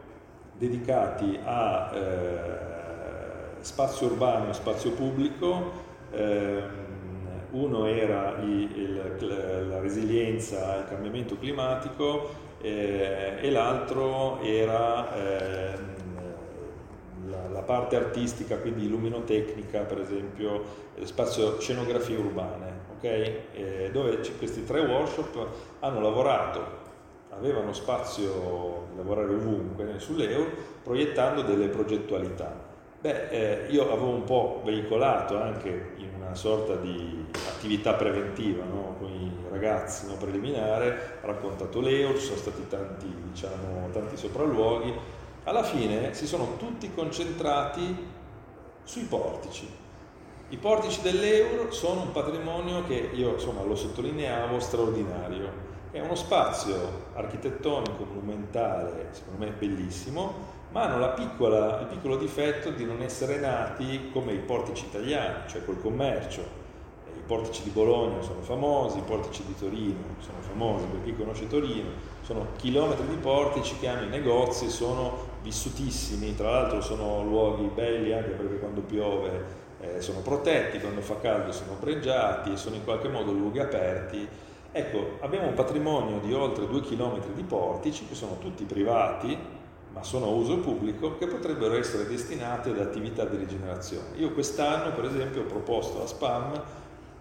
dedicati 0.57 1.39
a 1.43 1.91
eh, 1.93 2.74
spazio 3.59 4.07
urbano 4.07 4.49
e 4.49 4.53
spazio 4.53 4.91
pubblico. 4.91 5.72
Eh, 6.11 6.82
uno 7.51 7.86
era 7.86 8.36
il, 8.41 8.78
il, 8.78 9.68
la 9.70 9.80
resilienza 9.80 10.74
al 10.74 10.88
cambiamento 10.88 11.38
climatico 11.38 12.32
eh, 12.64 13.36
e 13.41 13.51
l'altro 13.51 14.39
era 14.39 15.14
ehm, 15.14 15.95
la, 17.26 17.49
la, 17.49 17.61
parte 17.61 17.97
artistica, 17.97 18.57
quindi 18.57 18.88
luminotecnica, 18.88 19.82
per 19.82 19.99
esempio, 19.99 20.64
spazio 21.03 21.59
scenografie 21.59 22.16
urbane, 22.16 22.72
okay? 22.97 23.39
Eh, 23.53 23.89
dove 23.91 24.20
questi 24.38 24.64
tre 24.64 24.80
workshop 24.80 25.47
hanno 25.80 25.99
lavorato 25.99 26.82
avevano 27.38 27.74
spazio 27.74 28.88
di 28.91 28.97
lavorare 28.97 29.34
ovunque 29.34 29.95
sull'EUR 29.97 30.47
proiettando 30.84 31.41
delle 31.41 31.68
progettualità. 31.68 32.72
Beh, 33.01 33.30
eh, 33.30 33.66
io 33.70 33.91
avevo 33.91 34.11
un 34.11 34.24
po' 34.24 34.61
veicolato 34.64 35.38
anche 35.41 35.93
una 36.34 36.36
sorta 36.36 36.76
di 36.76 37.26
attività 37.48 37.94
preventiva 37.94 38.64
no? 38.66 38.96
con 38.98 39.10
i 39.12 39.32
ragazzi 39.52 40.08
no? 40.08 40.16
preliminare, 40.16 41.20
raccontato 41.22 41.80
l'EUR, 41.80 42.18
ci 42.18 42.26
sono 42.26 42.38
stati 42.38 42.68
tanti, 42.68 43.06
diciamo, 43.32 43.90
tanti 43.92 44.18
sopralluoghi, 44.18 44.92
alla 45.44 45.64
fine 45.64 46.14
si 46.16 46.26
sono 46.26 46.58
tutti 46.58 46.92
concentrati 46.94 47.96
sui 48.84 49.04
portici. 49.04 49.70
I 50.50 50.58
portici 50.58 51.02
dell'Euro 51.02 51.72
sono 51.72 52.02
un 52.02 52.12
patrimonio 52.12 52.84
che 52.86 53.12
io 53.14 53.34
insomma, 53.34 53.64
lo 53.64 53.76
sottolineavo 53.76 54.60
straordinario 54.60 55.72
è 55.92 56.00
uno 56.00 56.16
spazio 56.16 57.12
architettonico, 57.14 58.06
monumentale, 58.06 59.10
secondo 59.12 59.46
me 59.46 59.52
bellissimo, 59.52 60.53
ma 60.74 60.82
hanno 60.82 61.13
piccola, 61.13 61.82
il 61.82 61.86
piccolo 61.86 62.17
difetto 62.17 62.71
di 62.71 62.84
non 62.84 63.01
essere 63.01 63.38
nati 63.38 64.09
come 64.11 64.34
i 64.34 64.39
portici 64.39 64.86
italiani, 64.86 65.47
cioè 65.47 65.63
col 65.63 65.80
commercio. 65.80 66.61
I 67.15 67.26
portici 67.26 67.63
di 67.63 67.69
Bologna 67.69 68.21
sono 68.21 68.41
famosi, 68.41 68.97
i 68.97 69.03
portici 69.03 69.45
di 69.45 69.55
Torino 69.55 70.01
sono 70.17 70.39
famosi 70.41 70.86
per 70.86 71.03
chi 71.03 71.15
conosce 71.15 71.47
Torino, 71.47 71.89
sono 72.24 72.47
chilometri 72.57 73.07
di 73.07 73.15
portici 73.15 73.78
che 73.80 73.88
hanno 73.88 74.05
i 74.07 74.09
negozi, 74.09 74.67
sono 74.69 75.32
vissutissimi, 75.43 76.36
tra 76.36 76.49
l'altro 76.49 76.82
sono 76.82 77.24
luoghi 77.24 77.69
belli 77.74 78.11
anche 78.11 78.32
perché 78.32 78.57
quando 78.59 78.82
piove 78.82 79.45
eh, 79.80 80.01
sono 80.01 80.19
protetti, 80.19 80.80
quando 80.80 81.01
fa 81.01 81.19
caldo 81.19 81.51
sono 81.51 81.76
pregiati, 81.80 82.57
sono 82.57 82.76
in 82.76 82.84
qualche 82.84 83.07
modo 83.07 83.32
luoghi 83.32 83.59
aperti 83.59 84.28
Ecco, 84.76 85.17
abbiamo 85.19 85.49
un 85.49 85.53
patrimonio 85.53 86.17
di 86.17 86.34
oltre 86.34 86.65
due 86.65 86.82
chilometri 86.82 87.32
di 87.34 87.43
portici 87.43 88.07
che 88.07 88.15
sono 88.15 88.39
tutti 88.39 88.63
privati, 88.63 89.38
ma 89.94 90.04
sono 90.04 90.26
a 90.26 90.30
uso 90.30 90.58
pubblico, 90.58 91.18
che 91.18 91.28
potrebbero 91.28 91.76
essere 91.78 92.08
destinati 92.08 92.70
ad 92.70 92.80
attività 92.80 93.26
di 93.26 93.38
rigenerazione. 93.38 94.18
Io 94.18 94.32
quest'anno, 94.32 94.91
per 94.94 95.06
esempio, 95.06 95.41
ho 95.41 95.46
proposto 95.46 96.02
a 96.02 96.08
SPAM 96.08 96.62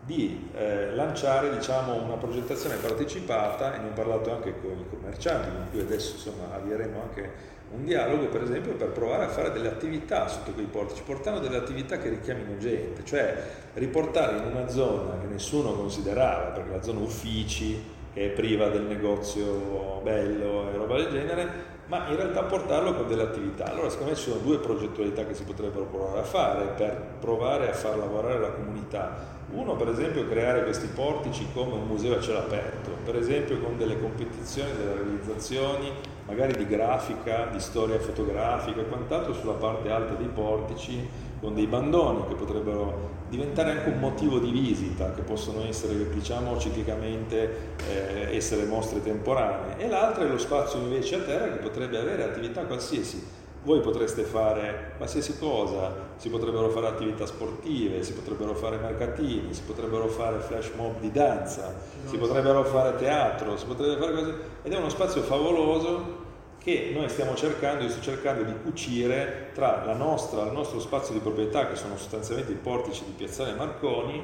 di 0.05 0.51
eh, 0.55 0.95
lanciare 0.95 1.55
diciamo, 1.55 2.03
una 2.03 2.16
progettazione 2.16 2.77
partecipata, 2.77 3.75
e 3.75 3.79
ne 3.79 3.89
ho 3.89 3.93
parlato 3.93 4.33
anche 4.33 4.55
con 4.61 4.73
i 4.73 4.87
commercianti, 4.89 5.49
con 5.49 5.66
cui 5.70 5.81
adesso 5.81 6.14
insomma, 6.14 6.55
avvieremo 6.55 7.03
anche 7.03 7.61
un 7.73 7.85
dialogo 7.85 8.27
per 8.27 8.43
esempio 8.43 8.75
per 8.75 8.89
provare 8.89 9.25
a 9.25 9.29
fare 9.29 9.51
delle 9.51 9.68
attività 9.68 10.29
sotto 10.29 10.53
quei 10.53 10.66
portici, 10.66 11.03
portando 11.03 11.41
delle 11.41 11.57
attività 11.57 11.99
che 11.99 12.09
richiamino 12.09 12.59
gente, 12.59 13.05
cioè 13.05 13.51
riportare 13.75 14.39
in 14.39 14.45
una 14.45 14.68
zona 14.68 15.18
che 15.20 15.27
nessuno 15.27 15.73
considerava, 15.73 16.51
perché 16.51 16.70
la 16.70 16.83
zona 16.83 17.01
uffici, 17.01 17.83
che 18.12 18.27
è 18.27 18.29
priva 18.31 18.68
del 18.68 18.83
negozio 18.83 20.01
bello 20.03 20.70
e 20.70 20.77
roba 20.77 20.97
del 20.97 21.11
genere, 21.11 21.72
ma 21.93 22.09
in 22.09 22.16
realtà 22.16 22.45
portarlo 22.45 22.95
con 22.95 23.07
delle 23.07 23.24
attività. 23.24 23.66
Allora 23.66 23.90
secondo 23.90 24.12
me 24.12 24.16
ci 24.16 24.30
sono 24.30 24.40
due 24.40 24.57
progettualità 24.57 25.26
che 25.26 25.34
si 25.34 25.45
potrebbero 25.45 25.84
provare 25.84 26.20
a 26.20 26.22
fare 26.22 26.64
per 26.74 26.97
provare 27.20 27.68
a 27.68 27.74
far 27.74 27.99
lavorare 27.99 28.40
la 28.40 28.49
comunità. 28.49 29.40
Uno 29.51 29.76
per 29.76 29.88
esempio 29.88 30.26
creare 30.26 30.64
questi 30.64 30.86
portici 30.86 31.47
come 31.53 31.74
un 31.74 31.86
museo 31.86 32.16
a 32.16 32.20
cielo 32.22 32.38
aperto, 32.38 32.93
per 33.05 33.16
esempio 33.16 33.61
con 33.61 33.76
delle 33.76 34.01
competizioni, 34.01 34.70
delle 34.72 34.95
realizzazioni 34.95 35.93
magari 36.24 36.57
di 36.57 36.66
grafica, 36.66 37.49
di 37.53 37.61
storia 37.61 37.99
fotografica 37.99 38.80
e 38.80 38.88
quant'altro 38.88 39.34
sulla 39.34 39.53
parte 39.53 39.90
alta 39.90 40.14
dei 40.14 40.28
portici 40.28 41.07
con 41.43 41.55
dei 41.55 41.66
bandoni 41.66 42.24
che 42.26 42.34
potrebbero 42.36 43.20
diventare 43.33 43.70
anche 43.70 43.89
un 43.89 43.99
motivo 43.99 44.39
di 44.39 44.51
visita, 44.51 45.11
che 45.12 45.22
possono 45.22 45.64
essere, 45.66 46.07
diciamo, 46.11 46.59
ciclicamente 46.59 47.76
eh, 47.89 48.37
essere 48.37 48.64
mostre 48.64 49.03
temporanee. 49.03 49.78
E 49.78 49.89
l'altra 49.89 50.24
è 50.24 50.28
lo 50.28 50.37
spazio 50.37 50.78
invece 50.80 51.14
a 51.14 51.20
terra 51.20 51.51
che 51.51 51.57
potrebbe 51.57 51.97
avere 51.97 52.24
attività 52.24 52.66
qualsiasi. 52.66 53.41
Voi 53.64 53.80
potreste 53.80 54.24
fare 54.24 54.93
qualsiasi 54.99 55.39
cosa, 55.39 55.95
si 56.16 56.28
potrebbero 56.28 56.68
fare 56.68 56.89
attività 56.89 57.24
sportive, 57.24 58.03
si 58.03 58.12
potrebbero 58.12 58.55
fare 58.55 58.76
mercatini, 58.76 59.55
si 59.55 59.62
potrebbero 59.62 60.09
fare 60.09 60.41
flash 60.41 60.72
mob 60.76 61.01
di 61.01 61.11
danza, 61.11 61.72
si 62.05 62.18
potrebbero 62.18 62.64
fare 62.64 62.99
teatro, 62.99 63.57
si 63.57 63.64
potrebbero 63.64 63.99
fare 63.99 64.12
cose 64.12 64.35
ed 64.62 64.72
è 64.72 64.76
uno 64.76 64.91
spazio 64.91 65.22
favoloso 65.22 66.22
che 66.63 66.93
noi 66.95 67.09
stiamo 67.09 67.35
cercando, 67.35 67.83
io 67.83 67.91
sto 67.91 68.01
cercando 68.01 68.45
di 68.45 68.53
cucire 68.63 69.51
tra 69.53 69.93
nostra, 69.95 70.45
il 70.45 70.53
nostro 70.53 70.79
spazio 70.79 71.13
di 71.13 71.21
proprietà, 71.21 71.67
che 71.69 71.77
sono 71.77 71.97
sostanzialmente 71.97 72.53
i 72.53 72.57
portici 72.57 73.05
di 73.05 73.13
Piazzale 73.17 73.55
Marconi, 73.55 74.23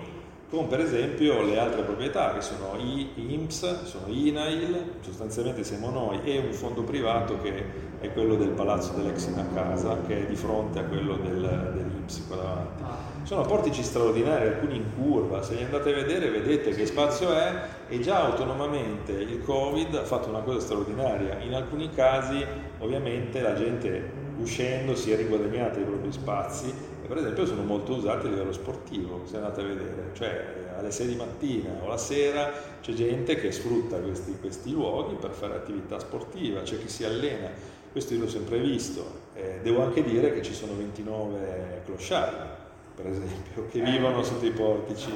con 0.48 0.66
per 0.68 0.80
esempio 0.80 1.42
le 1.42 1.58
altre 1.58 1.82
proprietà 1.82 2.32
che 2.32 2.40
sono 2.40 2.74
IMSS, 2.78 3.84
sono 3.84 4.06
INAIL, 4.06 4.94
sostanzialmente 5.00 5.64
siamo 5.64 5.90
noi, 5.90 6.20
e 6.24 6.38
un 6.38 6.52
fondo 6.52 6.82
privato 6.82 7.40
che 7.42 7.64
è 8.00 8.12
quello 8.12 8.36
del 8.36 8.50
Palazzo 8.50 8.92
dell'Ex 8.92 9.28
Casa, 9.52 9.98
che 10.06 10.24
è 10.24 10.26
di 10.26 10.36
fronte 10.36 10.78
a 10.78 10.84
quello 10.84 11.16
del, 11.16 11.72
dell'IMSS 11.74 12.26
qua 12.28 12.36
davanti. 12.36 13.07
Sono 13.28 13.42
portici 13.42 13.82
straordinari, 13.82 14.46
alcuni 14.46 14.76
in 14.76 14.84
curva, 14.96 15.42
se 15.42 15.54
li 15.54 15.62
andate 15.62 15.90
a 15.90 15.94
vedere 15.94 16.30
vedete 16.30 16.70
che 16.70 16.86
spazio 16.86 17.34
è. 17.34 17.60
E 17.86 18.00
già 18.00 18.24
autonomamente 18.24 19.12
il 19.12 19.42
Covid 19.42 19.96
ha 19.96 20.04
fatto 20.04 20.30
una 20.30 20.40
cosa 20.40 20.60
straordinaria. 20.60 21.38
In 21.40 21.52
alcuni 21.52 21.90
casi 21.90 22.42
ovviamente 22.78 23.42
la 23.42 23.52
gente 23.52 24.02
uscendo 24.38 24.94
si 24.94 25.12
è 25.12 25.16
riguadagnata 25.16 25.78
i 25.78 25.82
propri 25.82 26.10
spazi. 26.10 26.72
Per 27.06 27.18
esempio 27.18 27.44
sono 27.44 27.64
molto 27.64 27.96
usati 27.96 28.28
a 28.28 28.30
livello 28.30 28.52
sportivo, 28.52 29.20
se 29.26 29.36
andate 29.36 29.60
a 29.60 29.64
vedere, 29.64 30.10
cioè 30.14 30.72
alle 30.78 30.90
6 30.90 31.08
di 31.08 31.16
mattina 31.16 31.82
o 31.82 31.86
la 31.86 31.98
sera 31.98 32.50
c'è 32.80 32.92
gente 32.92 33.34
che 33.34 33.52
sfrutta 33.52 33.98
questi, 33.98 34.38
questi 34.40 34.70
luoghi 34.70 35.16
per 35.16 35.32
fare 35.32 35.54
attività 35.54 35.98
sportiva, 35.98 36.62
c'è 36.62 36.78
chi 36.78 36.88
si 36.88 37.04
allena, 37.04 37.50
questo 37.92 38.14
io 38.14 38.20
l'ho 38.20 38.28
sempre 38.28 38.58
visto. 38.58 39.26
Eh, 39.34 39.60
devo 39.62 39.82
anche 39.82 40.02
dire 40.02 40.32
che 40.32 40.40
ci 40.40 40.54
sono 40.54 40.72
29 40.74 41.82
clochard, 41.84 42.57
per 43.00 43.06
esempio, 43.06 43.68
che 43.70 43.80
vivono 43.80 44.24
sotto 44.24 44.44
i 44.44 44.50
portici. 44.50 45.14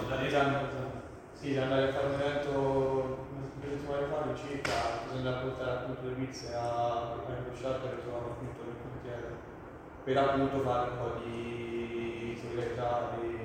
Sì, 1.35 1.57
andare 1.59 1.89
a 1.89 1.93
fare 1.93 2.07
un 2.07 2.21
evento 2.21 3.19
una 3.59 3.67
settimana 3.69 4.07
fa 4.07 4.35
circa, 4.37 4.73
bisogna 5.11 5.33
portare 5.39 5.71
appunto 5.71 6.07
le 6.07 6.13
pizze 6.13 6.55
a 6.55 7.17
Crociata 7.45 7.89
che 7.89 8.03
trovano 8.03 8.27
appunto 8.27 8.61
nel 8.63 8.75
quartiere, 8.81 9.35
per 10.05 10.17
appunto 10.19 10.61
fare 10.61 10.91
un 10.91 10.97
po' 10.99 11.19
di 11.25 12.39
solidarietà, 12.41 13.17
di 13.21 13.43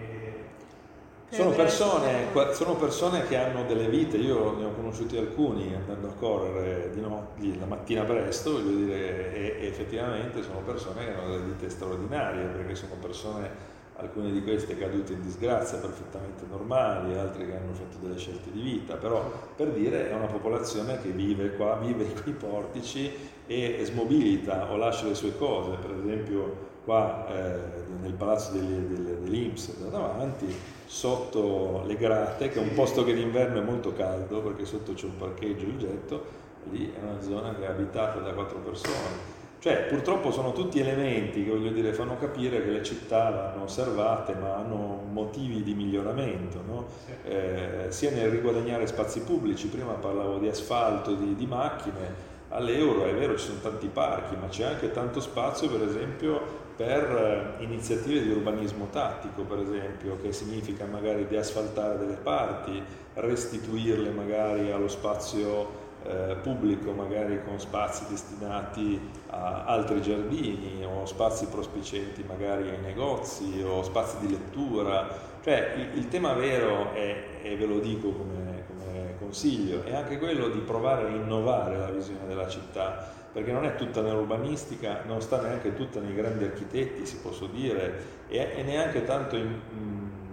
sono 1.29 1.49
persone, 1.49 2.27
sono 2.53 2.75
persone, 2.75 3.27
che 3.27 3.35
hanno 3.35 3.65
delle 3.65 3.89
vite, 3.89 4.15
io 4.15 4.55
ne 4.55 4.65
ho 4.65 4.71
conosciuti 4.71 5.17
alcuni 5.17 5.75
andando 5.75 6.07
a 6.07 6.13
correre 6.13 6.89
di 6.91 7.01
notte, 7.01 7.59
la 7.59 7.65
mattina 7.65 8.03
presto, 8.03 8.53
voglio 8.53 8.85
dire, 8.85 9.33
e, 9.33 9.57
e 9.59 9.67
effettivamente 9.67 10.41
sono 10.41 10.59
persone 10.59 11.03
che 11.03 11.13
hanno 11.13 11.31
delle 11.31 11.43
vite 11.43 11.69
straordinarie, 11.69 12.45
perché 12.45 12.75
sono 12.75 12.93
persone 13.01 13.75
alcune 13.97 14.31
di 14.31 14.43
queste 14.43 14.77
cadute 14.77 15.13
in 15.13 15.21
disgrazia 15.21 15.77
perfettamente 15.79 16.45
normali, 16.49 17.17
altre 17.17 17.45
che 17.45 17.55
hanno 17.55 17.73
fatto 17.73 17.97
delle 18.01 18.17
scelte 18.17 18.51
di 18.51 18.61
vita, 18.61 18.95
però 18.95 19.23
per 19.55 19.69
dire 19.69 20.09
è 20.09 20.13
una 20.13 20.27
popolazione 20.27 21.01
che 21.01 21.09
vive 21.09 21.55
qua, 21.55 21.77
vive 21.77 22.03
in 22.03 22.21
quei 22.21 22.33
portici 22.33 23.11
e 23.47 23.81
smobilita 23.83 24.71
o 24.71 24.75
lascia 24.75 25.07
le 25.07 25.15
sue 25.15 25.35
cose, 25.37 25.77
per 25.81 25.95
esempio 26.03 26.75
qua 26.83 27.27
eh, 27.27 27.59
nel 28.01 28.13
palazzo 28.13 28.51
dell'Inps 28.53 29.77
da 29.77 29.89
davanti 29.89 30.45
sotto 30.85 31.83
le 31.85 31.97
grate, 31.97 32.49
che 32.49 32.59
è 32.59 32.61
un 32.61 32.73
posto 32.73 33.03
che 33.03 33.13
d'inverno 33.13 33.59
è 33.59 33.63
molto 33.63 33.93
caldo 33.93 34.41
perché 34.41 34.65
sotto 34.65 34.93
c'è 34.93 35.05
un 35.05 35.17
parcheggio, 35.17 35.65
il 35.65 35.77
getto, 35.77 36.23
lì 36.69 36.93
è 36.93 37.01
una 37.01 37.21
zona 37.21 37.55
che 37.55 37.63
è 37.63 37.67
abitata 37.67 38.19
da 38.19 38.31
quattro 38.31 38.59
persone. 38.59 39.36
Cioè, 39.59 39.85
purtroppo 39.89 40.31
sono 40.31 40.53
tutti 40.53 40.79
elementi 40.79 41.43
che 41.43 41.49
voglio 41.49 41.71
dire, 41.71 41.91
fanno 41.91 42.17
capire 42.17 42.63
che 42.63 42.69
le 42.69 42.83
città 42.83 43.29
vanno 43.31 43.63
osservate, 43.63 44.33
ma 44.35 44.55
hanno 44.55 45.01
motivi 45.11 45.63
di 45.63 45.73
miglioramento, 45.73 46.61
no? 46.65 46.85
eh, 47.23 47.87
sia 47.89 48.11
nel 48.11 48.29
riguadagnare 48.29 48.85
spazi 48.85 49.21
pubblici, 49.21 49.67
prima 49.67 49.93
parlavo 49.93 50.37
di 50.37 50.47
asfalto, 50.47 51.15
di, 51.15 51.35
di 51.35 51.45
macchine, 51.47 52.35
all'euro 52.49 53.05
è 53.05 53.13
vero 53.13 53.35
ci 53.35 53.47
sono 53.47 53.59
tanti 53.59 53.87
parchi, 53.87 54.35
ma 54.39 54.47
c'è 54.47 54.63
anche 54.63 54.91
tanto 54.91 55.19
spazio 55.19 55.69
per 55.69 55.87
esempio 55.87 56.65
per 56.77 57.55
eh, 57.57 57.63
iniziative 57.63 58.21
di 58.21 58.29
urbanismo 58.29 58.89
tattico, 58.91 59.41
per 59.41 59.59
esempio, 59.59 60.19
che 60.21 60.31
significa 60.31 60.85
magari 60.85 61.25
deasfaltare 61.25 61.97
delle 61.97 62.17
parti, 62.21 62.79
restituirle 63.15 64.11
magari 64.11 64.71
allo 64.71 64.87
spazio 64.87 65.85
eh, 66.07 66.35
pubblico, 66.41 66.91
magari 66.91 67.43
con 67.43 67.59
spazi 67.59 68.05
destinati 68.09 68.99
a 69.27 69.65
altri 69.65 70.01
giardini 70.01 70.85
o 70.85 71.05
spazi 71.05 71.47
prospicenti 71.47 72.23
magari 72.23 72.69
ai 72.69 72.79
negozi 72.79 73.61
o 73.65 73.83
spazi 73.83 74.17
di 74.19 74.29
lettura. 74.29 75.35
Cioè 75.43 75.73
il, 75.75 75.97
il 75.97 76.07
tema 76.07 76.33
vero 76.33 76.93
è, 76.93 77.39
e 77.41 77.55
ve 77.55 77.65
lo 77.65 77.79
dico 77.79 78.11
come, 78.11 78.63
come 78.67 79.15
consiglio, 79.19 79.83
è 79.83 79.93
anche 79.93 80.17
quello 80.17 80.49
di 80.49 80.59
provare 80.59 81.07
a 81.07 81.09
innovare 81.09 81.77
la 81.77 81.89
visione 81.89 82.25
della 82.27 82.47
città 82.47 83.15
perché 83.37 83.51
non 83.51 83.65
è 83.65 83.75
tutta 83.75 84.01
nell'urbanistica, 84.01 85.03
non 85.05 85.21
sta 85.21 85.39
neanche 85.39 85.75
tutta 85.75 85.99
nei 85.99 86.15
grandi 86.15 86.45
architetti, 86.45 87.05
si 87.05 87.17
può 87.17 87.31
dire, 87.51 88.23
e, 88.29 88.53
e 88.55 88.63
neanche 88.63 89.03
tanto 89.03 89.35
in, 89.35 89.59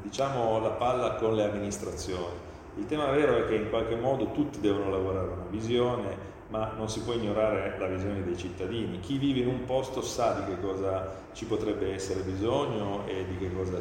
diciamo, 0.01 0.59
la 0.59 0.71
palla 0.71 1.17
con 1.17 1.35
le 1.35 1.45
amministrazioni. 1.45 2.53
Il 2.77 2.87
tema 2.87 3.11
vero 3.11 3.37
è 3.37 3.47
che 3.47 3.55
in 3.55 3.71
qualche 3.71 3.97
modo 3.97 4.33
tutti 4.33 4.61
devono 4.61 4.91
lavorare 4.91 5.29
una 5.29 5.47
visione, 5.49 6.33
ma 6.49 6.73
non 6.77 6.89
si 6.89 7.01
può 7.01 7.13
ignorare 7.13 7.77
la 7.79 7.87
visione 7.87 8.23
dei 8.23 8.37
cittadini. 8.37 9.01
Chi 9.01 9.19
vive 9.19 9.41
in 9.41 9.49
un 9.49 9.65
posto 9.65 10.03
sa 10.03 10.33
di 10.41 10.53
che 10.53 10.61
cosa 10.61 11.23
ci 11.33 11.47
potrebbe 11.47 11.93
essere 11.93 12.21
bisogno 12.21 13.07
e 13.07 13.25
di 13.27 13.39
che 13.39 13.53
cosa, 13.55 13.79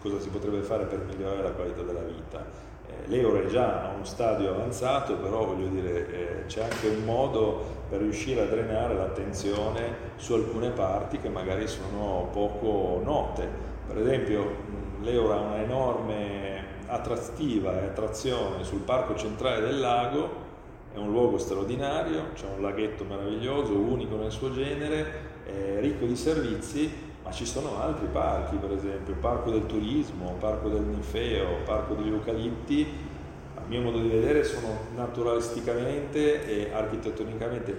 cosa 0.00 0.18
si 0.18 0.28
potrebbe 0.28 0.62
fare 0.62 0.84
per 0.84 1.04
migliorare 1.06 1.42
la 1.42 1.52
qualità 1.52 1.82
della 1.82 2.02
vita 2.02 2.68
l'euro 3.06 3.42
è 3.42 3.46
già 3.46 3.84
a 3.84 3.94
uno 3.94 4.04
stadio 4.04 4.50
avanzato, 4.50 5.14
però 5.16 5.44
voglio 5.44 5.68
dire 5.68 6.08
eh, 6.10 6.46
c'è 6.46 6.62
anche 6.62 6.88
un 6.88 7.04
modo 7.04 7.78
per 7.88 8.00
riuscire 8.00 8.42
a 8.42 8.46
drenare 8.46 8.94
l'attenzione 8.94 10.08
su 10.16 10.34
alcune 10.34 10.70
parti 10.70 11.18
che 11.18 11.28
magari 11.28 11.66
sono 11.66 12.28
poco 12.32 13.00
note. 13.02 13.48
Per 13.86 13.98
esempio 13.98 14.78
l'euro 15.00 15.32
ha 15.32 15.40
una 15.40 15.62
enorme 15.62 16.69
attrattiva 16.90 17.80
e 17.80 17.86
attrazione 17.86 18.64
sul 18.64 18.80
parco 18.80 19.14
centrale 19.14 19.60
del 19.60 19.80
lago, 19.80 20.48
è 20.92 20.98
un 20.98 21.10
luogo 21.10 21.38
straordinario, 21.38 22.32
c'è 22.34 22.46
un 22.46 22.62
laghetto 22.62 23.04
meraviglioso, 23.04 23.72
unico 23.72 24.16
nel 24.16 24.30
suo 24.30 24.52
genere, 24.52 25.28
ricco 25.80 26.04
di 26.06 26.16
servizi 26.16 27.08
ma 27.22 27.30
ci 27.32 27.44
sono 27.44 27.80
altri 27.80 28.06
parchi, 28.06 28.56
per 28.56 28.72
esempio 28.72 29.12
il 29.12 29.20
Parco 29.20 29.50
del 29.50 29.66
Turismo, 29.66 30.36
Parco 30.38 30.68
del 30.68 30.82
Ninfeo, 30.82 31.62
Parco 31.64 31.94
degli 31.94 32.08
Eucalipti, 32.08 32.86
a 33.56 33.60
mio 33.66 33.82
modo 33.82 34.00
di 34.00 34.08
vedere 34.08 34.42
sono 34.42 34.68
naturalisticamente 34.96 36.46
e 36.46 36.72
architettonicamente 36.72 37.72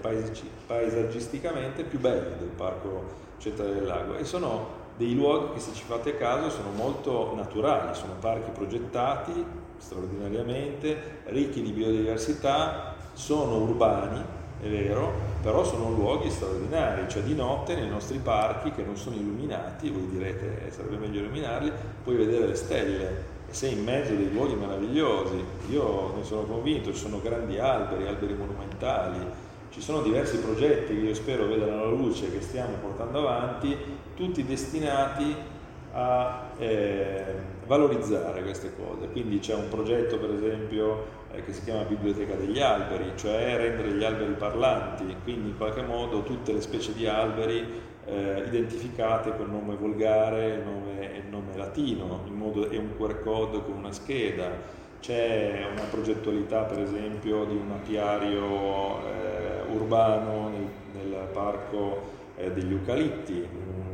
paesaggisticamente 0.68 1.84
più 1.84 1.99
belli 1.99 2.38
del 2.38 2.49
Parco 2.55 3.30
Centrale 3.39 3.74
del 3.74 3.86
Lago 3.86 4.16
e 4.16 4.24
sono 4.24 4.80
dei 5.02 5.16
luoghi 5.16 5.54
che 5.56 5.60
se 5.60 5.74
ci 5.74 5.84
fate 5.84 6.16
caso 6.16 6.52
sono 6.52 6.70
molto 6.76 7.34
naturali, 7.36 7.95
sono 7.95 8.14
parchi 8.20 8.52
progettati 8.52 9.43
straordinariamente, 9.78 11.22
ricchi 11.26 11.64
di 11.64 11.72
biodiversità, 11.72 12.93
sono 13.14 13.58
urbani 13.58 14.24
è 14.62 14.70
vero, 14.70 15.12
però 15.41 15.64
sono 15.64 15.89
luoghi 15.89 16.30
straordinari, 16.30 17.10
cioè 17.10 17.24
di 17.24 17.34
notte 17.34 17.74
nei 17.74 17.89
nostri 17.89 18.20
parchi 18.20 18.70
che 18.72 18.84
non 18.84 18.95
sono 18.95 19.16
illuminati, 19.16 19.89
voi 19.89 20.08
direte 20.08 20.68
eh, 20.68 20.72
sarebbe 20.72 20.97
meglio 20.97 21.22
illuminarli, 21.22 21.72
puoi 22.04 22.16
vedere 22.16 22.45
le 22.45 22.56
stelle 22.56 23.24
e 23.49 23.54
sei 23.54 23.74
in 23.74 23.84
mezzo 23.84 24.14
a 24.14 24.16
dei 24.16 24.32
luoghi 24.32 24.54
meravigliosi. 24.54 25.43
Io 25.72 26.14
ne 26.16 26.24
sono 26.24 26.43
convinto, 26.43 26.93
ci 26.93 26.99
sono 26.99 27.20
grandi 27.20 27.58
alberi, 27.58 28.06
alberi 28.06 28.36
monumentali, 28.36 29.18
ci 29.72 29.82
sono 29.82 30.02
diversi 30.02 30.38
progetti 30.38 30.93
che 30.93 31.08
io 31.08 31.14
spero 31.16 31.47
vedano 31.47 31.86
la 31.86 31.89
luce 31.89 32.30
che 32.30 32.41
stiamo 32.41 32.76
portando 32.76 33.18
avanti, 33.18 33.76
tutti 34.16 34.45
destinati 34.45 35.36
a 35.93 36.51
eh, 36.57 37.24
valorizzare 37.66 38.41
queste 38.43 38.74
cose. 38.76 39.07
Quindi 39.09 39.39
c'è 39.39 39.53
un 39.53 39.68
progetto 39.70 40.18
per 40.18 40.32
esempio 40.32 41.05
eh, 41.34 41.43
che 41.43 41.53
si 41.53 41.64
chiama 41.64 41.84
Biblioteca 41.84 42.36
degli 42.36 42.59
alberi, 42.59 43.12
cioè 43.16 43.57
rendere 43.57 43.91
gli 43.91 44.03
alberi 44.03 44.34
parlanti, 44.34 45.16
quindi 45.24 45.49
in 45.49 45.57
qualche 45.57 45.82
modo 45.82 46.24
tutte 46.24 46.53
le 46.53 46.62
specie 46.62 46.93
di 46.93 47.07
alberi 47.07 47.89
eh, 48.05 48.43
identificate 48.45 49.36
con 49.36 49.49
nome 49.51 49.76
volgare 49.76 50.55
il 50.55 50.62
nome, 50.62 51.24
nome 51.30 51.55
latino, 51.55 52.22
in 52.26 52.34
modo, 52.34 52.70
e 52.70 52.78
un 52.78 52.95
QR 52.97 53.22
code 53.22 53.64
con 53.64 53.74
una 53.78 53.91
scheda. 53.91 54.80
C'è 54.99 55.66
una 55.72 55.84
progettualità 55.89 56.62
per 56.62 56.80
esempio 56.80 57.43
di 57.45 57.55
un 57.55 57.72
apiario 57.72 58.99
eh, 59.07 59.74
urbano 59.74 60.49
nel, 60.49 60.68
nel 60.93 61.28
parco 61.34 62.20
eh, 62.36 62.51
degli 62.51 62.72
eucalipti, 62.72 63.47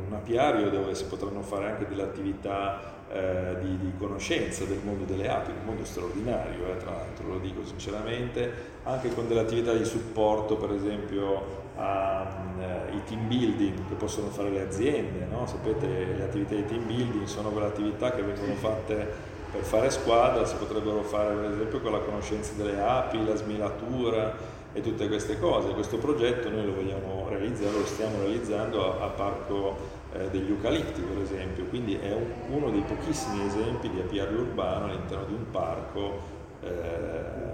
un 0.08 0.14
apiario 0.14 0.70
dove 0.70 0.94
si 0.94 1.04
potranno 1.04 1.42
fare 1.42 1.66
anche 1.66 1.86
delle 1.86 2.02
attività 2.02 2.96
eh, 3.10 3.56
di, 3.60 3.78
di, 3.78 3.92
conoscenza 3.96 4.64
del 4.64 4.80
mondo 4.82 5.04
delle 5.04 5.28
api, 5.28 5.50
un 5.50 5.64
mondo 5.64 5.84
straordinario, 5.84 6.72
eh, 6.72 6.76
tra 6.78 6.90
l'altro 6.90 7.28
lo 7.28 7.38
dico 7.38 7.64
sinceramente, 7.64 8.52
anche 8.84 9.12
con 9.14 9.28
delle 9.28 9.40
attività 9.40 9.72
di 9.72 9.84
supporto 9.84 10.56
per 10.56 10.72
esempio 10.72 11.66
ai 11.76 12.96
uh, 12.96 13.04
team 13.06 13.28
building 13.28 13.88
che 13.88 13.94
possono 13.94 14.28
fare 14.28 14.50
le 14.50 14.62
aziende, 14.62 15.26
no? 15.30 15.46
sapete 15.46 15.86
le 15.86 16.24
attività 16.24 16.54
di 16.54 16.64
team 16.64 16.86
building 16.86 17.24
sono 17.24 17.50
quelle 17.50 17.68
attività 17.68 18.10
che 18.10 18.22
vengono 18.22 18.54
fatte 18.54 19.36
per 19.52 19.62
fare 19.62 19.88
squadra, 19.90 20.44
si 20.44 20.56
potrebbero 20.56 21.02
fare 21.02 21.34
per 21.34 21.52
esempio 21.52 21.80
con 21.80 21.92
la 21.92 22.00
conoscenza 22.00 22.52
delle 22.54 22.80
api, 22.80 23.24
la 23.24 23.36
smilatura, 23.36 24.56
e 24.72 24.80
tutte 24.80 25.08
queste 25.08 25.38
cose. 25.38 25.72
Questo 25.72 25.96
progetto 25.98 26.50
noi 26.50 26.66
lo 26.66 26.74
vogliamo 26.74 27.26
realizzare, 27.28 27.72
lo 27.72 27.86
stiamo 27.86 28.18
realizzando 28.20 29.00
a, 29.00 29.04
a 29.04 29.08
Parco 29.08 29.96
eh, 30.18 30.30
degli 30.30 30.50
Eucalipti 30.50 31.00
per 31.00 31.22
esempio, 31.22 31.64
quindi 31.64 31.96
è 31.96 32.12
un, 32.12 32.26
uno 32.50 32.70
dei 32.70 32.82
pochissimi 32.82 33.46
esempi 33.46 33.88
di 33.88 34.00
apiario 34.00 34.40
urbano 34.40 34.86
all'interno 34.86 35.24
di 35.24 35.34
un 35.34 35.50
parco 35.50 36.36
eh, 36.62 37.46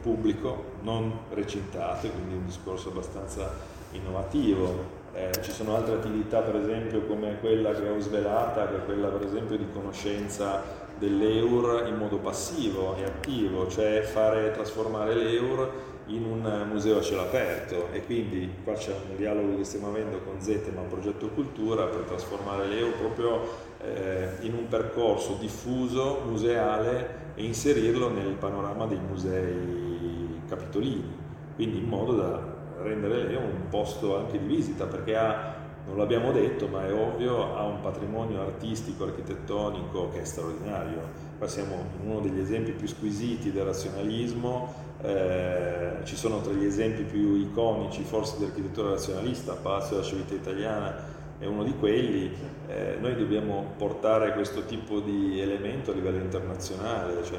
pubblico, 0.00 0.72
non 0.82 1.12
recintato, 1.30 2.08
quindi 2.08 2.34
un 2.34 2.44
discorso 2.44 2.90
abbastanza 2.90 3.50
innovativo. 3.92 5.02
Eh, 5.14 5.30
ci 5.42 5.52
sono 5.52 5.76
altre 5.76 5.94
attività 5.94 6.40
per 6.40 6.56
esempio 6.56 7.02
come 7.02 7.38
quella 7.38 7.72
che 7.72 7.88
ho 7.88 7.98
svelata, 8.00 8.68
che 8.68 8.76
è 8.76 8.84
quella 8.84 9.08
per 9.08 9.26
esempio 9.26 9.56
di 9.56 9.66
conoscenza 9.72 10.62
dell'EUR 10.98 11.86
in 11.88 11.96
modo 11.96 12.18
passivo 12.18 12.96
e 12.96 13.04
attivo, 13.04 13.68
cioè 13.68 14.02
fare 14.02 14.50
trasformare 14.52 15.14
l'EUR 15.14 15.70
in 16.06 16.24
un 16.24 16.66
museo 16.68 16.98
a 16.98 17.02
cielo 17.02 17.22
aperto 17.22 17.88
e 17.92 18.04
quindi 18.04 18.50
qua 18.62 18.74
c'è 18.74 18.92
un 18.92 19.16
dialogo 19.16 19.56
che 19.56 19.64
stiamo 19.64 19.88
avendo 19.88 20.18
con 20.18 20.40
Zetema, 20.40 20.82
Progetto 20.82 21.28
Cultura, 21.28 21.86
per 21.86 22.02
trasformare 22.02 22.66
l'EU 22.66 22.92
proprio 22.98 23.40
eh, 23.80 24.28
in 24.40 24.54
un 24.54 24.68
percorso 24.68 25.36
diffuso, 25.40 26.22
museale 26.26 27.32
e 27.34 27.44
inserirlo 27.44 28.10
nel 28.10 28.34
panorama 28.34 28.86
dei 28.86 29.00
musei 29.00 30.42
capitolini, 30.46 31.16
quindi 31.54 31.78
in 31.78 31.88
modo 31.88 32.12
da 32.12 32.52
rendere 32.82 33.24
l'EU 33.24 33.40
un 33.40 33.68
posto 33.70 34.18
anche 34.18 34.38
di 34.38 34.46
visita 34.46 34.84
perché 34.84 35.16
ha 35.16 35.62
non 35.86 35.98
l'abbiamo 35.98 36.32
detto, 36.32 36.66
ma 36.66 36.86
è 36.86 36.92
ovvio, 36.92 37.54
ha 37.56 37.64
un 37.64 37.82
patrimonio 37.82 38.40
artistico, 38.40 39.04
architettonico 39.04 40.08
che 40.08 40.22
è 40.22 40.24
straordinario. 40.24 41.02
Qua 41.36 41.46
siamo 41.46 41.74
in 42.00 42.08
uno 42.08 42.20
degli 42.20 42.40
esempi 42.40 42.72
più 42.72 42.86
squisiti 42.86 43.52
del 43.52 43.64
razionalismo, 43.64 44.83
eh, 45.04 46.04
ci 46.04 46.16
sono 46.16 46.40
tra 46.40 46.52
gli 46.52 46.64
esempi 46.64 47.02
più 47.02 47.34
iconici 47.34 48.02
forse 48.02 48.38
dell'architettura 48.38 48.90
razionalista, 48.90 49.52
Palazzo 49.52 49.94
della 49.94 50.06
Civiltà 50.06 50.34
Italiana 50.34 51.12
è 51.38 51.46
uno 51.46 51.62
di 51.62 51.74
quelli, 51.78 52.32
eh, 52.68 52.96
noi 53.00 53.14
dobbiamo 53.16 53.74
portare 53.76 54.32
questo 54.32 54.64
tipo 54.64 55.00
di 55.00 55.40
elemento 55.40 55.90
a 55.90 55.94
livello 55.94 56.18
internazionale, 56.18 57.22
cioè 57.24 57.38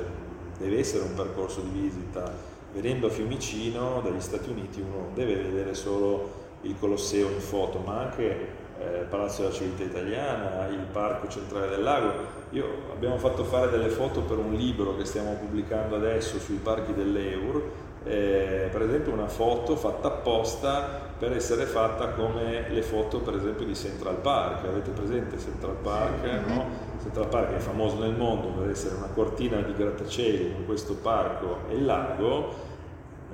deve 0.59 0.78
essere 0.78 1.03
un 1.03 1.13
percorso 1.16 1.61
di 1.61 1.80
visita. 1.80 2.32
Venendo 2.72 3.07
a 3.07 3.09
Fiumicino 3.09 4.01
dagli 4.03 4.20
Stati 4.20 4.49
Uniti 4.49 4.82
uno 4.82 5.09
deve 5.16 5.36
vedere 5.36 5.74
solo 5.74 6.43
il 6.61 6.76
Colosseo 6.78 7.30
in 7.30 7.39
foto, 7.39 7.80
ma 7.80 8.01
anche 8.01 8.63
eh, 8.93 9.05
Palazzo 9.09 9.41
della 9.41 9.53
Civiltà 9.53 9.83
Italiana, 9.83 10.67
il 10.67 10.86
Parco 10.91 11.27
Centrale 11.27 11.69
del 11.69 11.83
Lago. 11.83 12.11
Io, 12.51 12.65
abbiamo 12.91 13.17
fatto 13.17 13.43
fare 13.43 13.69
delle 13.69 13.89
foto 13.89 14.21
per 14.21 14.38
un 14.38 14.53
libro 14.53 14.95
che 14.95 15.05
stiamo 15.05 15.33
pubblicando 15.33 15.95
adesso 15.95 16.39
sui 16.39 16.57
parchi 16.57 16.93
dell'Eur, 16.93 17.61
eh, 18.05 18.69
per 18.71 18.83
esempio 18.83 19.11
una 19.11 19.27
foto 19.27 19.75
fatta 19.75 20.09
apposta 20.09 21.01
per 21.17 21.33
essere 21.33 21.65
fatta 21.65 22.09
come 22.09 22.69
le 22.69 22.81
foto 22.81 23.19
per 23.19 23.36
esempio 23.36 23.65
di 23.65 23.73
Central 23.73 24.15
Park, 24.17 24.65
avete 24.65 24.91
presente 24.91 25.39
Central 25.39 25.75
Park? 25.81 26.23
No? 26.45 26.65
Central 27.01 27.27
Park 27.27 27.55
è 27.55 27.59
famoso 27.59 27.97
nel 27.99 28.13
mondo 28.15 28.47
per 28.49 28.69
essere 28.69 28.95
una 28.95 29.09
cortina 29.13 29.61
di 29.61 29.73
grattacieli 29.73 30.53
con 30.53 30.65
questo 30.65 30.95
parco 30.95 31.59
e 31.69 31.75
il 31.75 31.86
lago, 31.86 32.73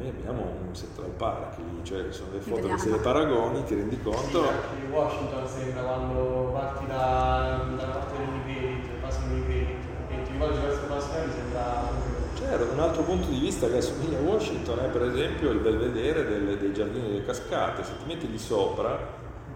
noi 0.01 0.09
abbiamo 0.09 0.41
un 0.41 0.73
Central 0.73 1.11
Park 1.11 1.57
lì, 1.57 1.83
cioè 1.83 2.11
sono 2.11 2.31
le 2.33 2.39
foto 2.39 2.67
che 2.67 2.77
se 2.79 2.89
le 2.89 2.97
paragoni 2.97 3.63
ti 3.63 3.75
rendi 3.75 4.01
conto. 4.01 4.43
Sì, 4.43 4.89
Washington 4.89 5.47
sembra 5.47 5.83
quando 5.83 6.49
parti 6.51 6.85
da, 6.87 7.65
dalla 7.75 7.91
parte 7.91 8.17
dell'Univerit, 8.17 8.89
passi 8.99 9.19
l'Univerit, 9.29 9.83
e 10.09 10.23
ti 10.23 10.31
rivolgi 10.31 10.59
verso 10.59 10.87
Barcellona 10.87 11.31
sembra 11.31 12.19
Certo, 12.33 12.73
un 12.73 12.79
altro 12.79 13.03
punto 13.03 13.29
di 13.29 13.37
vista 13.37 13.67
che 13.69 13.77
assomiglia 13.77 14.17
a 14.17 14.21
Washington 14.21 14.79
è 14.79 14.87
per 14.87 15.03
esempio 15.03 15.51
il 15.51 15.59
belvedere 15.59 16.25
del, 16.25 16.57
dei 16.57 16.73
giardini 16.73 17.09
delle 17.09 17.23
cascate, 17.23 17.83
se 17.83 17.91
ti 17.99 18.05
metti 18.07 18.27
di 18.27 18.39
sopra, 18.39 18.97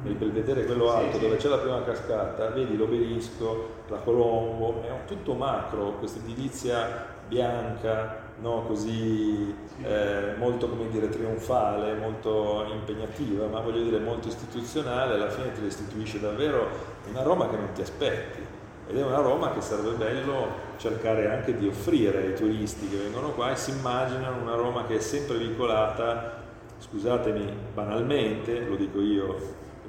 il 0.04 0.14
belvedere 0.14 0.66
quello 0.66 0.92
alto 0.92 1.18
dove 1.18 1.38
c'è 1.38 1.48
la 1.48 1.58
prima 1.58 1.82
cascata, 1.84 2.50
vedi 2.50 2.78
l'obelisco, 2.78 3.70
la 3.88 3.98
Colombo, 3.98 4.84
è 4.84 5.06
tutto 5.08 5.34
macro, 5.34 5.94
questa 5.94 6.20
edilizia 6.20 7.08
bianca, 7.28 8.25
no, 8.42 8.64
così 8.68 9.54
eh, 9.82 10.34
molto 10.38 10.70
come 10.70 10.90
dire, 10.90 11.10
trionfale, 11.10 11.94
molto 11.96 12.66
impegnativa, 12.72 13.48
ma 13.48 13.60
voglio 13.60 13.84
dire 13.84 14.00
molto 14.00 14.28
istituzionale, 14.28 15.16
alla 15.16 15.30
fine 15.30 15.54
ti 15.54 15.62
restituisce 15.62 16.20
davvero 16.20 16.68
una 17.10 17.24
Roma 17.24 17.50
che 17.50 17.58
non 17.58 17.72
ti 17.74 17.82
aspetti. 17.82 18.54
Ed 18.88 18.98
è 18.98 19.04
una 19.04 19.18
Roma 19.18 19.52
che 19.52 19.62
sarebbe 19.62 19.92
bello 19.92 20.64
cercare 20.78 21.32
anche 21.32 21.58
di 21.58 21.68
offrire 21.68 22.20
ai 22.20 22.36
turisti 22.36 22.88
che 22.88 22.98
vengono 22.98 23.32
qua 23.32 23.52
e 23.52 23.56
si 23.56 23.72
immaginano 23.72 24.42
una 24.42 24.54
Roma 24.54 24.86
che 24.86 24.98
è 24.98 25.00
sempre 25.00 25.38
vincolata, 25.38 26.44
scusatemi 26.78 27.52
banalmente, 27.74 28.60
lo 28.60 28.76
dico 28.76 29.02
io, 29.02 29.36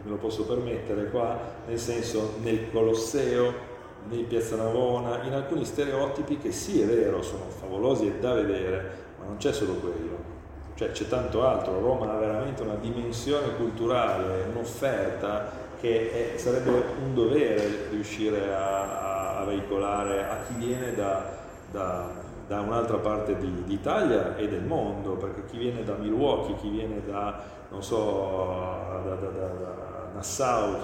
me 0.03 0.11
lo 0.11 0.17
posso 0.17 0.45
permettere 0.45 1.11
qua, 1.11 1.39
nel 1.67 1.79
senso 1.79 2.37
nel 2.41 2.71
Colosseo, 2.71 3.75
di 4.09 4.23
Piazza 4.23 4.57
Navona, 4.57 5.23
in 5.23 5.33
alcuni 5.33 5.65
stereotipi 5.65 6.39
che 6.39 6.53
sì 6.53 6.81
è 6.81 6.87
vero, 6.87 7.23
sono 7.23 7.45
favolosi 7.49 8.07
e 8.07 8.19
da 8.19 8.35
vedere, 8.35 8.91
ma 9.19 9.27
non 9.27 9.37
c'è 9.37 9.53
solo 9.53 9.75
quello. 9.75 10.35
Cioè 10.75 10.91
c'è 10.91 11.09
tanto 11.09 11.47
altro, 11.47 11.81
Roma 11.81 12.13
ha 12.13 12.19
veramente 12.19 12.63
una 12.63 12.75
dimensione 12.75 13.55
culturale, 13.57 14.45
un'offerta 14.51 15.65
che 15.81 16.35
è, 16.35 16.39
sarebbe 16.39 16.71
un 17.03 17.15
dovere 17.15 17.89
riuscire 17.91 18.53
a, 18.55 19.39
a, 19.41 19.45
veicolare 19.45 20.29
a 20.29 20.37
chi 20.47 20.55
viene 20.55 20.95
da, 20.95 21.33
da, 21.71 22.11
da 22.47 22.61
un'altra 22.61 22.99
parte 22.99 23.39
di, 23.39 23.65
d'Italia 23.65 24.37
e 24.37 24.49
del 24.49 24.65
mondo, 24.65 25.13
perché 25.13 25.47
chi 25.47 25.59
viene 25.59 25.83
da 25.83 25.95
Milwaukee, 25.95 26.57
chi 26.57 26.69
viene 26.69 27.01
da, 27.07 27.43
non 27.71 27.83
so, 27.83 29.01
da, 29.03 29.15
da 29.15 29.97
Nassau, 30.17 30.79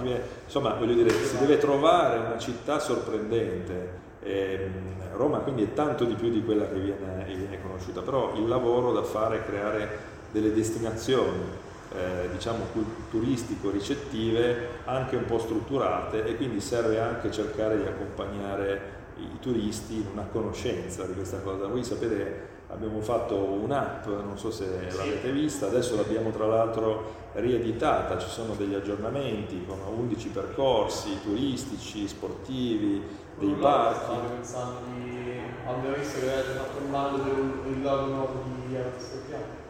insomma 0.45 0.73
voglio 0.75 0.93
dire, 0.93 1.09
si 1.09 1.37
deve 1.37 1.57
trovare 1.57 2.19
una 2.19 2.37
città 2.37 2.79
sorprendente. 2.79 4.01
Eh, 4.21 4.69
Roma 5.15 5.39
quindi 5.39 5.63
è 5.63 5.73
tanto 5.73 6.05
di 6.05 6.13
più 6.13 6.29
di 6.29 6.43
quella 6.43 6.67
che 6.67 6.79
viene, 6.79 7.25
viene 7.25 7.61
conosciuta, 7.61 8.01
però 8.01 8.33
il 8.35 8.47
lavoro 8.47 8.93
da 8.93 9.03
fare 9.03 9.37
è 9.37 9.45
creare 9.45 10.11
delle 10.31 10.53
destinazioni 10.53 11.61
eh, 11.95 12.29
diciamo 12.31 12.65
turistico-ricettive 13.11 14.67
anche 14.85 15.15
un 15.15 15.25
po' 15.25 15.37
strutturate 15.37 16.25
e 16.25 16.35
quindi 16.35 16.59
serve 16.59 16.99
anche 16.99 17.31
cercare 17.31 17.77
di 17.77 17.85
accompagnare 17.85 19.01
i 19.17 19.39
turisti 19.39 19.97
in 19.97 20.05
una 20.11 20.27
conoscenza 20.31 21.05
di 21.05 21.13
questa 21.13 21.39
cosa. 21.39 21.67
Voi 21.67 21.83
sapete 21.83 22.52
abbiamo 22.73 23.01
fatto 23.01 23.35
un'app, 23.35 24.05
non 24.07 24.37
so 24.37 24.51
se 24.51 24.65
sì. 24.89 24.97
l'avete 24.97 25.31
vista, 25.31 25.67
adesso 25.67 25.95
l'abbiamo 25.95 26.31
tra 26.31 26.47
l'altro 26.47 27.21
rieditata, 27.33 28.17
ci 28.17 28.27
sono 28.27 28.53
degli 28.55 28.73
aggiornamenti 28.73 29.63
con 29.65 29.77
11 29.95 30.27
percorsi 30.29 31.21
turistici, 31.23 32.07
sportivi, 32.07 33.01
dei 33.37 33.53
parchi. 33.59 34.03
Stavo 34.03 34.27
pensando 34.27 34.79
di... 34.95 35.39
abbiamo 35.65 35.95
visto 35.95 36.19
che 36.19 36.31
avete 36.31 36.51
fatto 36.51 36.83
un 36.83 36.91
bando 36.91 37.23
per 37.23 37.71
il 37.71 37.81
logo 37.81 38.05
nuovo 38.07 38.43
di 38.67 38.75
Autostrade. 38.75 39.61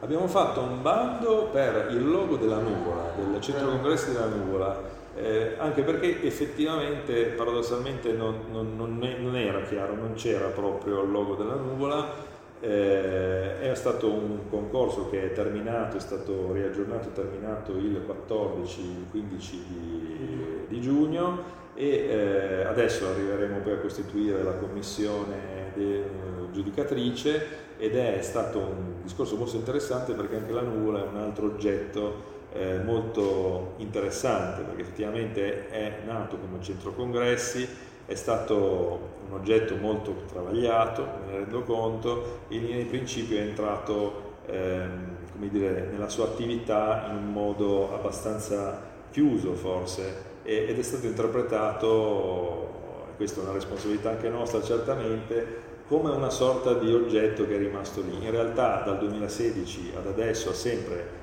Abbiamo 0.00 0.26
fatto 0.26 0.60
un 0.60 0.82
bando 0.82 1.48
per 1.52 1.88
il 1.90 2.08
logo 2.08 2.36
della 2.36 2.58
nuvola, 2.58 3.12
del 3.16 3.40
centro 3.40 3.68
congressi 3.68 4.12
della 4.12 4.26
nuvola, 4.26 4.80
eh, 5.14 5.54
anche 5.58 5.82
perché 5.82 6.22
effettivamente 6.22 7.26
paradossalmente 7.26 8.12
non, 8.12 8.46
non, 8.50 8.74
non, 8.76 9.36
era 9.36 9.60
chiaro, 9.62 9.94
non 9.94 10.14
c'era 10.14 10.48
proprio 10.48 11.02
il 11.02 11.10
logo 11.10 11.36
della 11.36 11.54
nuvola 11.54 12.30
eh, 12.62 13.60
è 13.60 13.74
stato 13.74 14.08
un 14.08 14.48
concorso 14.48 15.10
che 15.10 15.24
è 15.24 15.32
terminato, 15.32 15.96
è 15.96 16.00
stato 16.00 16.52
riaggiornato 16.52 17.08
e 17.08 17.12
terminato 17.12 17.72
il 17.72 18.02
14, 18.06 18.80
il 18.80 19.06
15 19.10 19.64
di, 19.68 20.64
di 20.68 20.80
giugno 20.80 21.60
e 21.74 21.88
eh, 21.88 22.64
adesso 22.64 23.08
arriveremo 23.08 23.58
poi 23.58 23.72
a 23.72 23.78
costituire 23.78 24.42
la 24.42 24.52
commissione 24.52 25.72
de, 25.74 26.04
giudicatrice 26.52 27.70
ed 27.78 27.96
è 27.96 28.20
stato 28.22 28.58
un 28.58 29.02
discorso 29.02 29.36
molto 29.36 29.56
interessante 29.56 30.12
perché 30.12 30.36
anche 30.36 30.52
la 30.52 30.60
nuvola 30.60 31.02
è 31.02 31.08
un 31.08 31.16
altro 31.16 31.46
oggetto 31.46 32.30
eh, 32.52 32.78
molto 32.84 33.74
interessante 33.78 34.62
perché 34.62 34.82
effettivamente 34.82 35.68
è 35.68 36.02
nato 36.04 36.36
come 36.36 36.62
centro 36.62 36.92
congressi, 36.92 37.66
è 38.06 38.14
stato 38.14 39.10
un 39.28 39.34
oggetto 39.34 39.76
molto 39.76 40.14
travagliato, 40.30 41.02
me 41.02 41.32
ne 41.32 41.38
rendo 41.38 41.62
conto, 41.62 42.40
in 42.48 42.64
linea 42.64 42.82
di 42.82 42.88
principio 42.88 43.38
è 43.38 43.42
entrato 43.42 44.34
ehm, 44.46 45.16
dire, 45.34 45.88
nella 45.90 46.08
sua 46.08 46.26
attività 46.26 47.06
in 47.10 47.16
un 47.16 47.32
modo 47.32 47.94
abbastanza 47.94 48.90
chiuso 49.10 49.54
forse 49.54 50.30
ed 50.44 50.76
è 50.76 50.82
stato 50.82 51.06
interpretato, 51.06 52.70
e 53.12 53.16
questa 53.16 53.40
è 53.40 53.44
una 53.44 53.52
responsabilità 53.52 54.10
anche 54.10 54.28
nostra 54.28 54.60
certamente, 54.62 55.70
come 55.86 56.10
una 56.10 56.30
sorta 56.30 56.74
di 56.74 56.92
oggetto 56.92 57.46
che 57.46 57.54
è 57.54 57.58
rimasto 57.58 58.00
lì. 58.00 58.24
In 58.24 58.30
realtà 58.30 58.82
dal 58.84 58.98
2016 58.98 59.92
ad 59.96 60.06
adesso 60.06 60.50
ha 60.50 60.54
sempre 60.54 61.20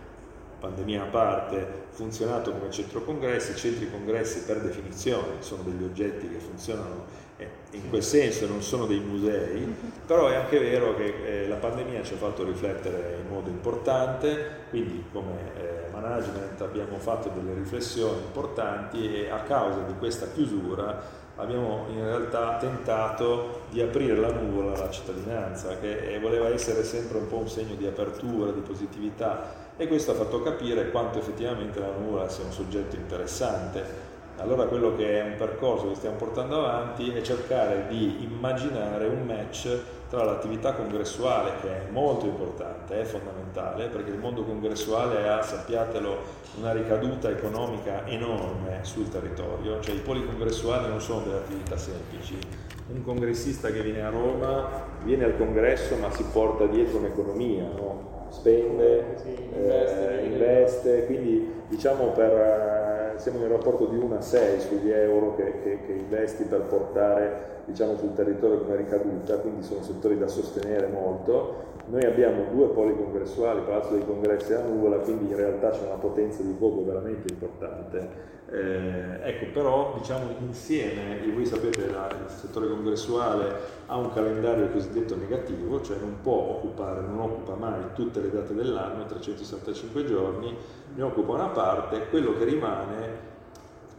pandemia 0.59 1.03
a 1.03 1.07
parte, 1.07 1.67
funzionato 1.99 2.53
come 2.53 2.71
centro 2.71 3.03
congressi, 3.03 3.51
i 3.51 3.55
centri 3.57 3.91
congressi 3.91 4.43
per 4.43 4.61
definizione 4.61 5.41
sono 5.41 5.63
degli 5.63 5.83
oggetti 5.83 6.29
che 6.29 6.37
funzionano 6.37 7.27
in 7.71 7.87
quel 7.89 8.03
senso 8.03 8.47
non 8.47 8.61
sono 8.61 8.85
dei 8.85 8.99
musei, 8.99 9.73
però 10.05 10.27
è 10.27 10.35
anche 10.35 10.59
vero 10.59 10.95
che 10.95 11.43
eh, 11.43 11.47
la 11.47 11.55
pandemia 11.55 12.03
ci 12.03 12.13
ha 12.13 12.17
fatto 12.17 12.43
riflettere 12.43 13.19
in 13.21 13.29
modo 13.29 13.49
importante, 13.49 14.65
quindi 14.69 15.05
come 15.11 15.53
eh, 15.55 15.89
management 15.91 16.59
abbiamo 16.61 16.97
fatto 16.97 17.29
delle 17.29 17.53
riflessioni 17.53 18.21
importanti 18.23 19.13
e 19.13 19.29
a 19.29 19.41
causa 19.41 19.81
di 19.81 19.93
questa 19.97 20.27
chiusura 20.31 21.27
abbiamo 21.35 21.85
in 21.89 22.03
realtà 22.03 22.57
tentato 22.57 23.61
di 23.69 23.81
aprire 23.81 24.15
la 24.15 24.31
nuvola 24.31 24.73
alla 24.73 24.89
cittadinanza, 24.89 25.77
che 25.77 26.13
eh, 26.13 26.19
voleva 26.19 26.49
essere 26.49 26.83
sempre 26.83 27.19
un 27.19 27.27
po' 27.27 27.37
un 27.37 27.49
segno 27.49 27.75
di 27.75 27.85
apertura, 27.85 28.51
di 28.51 28.61
positività 28.61 29.67
e 29.79 29.87
questo 29.87 30.11
ha 30.11 30.15
fatto 30.15 30.41
capire 30.41 30.91
quanto 30.91 31.19
effettivamente 31.19 31.79
la 31.79 31.93
nuvola 31.97 32.27
sia 32.27 32.43
un 32.43 32.51
soggetto 32.51 32.97
interessante. 32.97 34.07
Allora 34.35 34.65
quello 34.65 34.93
che 34.93 35.21
è 35.21 35.23
un 35.23 35.35
percorso 35.37 35.87
che 35.87 35.95
stiamo 35.95 36.17
portando 36.17 36.65
avanti 36.65 37.09
è 37.11 37.21
cercare 37.21 37.85
di 37.87 38.17
immaginare 38.21 39.07
un 39.07 39.25
match 39.25 39.79
tra 40.09 40.25
l'attività 40.25 40.73
congressuale 40.73 41.51
che 41.61 41.67
è 41.69 41.89
molto 41.91 42.25
importante, 42.25 42.99
è 42.99 43.05
fondamentale, 43.05 43.87
perché 43.87 44.09
il 44.11 44.17
mondo 44.17 44.43
congressuale 44.43 45.29
ha, 45.29 45.41
sappiatelo, 45.41 46.17
una 46.57 46.73
ricaduta 46.73 47.29
economica 47.29 48.05
enorme 48.05 48.79
sul 48.81 49.07
territorio, 49.07 49.79
cioè 49.79 49.95
i 49.95 49.99
poli 49.99 50.25
congressuali 50.25 50.89
non 50.89 50.99
sono 50.99 51.21
delle 51.21 51.37
attività 51.37 51.77
semplici. 51.77 52.37
Un 52.91 53.01
congressista 53.03 53.69
che 53.69 53.81
viene 53.81 54.01
a 54.01 54.09
Roma 54.09 54.67
viene 55.03 55.23
al 55.23 55.37
congresso 55.37 55.95
ma 55.95 56.11
si 56.11 56.25
porta 56.33 56.65
dietro 56.65 56.97
un'economia, 56.97 57.63
no? 57.63 58.18
Spende, 58.29 59.15
eh, 59.53 60.25
investe, 60.25 61.05
quindi 61.05 61.63
diciamo 61.67 62.11
per, 62.11 63.15
siamo 63.17 63.39
in 63.39 63.43
un 63.45 63.49
rapporto 63.49 63.85
di 63.85 63.97
1 63.97 64.15
a 64.15 64.21
6 64.21 64.59
sugli 64.59 64.91
euro 64.91 65.35
che, 65.35 65.59
che, 65.63 65.79
che 65.85 65.91
investi 65.91 66.43
per 66.43 66.61
portare 66.61 67.57
diciamo, 67.65 67.97
sul 67.97 68.13
territorio 68.13 68.61
come 68.61 68.77
ricaduta, 68.77 69.37
quindi 69.37 69.63
sono 69.63 69.81
settori 69.83 70.17
da 70.17 70.27
sostenere 70.27 70.87
molto. 70.87 71.67
Noi 71.89 72.05
abbiamo 72.05 72.45
due 72.51 72.67
poli 72.67 72.95
congressuali, 72.95 73.61
Palazzo 73.61 73.93
dei 73.93 74.05
Congressi 74.05 74.51
e 74.51 74.55
la 74.55 74.61
Nuvola, 74.61 74.97
quindi 74.97 75.31
in 75.31 75.35
realtà 75.35 75.71
c'è 75.71 75.87
una 75.87 75.95
potenza 75.95 76.43
di 76.43 76.53
fuoco 76.55 76.85
veramente 76.85 77.33
importante. 77.33 78.37
Eh, 78.51 79.27
ecco, 79.27 79.45
però 79.51 79.95
diciamo 79.97 80.35
insieme, 80.39 81.23
e 81.23 81.31
voi 81.31 81.47
sapete 81.47 81.89
la, 81.89 82.07
il 82.09 82.29
settore 82.29 82.67
congressuale 82.67 83.55
ha 83.87 83.97
un 83.97 84.13
calendario 84.13 84.69
cosiddetto 84.69 85.15
negativo, 85.15 85.81
cioè 85.81 85.97
non 85.97 86.17
può 86.21 86.57
occupare, 86.57 87.01
non 87.01 87.21
occupa 87.21 87.55
mai 87.55 87.81
tutte 87.95 88.21
le 88.21 88.29
date 88.29 88.53
dell'anno, 88.53 89.05
365 89.05 90.05
giorni, 90.05 90.55
ne 90.93 91.01
occupa 91.01 91.33
una 91.33 91.47
parte, 91.47 92.07
quello 92.09 92.37
che 92.37 92.43
rimane 92.43 93.28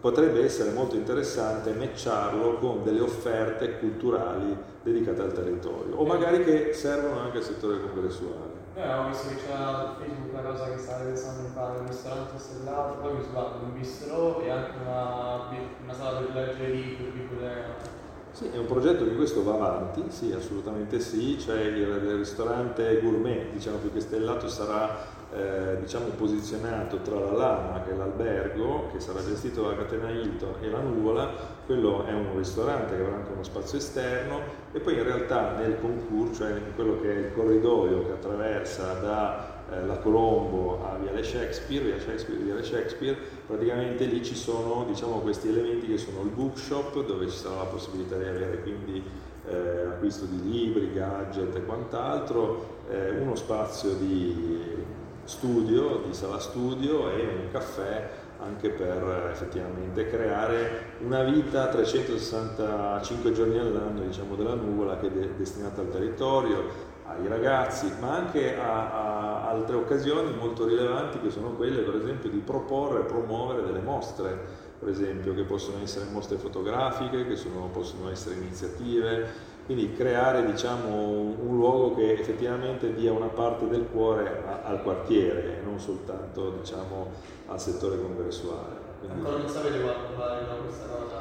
potrebbe 0.01 0.43
essere 0.43 0.71
molto 0.71 0.97
interessante 0.97 1.73
matcharlo 1.73 2.55
con 2.59 2.83
delle 2.83 3.01
offerte 3.01 3.79
culturali 3.79 4.57
dedicate 4.83 5.21
al 5.21 5.33
territorio 5.33 5.95
o 5.97 6.07
magari 6.07 6.43
che 6.43 6.73
servono 6.73 7.21
anche 7.21 7.39
al 7.39 7.45
settore 7.45 7.81
congressuale. 7.81 8.59
Noi 8.75 8.85
abbiamo 8.85 9.09
visto 9.09 9.29
che 9.29 9.35
c'era 9.37 9.97
Facebook 9.99 10.33
una 10.33 10.43
cosa 10.43 10.71
che 10.71 10.79
stava 10.79 11.05
pensando 11.05 11.43
di 11.43 11.53
fare, 11.53 11.79
un 11.81 11.87
ristorante 11.87 12.39
stellato, 12.39 12.95
poi 13.01 13.15
mi 13.15 13.23
sbaglio, 13.23 13.63
un 13.63 13.73
bistro 13.79 14.41
e 14.41 14.51
anche 14.51 14.71
una, 14.83 15.49
una 15.83 15.93
sala 15.93 16.21
per 16.21 16.35
leggere 16.35 16.71
libri, 16.71 17.13
biblioteca. 17.13 17.99
Sì, 18.33 18.49
è 18.49 18.57
un 18.57 18.67
progetto 18.67 19.05
che 19.05 19.17
questo 19.17 19.43
va 19.43 19.55
avanti, 19.55 20.05
sì, 20.09 20.33
assolutamente 20.33 21.01
sì, 21.01 21.39
cioè 21.39 21.61
il, 21.61 21.79
il 21.79 22.17
ristorante 22.17 23.01
gourmet, 23.01 23.51
diciamo 23.51 23.79
più 23.79 23.93
che 23.93 24.01
stellato, 24.01 24.49
sarà 24.49 25.19
eh, 25.33 25.79
diciamo 25.81 26.07
posizionato 26.17 26.99
tra 26.99 27.19
la 27.19 27.33
Lama, 27.33 27.83
che 27.83 27.93
è 27.93 27.95
l'albergo, 27.95 28.89
che 28.93 29.01
sarà 29.01 29.25
gestito 29.25 29.63
dalla 29.63 29.77
catena 29.77 30.11
Hilton, 30.11 30.55
e 30.61 30.71
la 30.71 30.81
Nuvola, 30.81 31.31
quello 31.67 32.05
è 32.05 32.13
un 32.13 32.37
ristorante 32.37 32.97
che 32.97 33.03
avrà 33.03 33.17
anche 33.17 33.31
uno 33.33 33.45
spazio 33.45 33.79
esterno 33.79 34.41
e 34.73 34.81
poi 34.81 34.95
in 34.95 35.05
realtà 35.05 35.57
nel 35.57 35.79
concorso, 35.81 36.43
cioè 36.43 36.51
in 36.51 36.75
quello 36.75 37.01
che 37.01 37.15
è 37.15 37.19
il 37.19 37.33
corridoio 37.33 38.07
che 38.07 38.13
attraversa 38.13 38.95
da 38.95 39.59
eh, 39.71 39.87
la 39.87 39.99
Colombo 39.99 40.85
a 40.85 40.97
Viale 40.97 41.23
Shakespeare, 41.23 41.85
Via 41.85 42.01
Shakespeare, 42.01 42.43
Viale 42.43 42.65
Shakespeare, 42.65 43.17
praticamente 43.47 44.05
lì 44.07 44.25
ci 44.25 44.35
sono 44.35 44.85
diciamo, 44.85 45.21
questi 45.21 45.49
elementi 45.49 45.87
che 45.87 45.99
sono 45.99 46.23
il 46.23 46.31
bookshop 46.31 47.05
dove 47.05 47.29
ci 47.29 47.37
sarà 47.37 47.57
la 47.57 47.65
possibilità 47.65 48.17
di 48.17 48.25
avere 48.25 48.63
quindi 48.63 49.03
eh, 49.49 49.57
acquisto 49.87 50.25
di 50.25 50.43
libri, 50.51 50.93
gadget 50.93 51.55
e 51.55 51.65
quant'altro, 51.65 52.79
eh, 52.91 53.11
uno 53.21 53.37
spazio 53.37 53.93
di 53.95 54.99
studio, 55.31 56.03
di 56.05 56.13
sala 56.13 56.41
studio 56.41 57.09
e 57.09 57.21
un 57.21 57.51
caffè 57.53 58.11
anche 58.39 58.71
per 58.71 59.29
effettivamente 59.31 60.09
creare 60.09 60.97
una 61.05 61.23
vita 61.23 61.69
365 61.69 63.33
giorni 63.33 63.59
all'anno 63.59 64.01
diciamo, 64.01 64.35
della 64.35 64.55
nuvola 64.55 64.99
che 64.99 65.07
è 65.07 65.29
destinata 65.37 65.83
al 65.83 65.91
territorio, 65.91 66.89
ai 67.05 67.29
ragazzi, 67.29 67.93
ma 68.01 68.17
anche 68.17 68.59
a, 68.59 68.93
a, 68.93 69.49
altre 69.51 69.77
occasioni 69.77 70.35
molto 70.35 70.67
rilevanti 70.67 71.21
che 71.21 71.31
sono 71.31 71.51
quelle 71.51 71.83
per 71.83 71.95
esempio 71.95 72.29
di 72.29 72.39
proporre 72.39 73.01
e 73.01 73.05
promuovere 73.05 73.63
delle 73.63 73.81
mostre, 73.81 74.37
per 74.79 74.89
esempio 74.89 75.35
che 75.35 75.43
possono 75.43 75.83
essere 75.83 76.07
mostre 76.11 76.39
fotografiche, 76.39 77.27
che 77.27 77.37
sono, 77.37 77.69
possono 77.73 78.11
essere 78.11 78.37
iniziative, 78.37 79.29
quindi 79.71 79.93
creare 79.93 80.45
diciamo, 80.47 80.97
un 80.97 81.57
luogo 81.57 81.95
che 81.95 82.11
effettivamente 82.11 82.93
dia 82.93 83.13
una 83.13 83.29
parte 83.29 83.69
del 83.69 83.87
cuore 83.93 84.43
a, 84.45 84.63
al 84.65 84.83
quartiere 84.83 85.59
e 85.59 85.63
non 85.65 85.79
soltanto 85.79 86.57
diciamo, 86.59 87.13
al 87.47 87.61
settore 87.61 87.97
congressuale. 88.01 88.75
Quindi, 88.99 89.19
Ancora 89.19 89.39
non 89.39 89.49
sapete 89.49 89.81
quando 89.81 90.63
questa 90.65 90.87
cosa? 90.87 91.19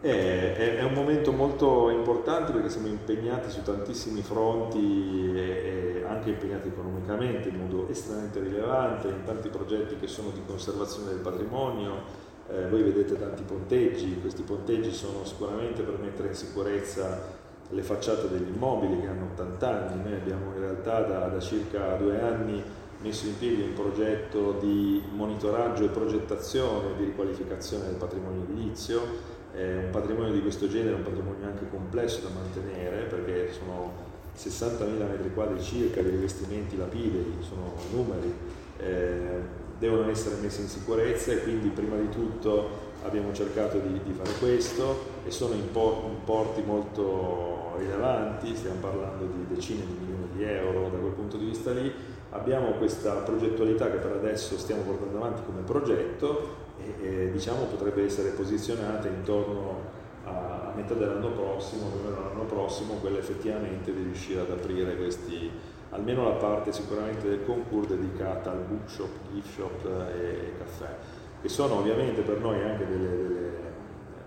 È, 0.00 0.08
è, 0.08 0.76
è, 0.78 0.82
un 0.82 0.94
momento 0.94 1.30
molto 1.30 1.90
importante 1.90 2.50
perché 2.50 2.70
siamo 2.70 2.88
impegnati 2.88 3.48
su 3.50 3.62
tantissimi 3.62 4.22
fronti 4.22 5.30
e, 5.32 5.40
e, 5.40 6.04
anche 6.08 6.30
impegnati 6.30 6.66
economicamente 6.66 7.50
in 7.50 7.56
modo 7.56 7.88
estremamente 7.88 8.40
rilevante 8.40 9.06
in 9.06 9.22
tanti 9.24 9.48
progetti 9.48 9.94
che 9.94 10.08
sono 10.08 10.30
di 10.30 10.40
conservazione 10.44 11.10
del 11.10 11.20
patrimonio. 11.20 12.28
Eh, 12.48 12.68
voi 12.68 12.82
vedete 12.82 13.16
tanti 13.16 13.44
ponteggi, 13.44 14.18
questi 14.20 14.42
ponteggi 14.42 14.92
sono 14.92 15.24
sicuramente 15.24 15.82
per 15.82 15.98
mettere 16.00 16.28
in 16.28 16.34
sicurezza 16.34 17.38
le 17.70 17.82
facciate 17.82 18.28
degli 18.28 18.52
immobili 18.52 19.00
che 19.00 19.06
hanno 19.06 19.26
80 19.32 19.68
anni, 19.68 20.02
noi 20.02 20.14
abbiamo 20.14 20.52
in 20.54 20.60
realtà 20.60 21.00
da, 21.02 21.28
da 21.28 21.40
circa 21.40 21.94
due 21.96 22.20
anni 22.20 22.62
messo 23.02 23.26
in 23.26 23.38
piedi 23.38 23.62
un 23.62 23.72
progetto 23.72 24.58
di 24.60 25.02
monitoraggio 25.12 25.84
e 25.84 25.88
progettazione 25.88 26.96
di 26.96 27.04
riqualificazione 27.04 27.86
del 27.86 27.94
patrimonio 27.94 28.42
edilizio. 28.42 29.38
Eh, 29.52 29.84
un 29.84 29.90
patrimonio 29.90 30.32
di 30.32 30.42
questo 30.42 30.68
genere 30.68 30.94
è 30.94 30.96
un 30.96 31.02
patrimonio 31.02 31.46
anche 31.46 31.68
complesso 31.70 32.20
da 32.20 32.28
mantenere 32.34 33.04
perché 33.04 33.52
sono 33.52 34.08
60.000 34.36 35.08
metri 35.08 35.32
quadri 35.32 35.60
circa 35.60 36.02
di 36.02 36.10
rivestimenti 36.10 36.76
lapidei, 36.76 37.36
sono 37.40 37.74
numeri, 37.92 38.32
eh, 38.78 39.58
devono 39.78 40.08
essere 40.10 40.36
messi 40.40 40.60
in 40.60 40.68
sicurezza 40.68 41.32
e 41.32 41.42
quindi 41.42 41.68
prima 41.68 41.96
di 41.96 42.08
tutto 42.10 42.88
abbiamo 43.02 43.32
cercato 43.32 43.78
di, 43.78 44.00
di 44.04 44.12
fare 44.12 44.30
questo 44.38 45.18
e 45.24 45.30
sono 45.30 45.54
importi 45.54 46.62
molto 46.62 47.59
rilevanti, 47.80 48.54
stiamo 48.54 48.80
parlando 48.80 49.26
di 49.26 49.54
decine 49.54 49.84
di 49.84 49.94
milioni 49.98 50.28
di 50.32 50.44
euro 50.44 50.88
da 50.88 50.98
quel 50.98 51.12
punto 51.12 51.36
di 51.36 51.46
vista 51.46 51.72
lì. 51.72 51.92
Abbiamo 52.30 52.72
questa 52.72 53.14
progettualità 53.14 53.90
che 53.90 53.96
per 53.96 54.12
adesso 54.12 54.56
stiamo 54.56 54.82
portando 54.82 55.16
avanti 55.16 55.42
come 55.44 55.62
progetto 55.62 56.68
e, 56.78 57.06
e 57.06 57.30
diciamo 57.32 57.64
potrebbe 57.64 58.04
essere 58.04 58.30
posizionata 58.30 59.08
intorno 59.08 59.98
a, 60.24 60.72
metà 60.74 60.94
dell'anno 60.94 61.30
prossimo, 61.32 61.90
meno 62.02 62.10
l'anno 62.10 62.44
prossimo, 62.44 62.94
quella 62.94 63.18
effettivamente 63.18 63.92
di 63.92 64.02
riuscire 64.02 64.40
ad 64.40 64.50
aprire 64.50 64.96
questi, 64.96 65.50
almeno 65.90 66.24
la 66.24 66.36
parte 66.36 66.72
sicuramente 66.72 67.28
del 67.28 67.44
concours 67.44 67.88
dedicata 67.88 68.52
al 68.52 68.60
bookshop, 68.60 69.10
gift 69.32 69.52
shop 69.54 69.84
e, 70.14 70.20
e 70.20 70.52
caffè 70.58 70.96
che 71.40 71.48
sono 71.48 71.76
ovviamente 71.76 72.20
per 72.20 72.38
noi 72.38 72.62
anche 72.62 72.86
delle, 72.86 73.16
delle, 73.16 73.58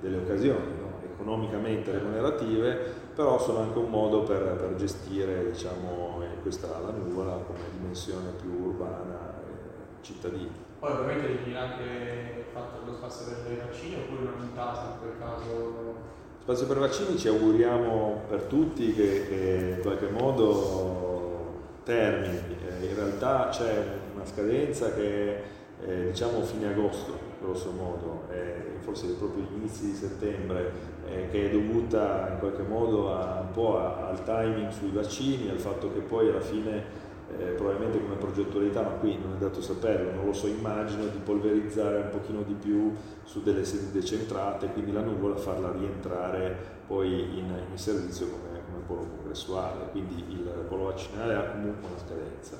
delle 0.01 0.17
occasioni 0.17 0.77
no? 0.79 1.01
economicamente 1.13 1.91
remunerative, 1.91 3.02
però 3.13 3.39
sono 3.39 3.59
anche 3.59 3.77
un 3.77 3.89
modo 3.89 4.23
per, 4.23 4.55
per 4.55 4.75
gestire 4.75 5.51
diciamo, 5.51 6.21
questa 6.41 6.67
la 6.67 6.91
nuvola 6.91 7.33
come 7.33 7.59
dimensione 7.77 8.31
più 8.39 8.51
urbana 8.65 9.41
e 9.47 10.01
cittadina. 10.01 10.51
Poi 10.79 10.91
ovviamente 10.91 11.27
devi 11.27 11.55
anche 11.55 12.45
fatto 12.51 12.85
lo 12.85 12.93
spazio 12.93 13.33
per 13.43 13.53
i 13.53 13.55
vaccini 13.55 13.95
oppure 13.95 14.23
non 14.23 14.49
casa 14.53 14.95
in 14.95 14.99
quel 14.99 15.17
caso? 15.17 15.95
Spazio 16.41 16.67
per 16.67 16.79
vaccini 16.79 17.17
ci 17.17 17.29
auguriamo 17.29 18.23
per 18.27 18.41
tutti 18.43 18.93
che, 18.93 19.25
che 19.29 19.75
in 19.77 19.81
qualche 19.81 20.09
modo 20.09 21.61
termini. 21.83 22.57
Eh, 22.67 22.85
in 22.85 22.95
realtà 22.95 23.47
c'è 23.49 23.99
una 24.13 24.25
scadenza 24.25 24.93
che 24.93 25.41
eh, 25.85 26.05
diciamo 26.07 26.41
fine 26.41 26.67
agosto, 26.67 27.17
grosso 27.41 27.71
modo, 27.71 28.23
eh, 28.29 28.77
forse 28.81 29.07
proprio 29.13 29.43
gli 29.43 29.55
inizi 29.55 29.85
di 29.85 29.95
settembre, 29.95 30.71
eh, 31.07 31.27
che 31.29 31.47
è 31.47 31.51
dovuta 31.51 32.29
in 32.31 32.39
qualche 32.39 32.63
modo 32.63 33.13
a, 33.13 33.41
un 33.41 33.51
po' 33.51 33.77
a, 33.77 34.07
al 34.07 34.23
timing 34.23 34.69
sui 34.69 34.91
vaccini, 34.91 35.49
al 35.49 35.59
fatto 35.59 35.91
che 35.91 35.99
poi 35.99 36.29
alla 36.29 36.41
fine 36.41 37.01
eh, 37.37 37.53
probabilmente 37.53 38.01
come 38.01 38.15
progettualità, 38.15 38.81
ma 38.81 38.89
qui 38.89 39.17
non 39.17 39.33
è 39.33 39.37
dato 39.37 39.61
saperlo, 39.61 40.11
non 40.11 40.25
lo 40.25 40.33
so, 40.33 40.47
immagino 40.47 41.05
di 41.05 41.17
polverizzare 41.17 41.97
un 41.97 42.09
pochino 42.09 42.41
di 42.43 42.53
più 42.53 42.93
su 43.23 43.41
delle 43.41 43.65
sedi 43.65 43.91
decentrate, 43.91 44.67
quindi 44.67 44.91
la 44.91 45.01
nuvola 45.01 45.35
farla 45.35 45.71
rientrare 45.71 46.55
poi 46.85 47.37
in, 47.37 47.51
in 47.71 47.77
servizio 47.77 48.27
come, 48.27 48.61
come, 48.65 48.83
polo 48.85 49.07
congressuale, 49.15 49.89
quindi 49.91 50.23
il 50.29 50.65
polo 50.67 50.85
vaccinale 50.85 51.35
ha 51.35 51.43
comunque 51.51 51.87
una 51.89 51.97
scadenza 51.97 52.57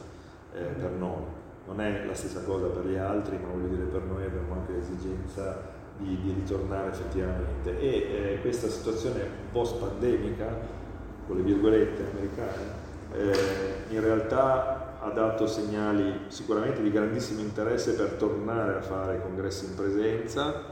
eh, 0.53 0.63
per 0.63 0.91
noi. 0.91 1.41
Non 1.65 1.79
è 1.79 2.05
la 2.05 2.13
stessa 2.13 2.43
cosa 2.43 2.67
per 2.67 2.85
gli 2.85 2.95
altri, 2.95 3.37
ma 3.37 3.47
voglio 3.47 3.67
dire 3.67 3.85
per 3.85 4.01
noi 4.01 4.25
abbiamo 4.25 4.53
anche 4.53 4.73
l'esigenza 4.73 5.81
di, 5.97 6.19
di 6.21 6.33
ritornare 6.33 6.89
effettivamente. 6.89 7.79
E 7.79 7.87
eh, 7.87 8.41
questa 8.41 8.67
situazione 8.67 9.25
post-pandemica, 9.51 10.81
con 11.27 11.37
le 11.37 11.43
virgolette 11.43 12.05
americane, 12.11 12.81
eh, 13.13 13.93
in 13.93 14.01
realtà 14.01 14.99
ha 14.99 15.09
dato 15.09 15.47
segnali 15.47 16.21
sicuramente 16.27 16.81
di 16.81 16.91
grandissimo 16.91 17.41
interesse 17.41 17.93
per 17.93 18.11
tornare 18.11 18.75
a 18.75 18.81
fare 18.81 19.21
congressi 19.21 19.65
in 19.65 19.75
presenza. 19.75 20.71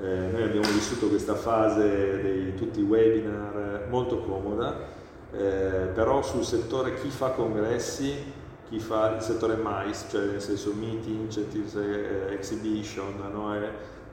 Eh, 0.00 0.28
noi 0.32 0.42
abbiamo 0.42 0.66
vissuto 0.68 1.08
questa 1.08 1.34
fase 1.34 2.20
di 2.20 2.54
tutti 2.54 2.80
i 2.80 2.82
webinar 2.82 3.86
molto 3.88 4.18
comoda, 4.18 4.76
eh, 5.32 5.88
però 5.94 6.22
sul 6.22 6.44
settore 6.44 6.94
chi 6.94 7.08
fa 7.08 7.30
congressi 7.30 8.42
chi 8.68 8.78
fa 8.78 9.14
il 9.14 9.22
settore 9.22 9.56
MICE, 9.56 10.06
cioè 10.08 10.24
nel 10.24 10.40
senso 10.40 10.72
meeting, 10.72 11.20
incentives, 11.20 11.74
eh, 11.74 12.32
exhibition, 12.32 13.14
no? 13.32 13.52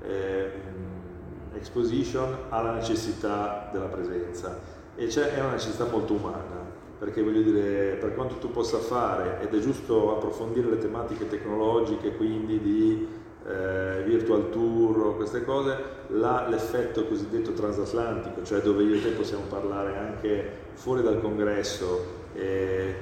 E, 0.03 0.09
eh, 0.09 1.57
exposition, 1.57 2.35
ha 2.49 2.61
la 2.61 2.73
necessità 2.73 3.69
della 3.71 3.85
presenza. 3.85 4.59
E 4.95 5.07
è 5.07 5.39
una 5.39 5.51
necessità 5.51 5.85
molto 5.85 6.13
umana 6.13 6.79
perché 7.01 7.23
voglio 7.23 7.41
dire, 7.41 7.97
per 7.99 8.13
quanto 8.13 8.35
tu 8.35 8.51
possa 8.51 8.77
fare, 8.77 9.39
ed 9.41 9.55
è 9.55 9.59
giusto 9.59 10.15
approfondire 10.17 10.69
le 10.69 10.77
tematiche 10.77 11.27
tecnologiche, 11.27 12.15
quindi 12.15 12.59
di 12.59 13.07
eh, 13.47 14.03
virtual 14.05 14.51
tour, 14.51 15.15
queste 15.15 15.43
cose, 15.43 15.77
la, 16.09 16.47
l'effetto 16.47 17.07
cosiddetto 17.07 17.53
transatlantico, 17.53 18.43
cioè 18.43 18.61
dove 18.61 18.83
io 18.83 18.93
e 18.93 19.01
te 19.01 19.09
possiamo 19.09 19.45
parlare 19.49 19.97
anche 19.97 20.51
fuori 20.73 21.01
dal 21.01 21.19
congresso, 21.19 22.05
eh, 22.35 22.93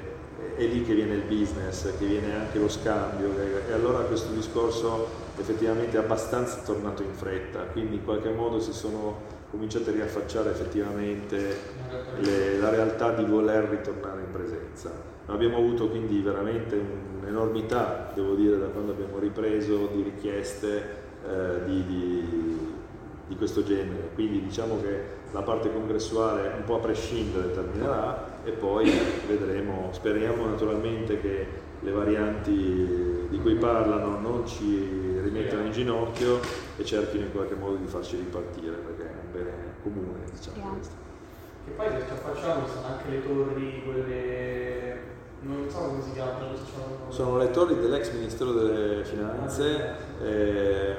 è 0.55 0.63
lì 0.63 0.83
che 0.83 0.93
viene 0.93 1.15
il 1.15 1.23
business, 1.23 1.97
che 1.97 2.05
viene 2.05 2.35
anche 2.35 2.59
lo 2.59 2.67
scambio 2.67 3.31
e 3.67 3.71
allora 3.71 3.99
questo 3.99 4.33
discorso 4.33 5.07
effettivamente 5.37 5.97
è 5.97 5.99
abbastanza 6.01 6.61
tornato 6.65 7.01
in 7.01 7.13
fretta, 7.13 7.61
quindi 7.71 7.95
in 7.95 8.03
qualche 8.03 8.29
modo 8.29 8.59
si 8.59 8.73
sono 8.73 9.37
cominciate 9.49 9.89
a 9.89 9.93
riaffacciare 9.93 10.51
effettivamente 10.51 11.57
le, 12.19 12.59
la 12.59 12.69
realtà 12.69 13.11
di 13.13 13.23
voler 13.23 13.69
ritornare 13.69 14.21
in 14.21 14.31
presenza. 14.31 14.91
Abbiamo 15.27 15.57
avuto 15.57 15.89
quindi 15.89 16.21
veramente 16.21 16.79
un'enormità, 17.21 18.11
devo 18.13 18.33
dire, 18.33 18.57
da 18.57 18.67
quando 18.67 18.91
abbiamo 18.91 19.17
ripreso 19.17 19.87
di 19.93 20.01
richieste 20.01 20.97
eh, 21.27 21.65
di, 21.65 21.85
di, 21.85 22.73
di 23.27 23.35
questo 23.35 23.63
genere, 23.63 24.09
quindi 24.13 24.41
diciamo 24.41 24.81
che 24.81 25.17
la 25.31 25.41
parte 25.41 25.71
congressuale 25.71 26.51
un 26.55 26.63
po' 26.63 26.75
a 26.75 26.79
prescindere 26.79 27.51
terminerà 27.51 28.28
e 28.43 28.51
poi 28.51 28.91
vedremo, 29.27 29.89
speriamo 29.91 30.45
naturalmente 30.45 31.19
che 31.19 31.47
le 31.79 31.91
varianti 31.91 33.27
di 33.29 33.39
cui 33.39 33.55
parlano 33.55 34.19
non 34.19 34.45
ci 34.45 35.19
rimettano 35.21 35.63
in 35.63 35.71
ginocchio 35.71 36.39
e 36.77 36.83
cerchino 36.83 37.25
in 37.25 37.31
qualche 37.31 37.55
modo 37.55 37.75
di 37.75 37.87
farci 37.87 38.17
ripartire 38.17 38.75
perché 38.75 39.03
è 39.03 39.13
un 39.23 39.31
bene 39.31 39.51
comune 39.83 40.23
diciamo 40.31 40.77
Che 41.65 41.71
poi 41.71 41.87
se 41.89 42.05
ci 42.05 42.11
affacciamo 42.11 42.67
sono 42.67 42.85
anche 42.85 43.09
le 43.09 43.21
torri, 43.25 43.83
quelle 43.85 44.89
non 45.41 45.69
so 45.69 45.77
come 45.77 46.01
si 46.01 46.11
chiamano. 46.11 46.47
Sono 47.07 47.37
le 47.37 47.51
torri 47.51 47.79
dell'ex 47.79 48.11
Ministero 48.11 48.51
delle 48.51 49.05
Finanze, 49.05 49.95
eh, 50.21 50.95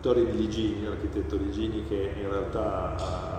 torri 0.00 0.26
di 0.26 0.36
Ligini, 0.36 0.84
l'architetto 0.84 1.36
Ligini 1.36 1.84
che 1.86 2.12
in 2.16 2.28
realtà 2.28 2.94
ha, 2.96 3.31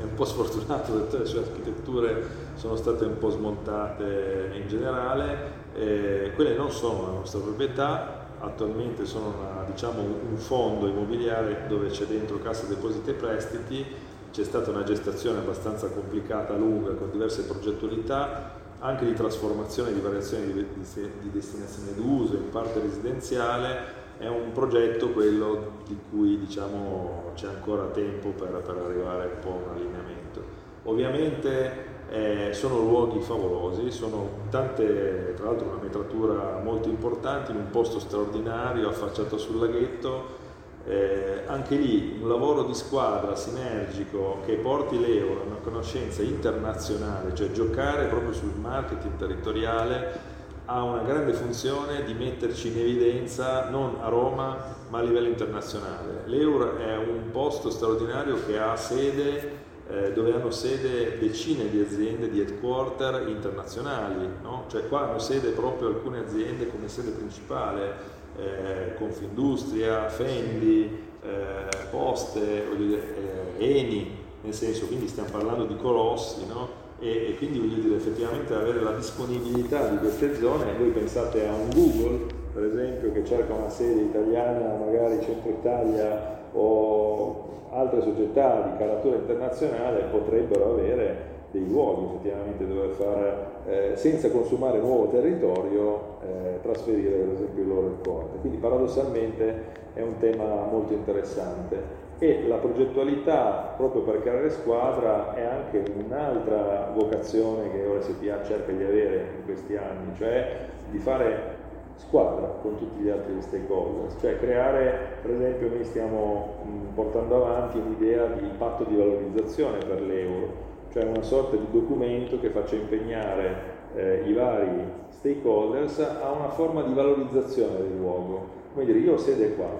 è 0.00 0.02
un 0.02 0.14
po' 0.14 0.24
sfortunato 0.24 0.92
perché 0.92 1.18
le 1.18 1.26
sue 1.26 1.40
architetture 1.40 2.26
sono 2.54 2.74
state 2.74 3.04
un 3.04 3.18
po' 3.18 3.28
smontate 3.28 4.52
in 4.54 4.66
generale, 4.66 5.52
eh, 5.74 6.32
quelle 6.34 6.56
non 6.56 6.70
sono 6.70 7.06
la 7.06 7.12
nostra 7.12 7.40
proprietà, 7.40 8.26
attualmente 8.40 9.04
sono 9.04 9.34
una, 9.38 9.64
diciamo, 9.70 10.00
un 10.00 10.36
fondo 10.36 10.86
immobiliare 10.86 11.66
dove 11.68 11.88
c'è 11.88 12.06
dentro 12.06 12.38
cassa 12.38 12.66
depositi 12.66 13.10
e 13.10 13.12
prestiti, 13.12 13.84
c'è 14.32 14.44
stata 14.44 14.70
una 14.70 14.84
gestazione 14.84 15.40
abbastanza 15.40 15.88
complicata, 15.88 16.54
lunga, 16.54 16.92
con 16.92 17.10
diverse 17.10 17.44
progettualità, 17.44 18.58
anche 18.78 19.04
di 19.04 19.12
trasformazione 19.12 19.92
di 19.92 20.00
variazioni 20.00 20.46
di, 20.46 20.66
di, 20.72 21.10
di 21.20 21.30
destinazione 21.30 21.94
d'uso, 21.94 22.36
in 22.36 22.48
parte 22.48 22.80
residenziale, 22.80 23.99
è 24.20 24.28
un 24.28 24.52
progetto 24.52 25.08
quello 25.12 25.78
di 25.86 25.98
cui 26.10 26.38
diciamo, 26.38 27.32
c'è 27.34 27.46
ancora 27.46 27.84
tempo 27.86 28.28
per, 28.28 28.50
per, 28.50 28.76
arrivare 28.76 29.30
un 29.32 29.38
po' 29.40 29.48
a 29.48 29.70
un 29.70 29.76
allineamento. 29.76 30.42
Ovviamente 30.82 31.86
eh, 32.10 32.50
sono 32.52 32.80
luoghi 32.80 33.20
favolosi, 33.20 33.90
sono 33.90 34.28
tante, 34.50 35.32
tra 35.36 35.46
l'altro 35.46 35.68
una 35.68 35.82
metratura 35.82 36.60
molto 36.62 36.90
importante 36.90 37.52
in 37.52 37.56
un 37.56 37.70
posto 37.70 37.98
straordinario 37.98 38.90
affacciato 38.90 39.38
sul 39.38 39.58
laghetto, 39.58 40.48
eh, 40.84 41.44
anche 41.46 41.76
lì 41.76 42.18
un 42.20 42.28
lavoro 42.28 42.64
di 42.64 42.74
squadra 42.74 43.34
sinergico 43.34 44.40
che 44.44 44.56
porti 44.56 45.00
l'euro 45.00 45.40
a 45.40 45.44
una 45.46 45.60
conoscenza 45.62 46.20
internazionale, 46.20 47.34
cioè 47.34 47.52
giocare 47.52 48.04
proprio 48.04 48.34
sul 48.34 48.52
marketing 48.60 49.16
territoriale 49.16 50.38
ha 50.72 50.84
una 50.84 51.02
grande 51.02 51.32
funzione 51.32 52.04
di 52.04 52.14
metterci 52.14 52.68
in 52.68 52.78
evidenza 52.78 53.68
non 53.70 53.96
a 54.00 54.08
Roma 54.08 54.76
ma 54.88 54.98
a 54.98 55.02
livello 55.02 55.26
internazionale. 55.26 56.22
L'Euro 56.26 56.78
è 56.78 56.96
un 56.96 57.30
posto 57.32 57.70
straordinario 57.70 58.36
che 58.46 58.56
ha 58.56 58.76
sede, 58.76 59.58
eh, 59.88 60.12
dove 60.12 60.32
hanno 60.32 60.52
sede 60.52 61.18
decine 61.18 61.68
di 61.68 61.80
aziende 61.80 62.30
di 62.30 62.40
headquarter 62.40 63.28
internazionali, 63.28 64.28
no? 64.42 64.66
cioè 64.68 64.86
qua 64.88 65.08
hanno 65.08 65.18
sede 65.18 65.50
proprio 65.50 65.88
alcune 65.88 66.20
aziende 66.20 66.68
come 66.68 66.88
sede 66.88 67.10
principale, 67.10 68.18
eh, 68.36 68.94
Confindustria, 68.96 70.08
Fendi, 70.08 71.08
eh, 71.20 71.86
Poste, 71.90 72.64
dire, 72.76 73.56
eh, 73.58 73.78
Eni, 73.78 74.18
nel 74.42 74.54
senso 74.54 74.86
quindi 74.86 75.08
stiamo 75.08 75.30
parlando 75.30 75.64
di 75.64 75.76
colossi, 75.76 76.46
no? 76.46 76.79
E, 77.00 77.30
e, 77.30 77.36
quindi 77.36 77.58
voglio 77.58 77.80
dire 77.80 77.96
effettivamente 77.96 78.54
avere 78.54 78.80
la 78.80 78.92
disponibilità 78.92 79.88
di 79.88 79.96
queste 79.96 80.34
zone, 80.34 80.76
voi 80.76 80.90
pensate 80.90 81.46
a 81.46 81.52
un 81.52 81.70
Google 81.74 82.38
per 82.52 82.64
esempio 82.64 83.12
che 83.12 83.24
cerca 83.24 83.54
una 83.54 83.70
sede 83.70 84.02
italiana, 84.02 84.74
magari 84.74 85.20
Centro 85.22 85.50
Italia 85.50 86.38
o 86.52 87.48
altre 87.70 88.02
società 88.02 88.68
di 88.70 88.78
caratura 88.78 89.16
internazionale 89.16 90.08
potrebbero 90.10 90.72
avere 90.72 91.28
dei 91.52 91.66
luoghi 91.66 92.04
effettivamente 92.04 92.66
dove 92.66 92.88
fare, 92.94 93.46
eh, 93.66 93.96
senza 93.96 94.30
consumare 94.30 94.78
nuovo 94.78 95.08
territorio, 95.08 96.18
eh, 96.22 96.60
trasferire 96.62 97.16
per 97.16 97.34
esempio 97.34 97.62
il 97.62 97.68
loro 97.68 97.86
headquarter. 97.88 98.40
Quindi 98.40 98.58
paradossalmente 98.58 99.64
è 99.94 100.02
un 100.02 100.16
tema 100.18 100.66
molto 100.70 100.92
interessante 100.92 102.08
e 102.22 102.46
la 102.46 102.56
progettualità 102.56 103.72
proprio 103.78 104.02
per 104.02 104.20
creare 104.20 104.50
squadra 104.50 105.34
è 105.34 105.42
anche 105.42 105.82
un'altra 106.04 106.92
vocazione 106.94 107.72
che 107.72 107.86
OSPA 107.86 108.44
cerca 108.44 108.72
di 108.72 108.84
avere 108.84 109.36
in 109.38 109.44
questi 109.46 109.74
anni, 109.74 110.14
cioè 110.18 110.66
di 110.90 110.98
fare 110.98 111.56
squadra 111.94 112.46
con 112.60 112.76
tutti 112.76 113.02
gli 113.02 113.08
altri 113.08 113.40
stakeholder, 113.40 114.10
cioè 114.20 114.38
creare, 114.38 115.16
per 115.22 115.30
esempio 115.30 115.70
noi 115.70 115.84
stiamo 115.84 116.56
portando 116.94 117.36
avanti 117.36 117.78
un'idea 117.78 118.26
di 118.26 118.48
patto 118.58 118.84
di 118.84 118.96
valorizzazione 118.96 119.78
per 119.78 120.02
l'euro, 120.02 120.68
cioè 120.92 121.04
una 121.04 121.22
sorta 121.22 121.56
di 121.56 121.66
documento 121.70 122.38
che 122.38 122.50
faccia 122.50 122.74
impegnare 122.74 123.78
eh, 123.94 124.24
i 124.26 124.32
vari 124.34 124.68
stakeholders 125.08 126.00
a 126.00 126.30
una 126.32 126.50
forma 126.50 126.82
di 126.82 126.92
valorizzazione 126.92 127.78
del 127.78 127.96
luogo. 127.96 128.58
Come 128.74 128.84
dire, 128.84 128.98
io 128.98 129.14
ho 129.14 129.18
sede 129.18 129.54
qua, 129.54 129.70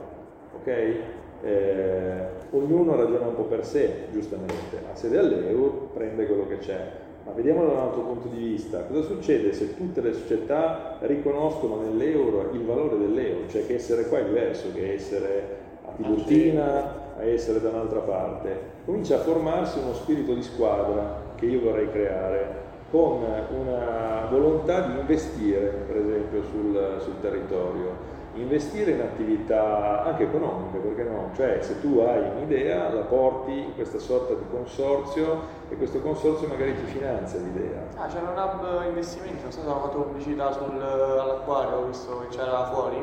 ok? 0.57 1.19
Eh, 1.43 2.39
ognuno 2.51 2.97
ragiona 2.97 3.27
un 3.27 3.35
po' 3.35 3.45
per 3.45 3.65
sé, 3.65 4.07
giustamente, 4.13 4.83
ha 4.91 4.95
sede 4.95 5.19
all'euro, 5.19 5.91
prende 5.95 6.27
quello 6.27 6.47
che 6.47 6.59
c'è. 6.59 6.91
Ma 7.25 7.33
vediamolo 7.33 7.69
da 7.69 7.73
un 7.75 7.79
altro 7.81 8.01
punto 8.01 8.29
di 8.29 8.39
vista, 8.39 8.83
cosa 8.85 9.03
succede 9.03 9.53
se 9.53 9.77
tutte 9.77 10.01
le 10.01 10.13
società 10.13 10.97
riconoscono 11.01 11.81
nell'euro 11.81 12.51
il 12.53 12.65
valore 12.65 12.99
dell'euro, 12.99 13.49
cioè 13.49 13.67
che 13.67 13.75
essere 13.75 14.07
qua 14.07 14.19
è 14.19 14.25
diverso 14.25 14.73
che 14.73 14.95
essere 14.95 15.59
a 15.85 15.93
Tiburtina, 15.97 17.17
a 17.19 17.25
essere 17.25 17.61
da 17.61 17.69
un'altra 17.69 18.01
parte. 18.01 18.79
Comincia 18.85 19.17
a 19.17 19.21
formarsi 19.21 19.79
uno 19.79 19.93
spirito 19.93 20.35
di 20.35 20.43
squadra 20.43 21.29
che 21.37 21.47
io 21.47 21.61
vorrei 21.61 21.91
creare, 21.91 22.69
con 22.91 23.23
una 23.23 24.27
volontà 24.31 24.81
di 24.81 24.99
investire, 24.99 25.85
per 25.87 25.97
esempio, 25.99 26.43
sul, 26.43 26.97
sul 27.01 27.21
territorio 27.21 28.19
investire 28.35 28.93
in 28.93 29.01
attività 29.01 30.05
anche 30.05 30.25
economiche, 30.25 30.79
perché 30.79 31.03
no? 31.03 31.31
Cioè 31.35 31.59
se 31.61 31.81
tu 31.81 31.99
hai 31.99 32.23
un'idea 32.37 32.93
la 32.93 33.03
porti 33.03 33.53
in 33.53 33.75
questa 33.75 33.99
sorta 33.99 34.35
di 34.35 34.45
consorzio 34.51 35.59
e 35.69 35.77
questo 35.77 36.01
consorzio 36.01 36.47
magari 36.47 36.75
ti 36.77 36.85
finanzia 36.85 37.41
l'idea. 37.41 37.83
Ah, 37.97 38.07
c'era 38.07 38.31
un 38.31 38.39
hub 38.39 38.87
investimenti, 38.87 39.43
non 39.43 39.51
so 39.51 39.61
se 39.61 39.67
hanno 39.67 39.81
fatto 39.81 39.99
pubblicità 40.03 40.53
sul, 40.53 40.81
all'acquario, 40.81 41.77
ho 41.79 41.87
visto 41.87 42.21
che 42.21 42.37
c'era 42.37 42.67
fuori, 42.67 43.03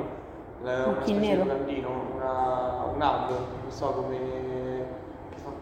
una 0.61 0.95
specie 1.01 1.19
di 1.19 1.38
locandino, 1.38 1.89
una, 2.15 2.86
un 2.93 3.01
hub, 3.01 3.30
non 3.30 3.71
so 3.71 3.86
come 3.88 5.05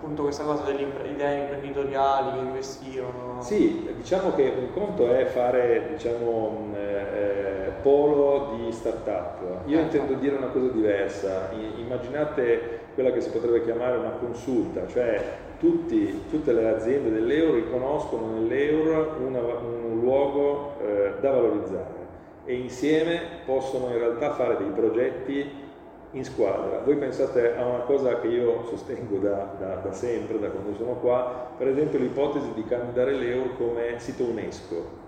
appunto 0.06 0.24
questa 0.24 0.44
cosa 0.44 0.64
delle 0.64 0.88
idee 1.12 1.42
imprenditoriali 1.42 2.32
che 2.32 2.38
investivano. 2.40 3.42
Sì, 3.42 3.90
diciamo 3.96 4.34
che 4.34 4.54
un 4.58 4.72
conto 4.72 5.12
è 5.12 5.26
fare 5.26 5.88
diciamo, 5.90 6.74
eh, 6.76 7.45
polo 7.86 8.56
di 8.58 8.72
start-up. 8.72 9.68
Io 9.68 9.78
ecco. 9.78 9.86
intendo 9.86 10.14
dire 10.16 10.38
una 10.38 10.48
cosa 10.48 10.70
diversa. 10.70 11.52
immaginate 11.78 12.80
quella 12.96 13.12
che 13.12 13.22
si 13.22 13.30
potrebbe 13.30 13.64
chiamare 13.64 13.98
una 13.98 14.10
consulta, 14.10 14.88
cioè 14.88 15.22
tutti, 15.60 16.24
tutte 16.32 16.52
le 16.52 16.68
aziende 16.68 17.12
dell'euro 17.12 17.54
riconoscono 17.54 18.40
nell'euro 18.40 19.18
una, 19.24 19.40
un 19.40 20.00
luogo 20.00 20.74
eh, 20.82 21.14
da 21.22 21.30
valorizzare 21.30 22.04
e 22.46 22.56
insieme 22.56 23.20
possono 23.46 23.88
in 23.90 24.00
realtà 24.00 24.34
fare 24.34 24.58
dei 24.58 24.70
progetti 24.70 25.64
in 26.12 26.24
squadra. 26.24 26.82
Voi 26.84 26.96
pensate 26.96 27.56
a 27.56 27.66
una 27.66 27.80
cosa 27.80 28.20
che 28.20 28.28
io 28.28 28.66
sostengo 28.68 29.18
da, 29.18 29.56
da, 29.60 29.76
da 29.76 29.92
sempre, 29.92 30.40
da 30.40 30.48
quando 30.50 30.76
sono 30.76 30.94
qua, 30.94 31.52
per 31.56 31.68
esempio 31.68 32.00
l'ipotesi 32.00 32.52
di 32.56 32.64
candidare 32.64 33.12
l'EUR 33.12 33.56
come 33.58 34.00
sito 34.00 34.24
UNESCO. 34.24 35.04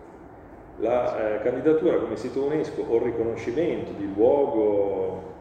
La 0.79 1.35
eh, 1.35 1.41
candidatura 1.41 1.97
come 1.97 2.15
sito 2.15 2.43
UNESCO 2.43 2.85
o 2.87 2.97
il 2.97 3.01
riconoscimento 3.01 3.91
di 3.97 4.07
luogo 4.13 5.35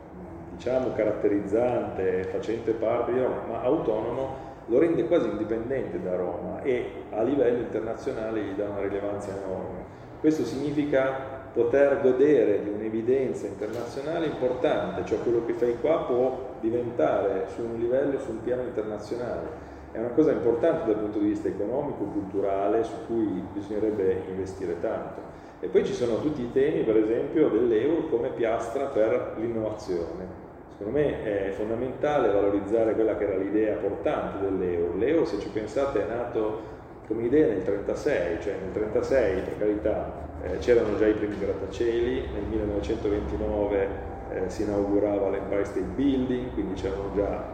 diciamo 0.57 0.93
caratterizzante, 0.95 2.25
facente 2.25 2.73
parte 2.73 3.13
di 3.13 3.21
Roma, 3.21 3.43
ma 3.47 3.61
autonomo, 3.61 4.45
lo 4.67 4.79
rende 4.79 5.07
quasi 5.07 5.29
indipendente 5.29 6.03
da 6.03 6.17
Roma 6.17 6.63
e 6.63 7.05
a 7.11 7.23
livello 7.23 7.59
internazionale 7.59 8.43
gli 8.43 8.53
dà 8.53 8.69
una 8.69 8.81
rilevanza 8.81 9.31
enorme. 9.37 9.85
Questo 10.21 10.45
significa 10.45 11.35
poter 11.53 12.01
godere 12.01 12.63
di 12.63 12.71
un'evidenza 12.71 13.47
internazionale 13.47 14.27
importante, 14.27 15.05
cioè 15.05 15.21
quello 15.23 15.45
che 15.45 15.53
fai 15.53 15.77
qua 15.81 16.05
può 16.05 16.57
diventare 16.61 17.47
su 17.55 17.63
un 17.63 17.79
livello, 17.79 18.19
su 18.19 18.31
un 18.31 18.43
piano 18.43 18.63
internazionale. 18.63 19.66
È 19.97 19.99
una 19.99 20.11
cosa 20.11 20.31
importante 20.31 20.93
dal 20.93 21.01
punto 21.01 21.19
di 21.21 21.29
vista 21.29 21.49
economico, 21.49 22.05
culturale, 22.05 22.85
su 22.85 22.93
cui 23.07 23.43
bisognerebbe 23.55 24.25
investire 24.29 24.79
tanto. 24.79 25.23
E 25.59 25.69
poi 25.69 25.87
ci 25.87 25.95
sono 25.95 26.21
tutti 26.21 26.43
i 26.43 26.53
temi, 26.53 26.83
per 26.83 26.99
esempio, 26.99 27.49
dell'euro 27.49 28.07
come 28.09 28.29
piastra 28.29 28.89
per 28.89 29.37
l'innovazione. 29.39 30.45
Secondo 30.77 30.99
me 30.99 31.25
è 31.25 31.51
fondamentale 31.53 32.31
valorizzare 32.31 32.93
quella 32.93 33.17
che 33.17 33.25
era 33.25 33.37
l'idea 33.39 33.77
portante 33.77 34.45
dell'euro. 34.45 34.99
L'euro, 34.99 35.25
se 35.25 35.39
ci 35.39 35.49
pensate, 35.49 36.05
è 36.05 36.15
nato 36.15 36.61
come 37.07 37.23
idea 37.23 37.47
nel 37.47 37.63
1936, 37.65 38.41
cioè 38.43 38.53
nel 38.53 38.73
1936, 38.75 39.41
per 39.41 39.59
carità, 39.59 40.13
eh, 40.43 40.59
c'erano 40.59 40.99
già 40.99 41.07
i 41.07 41.15
primi 41.15 41.39
grattacieli, 41.39 42.21
nel 42.35 42.43
1929 42.51 43.89
eh, 44.31 44.51
si 44.51 44.65
inaugurava 44.65 45.31
l'Empire 45.31 45.65
State 45.65 45.87
Building, 45.87 46.53
quindi 46.53 46.75
c'erano 46.75 47.13
già, 47.15 47.45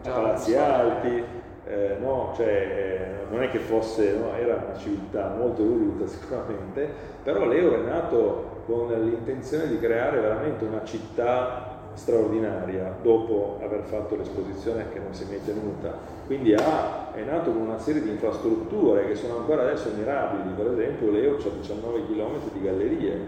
già 0.00 0.10
palazzi 0.10 0.56
alti, 0.56 1.44
eh, 1.66 1.96
no? 2.00 2.32
cioè, 2.36 2.46
eh, 2.46 3.30
non 3.30 3.42
è 3.42 3.50
che 3.50 3.58
fosse, 3.58 4.16
no? 4.16 4.34
era 4.34 4.64
una 4.68 4.78
civiltà 4.78 5.34
molto 5.36 5.62
evoluta 5.62 6.06
sicuramente, 6.08 6.88
però 7.22 7.44
l'euro 7.46 7.76
è 7.76 7.84
nato 7.84 8.54
con 8.66 8.88
l'intenzione 8.88 9.68
di 9.68 9.78
creare 9.78 10.20
veramente 10.20 10.64
una 10.64 10.84
città 10.84 11.74
straordinaria 11.94 12.94
dopo 13.00 13.58
aver 13.62 13.82
fatto 13.84 14.16
l'esposizione 14.16 14.86
che 14.92 14.98
non 14.98 15.14
si 15.14 15.24
è 15.24 15.26
mai 15.26 15.44
tenuta. 15.44 15.94
Quindi 16.26 16.54
ha, 16.54 17.14
è 17.14 17.22
nato 17.22 17.52
con 17.52 17.62
una 17.62 17.78
serie 17.78 18.02
di 18.02 18.10
infrastrutture 18.10 19.06
che 19.06 19.14
sono 19.14 19.38
ancora 19.38 19.62
adesso 19.62 19.90
mirabili, 19.96 20.54
per 20.54 20.72
esempio 20.72 21.10
l'EO 21.10 21.36
ha 21.36 21.56
19 21.58 22.06
km 22.06 22.52
di 22.52 22.62
gallerie, 22.62 23.18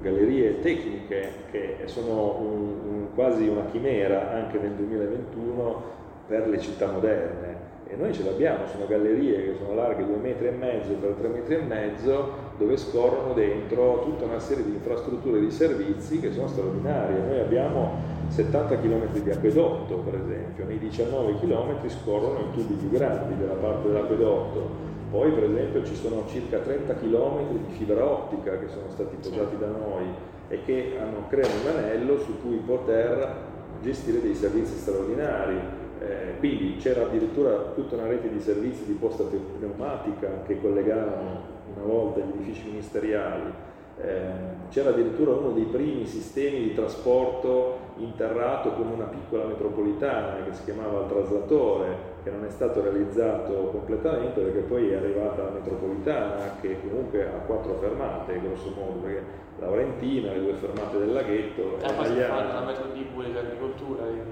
gallerie 0.00 0.60
tecniche 0.60 1.32
che 1.50 1.78
sono 1.86 2.38
un, 2.38 2.78
un, 2.86 3.06
quasi 3.14 3.48
una 3.48 3.64
chimera 3.70 4.30
anche 4.32 4.58
nel 4.58 4.72
2021 4.72 5.82
per 6.28 6.48
le 6.48 6.60
città 6.60 6.86
moderne 6.86 7.72
e 7.94 7.96
noi 7.96 8.12
ce 8.12 8.24
l'abbiamo, 8.24 8.66
sono 8.66 8.86
gallerie 8.88 9.44
che 9.44 9.54
sono 9.56 9.74
larghe 9.74 10.04
2 10.04 10.16
metri 10.16 10.48
e 10.48 10.50
mezzo 10.50 10.92
per 10.94 11.12
3 11.12 11.28
metri 11.28 11.54
e 11.54 11.60
mezzo, 11.60 12.32
dove 12.58 12.76
scorrono 12.76 13.32
dentro 13.34 14.02
tutta 14.02 14.24
una 14.24 14.40
serie 14.40 14.64
di 14.64 14.72
infrastrutture 14.72 15.38
e 15.38 15.42
di 15.42 15.50
servizi 15.52 16.18
che 16.18 16.32
sono 16.32 16.48
straordinarie. 16.48 17.20
Noi 17.20 17.38
abbiamo 17.38 18.02
70 18.28 18.80
km 18.80 19.12
di 19.12 19.30
acquedotto, 19.30 19.96
per 19.98 20.16
esempio, 20.16 20.64
nei 20.64 20.78
19 20.78 21.38
km 21.38 21.88
scorrono 21.88 22.40
i 22.40 22.50
tubi 22.52 22.74
più 22.74 22.90
grandi 22.90 23.36
della 23.36 23.54
parte 23.54 23.86
dell'acquedotto. 23.86 24.92
Poi, 25.12 25.30
per 25.30 25.44
esempio, 25.44 25.84
ci 25.84 25.94
sono 25.94 26.24
circa 26.26 26.58
30 26.58 26.94
km 26.94 27.46
di 27.52 27.74
fibra 27.74 28.04
ottica 28.04 28.58
che 28.58 28.66
sono 28.66 28.86
stati 28.88 29.14
posati 29.22 29.56
da 29.56 29.68
noi 29.68 30.06
e 30.48 30.58
che 30.64 30.96
hanno, 31.00 31.28
creano 31.28 31.54
un 31.62 31.76
anello 31.78 32.18
su 32.18 32.40
cui 32.42 32.56
poter 32.56 33.52
gestire 33.80 34.20
dei 34.20 34.34
servizi 34.34 34.76
straordinari 34.76 35.82
eh, 36.04 36.38
quindi 36.38 36.76
c'era 36.76 37.02
addirittura 37.02 37.72
tutta 37.74 37.96
una 37.96 38.06
rete 38.06 38.30
di 38.30 38.40
servizi 38.40 38.84
di 38.84 38.92
posta 38.92 39.24
pneumatica 39.24 40.42
che 40.46 40.60
collegavano 40.60 41.52
una 41.74 41.84
volta 41.84 42.20
gli 42.20 42.30
edifici 42.34 42.66
ministeriali, 42.66 43.52
eh, 43.96 44.22
c'era 44.70 44.90
addirittura 44.90 45.32
uno 45.32 45.52
dei 45.52 45.64
primi 45.64 46.04
sistemi 46.04 46.60
di 46.60 46.74
trasporto 46.74 47.92
interrato 47.98 48.72
con 48.72 48.88
una 48.88 49.04
piccola 49.04 49.44
metropolitana 49.44 50.44
che 50.44 50.52
si 50.52 50.64
chiamava 50.64 51.02
il 51.02 51.08
traslatore, 51.08 51.96
che 52.24 52.30
non 52.30 52.44
è 52.44 52.50
stato 52.50 52.82
realizzato 52.82 53.52
completamente 53.70 54.40
perché 54.40 54.60
poi 54.60 54.90
è 54.90 54.96
arrivata 54.96 55.44
la 55.44 55.50
metropolitana 55.50 56.56
che 56.60 56.80
comunque 56.80 57.24
ha 57.24 57.38
quattro 57.46 57.78
fermate 57.80 58.40
grosso 58.40 58.72
modo, 58.76 58.98
perché 58.98 59.22
Laurentina, 59.60 60.32
le 60.32 60.40
due 60.40 60.54
fermate 60.54 60.98
del 60.98 61.12
laghetto, 61.12 61.78
e 61.78 61.86
la 61.86 62.64
metro 62.66 62.86
di 62.92 63.06
agricoltura, 63.36 64.06
il 64.06 64.22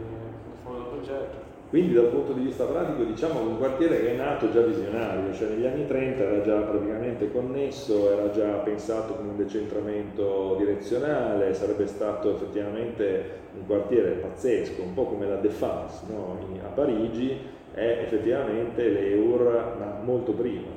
fondo 0.64 0.78
del 0.78 0.88
progetto. 0.88 1.51
Quindi 1.72 1.94
dal 1.94 2.08
punto 2.08 2.34
di 2.34 2.42
vista 2.42 2.66
pratico 2.66 3.02
diciamo 3.02 3.38
che 3.38 3.46
un 3.46 3.56
quartiere 3.56 3.98
che 4.02 4.12
è 4.12 4.16
nato 4.16 4.50
già 4.50 4.60
visionario, 4.60 5.32
cioè 5.32 5.48
negli 5.48 5.64
anni 5.64 5.86
30 5.86 6.22
era 6.22 6.42
già 6.42 6.60
praticamente 6.60 7.32
connesso, 7.32 8.12
era 8.12 8.30
già 8.30 8.58
pensato 8.58 9.14
come 9.14 9.30
un 9.30 9.38
decentramento 9.38 10.56
direzionale, 10.58 11.54
sarebbe 11.54 11.86
stato 11.86 12.34
effettivamente 12.34 13.24
un 13.54 13.64
quartiere 13.64 14.10
pazzesco, 14.10 14.82
un 14.82 14.92
po' 14.92 15.06
come 15.06 15.26
la 15.26 15.36
Défense 15.36 16.02
no? 16.10 16.36
a 16.62 16.68
Parigi, 16.68 17.38
è 17.72 18.00
effettivamente 18.04 18.88
l'Eur 18.90 19.74
ma 19.78 19.98
molto 20.04 20.32
prima. 20.32 20.68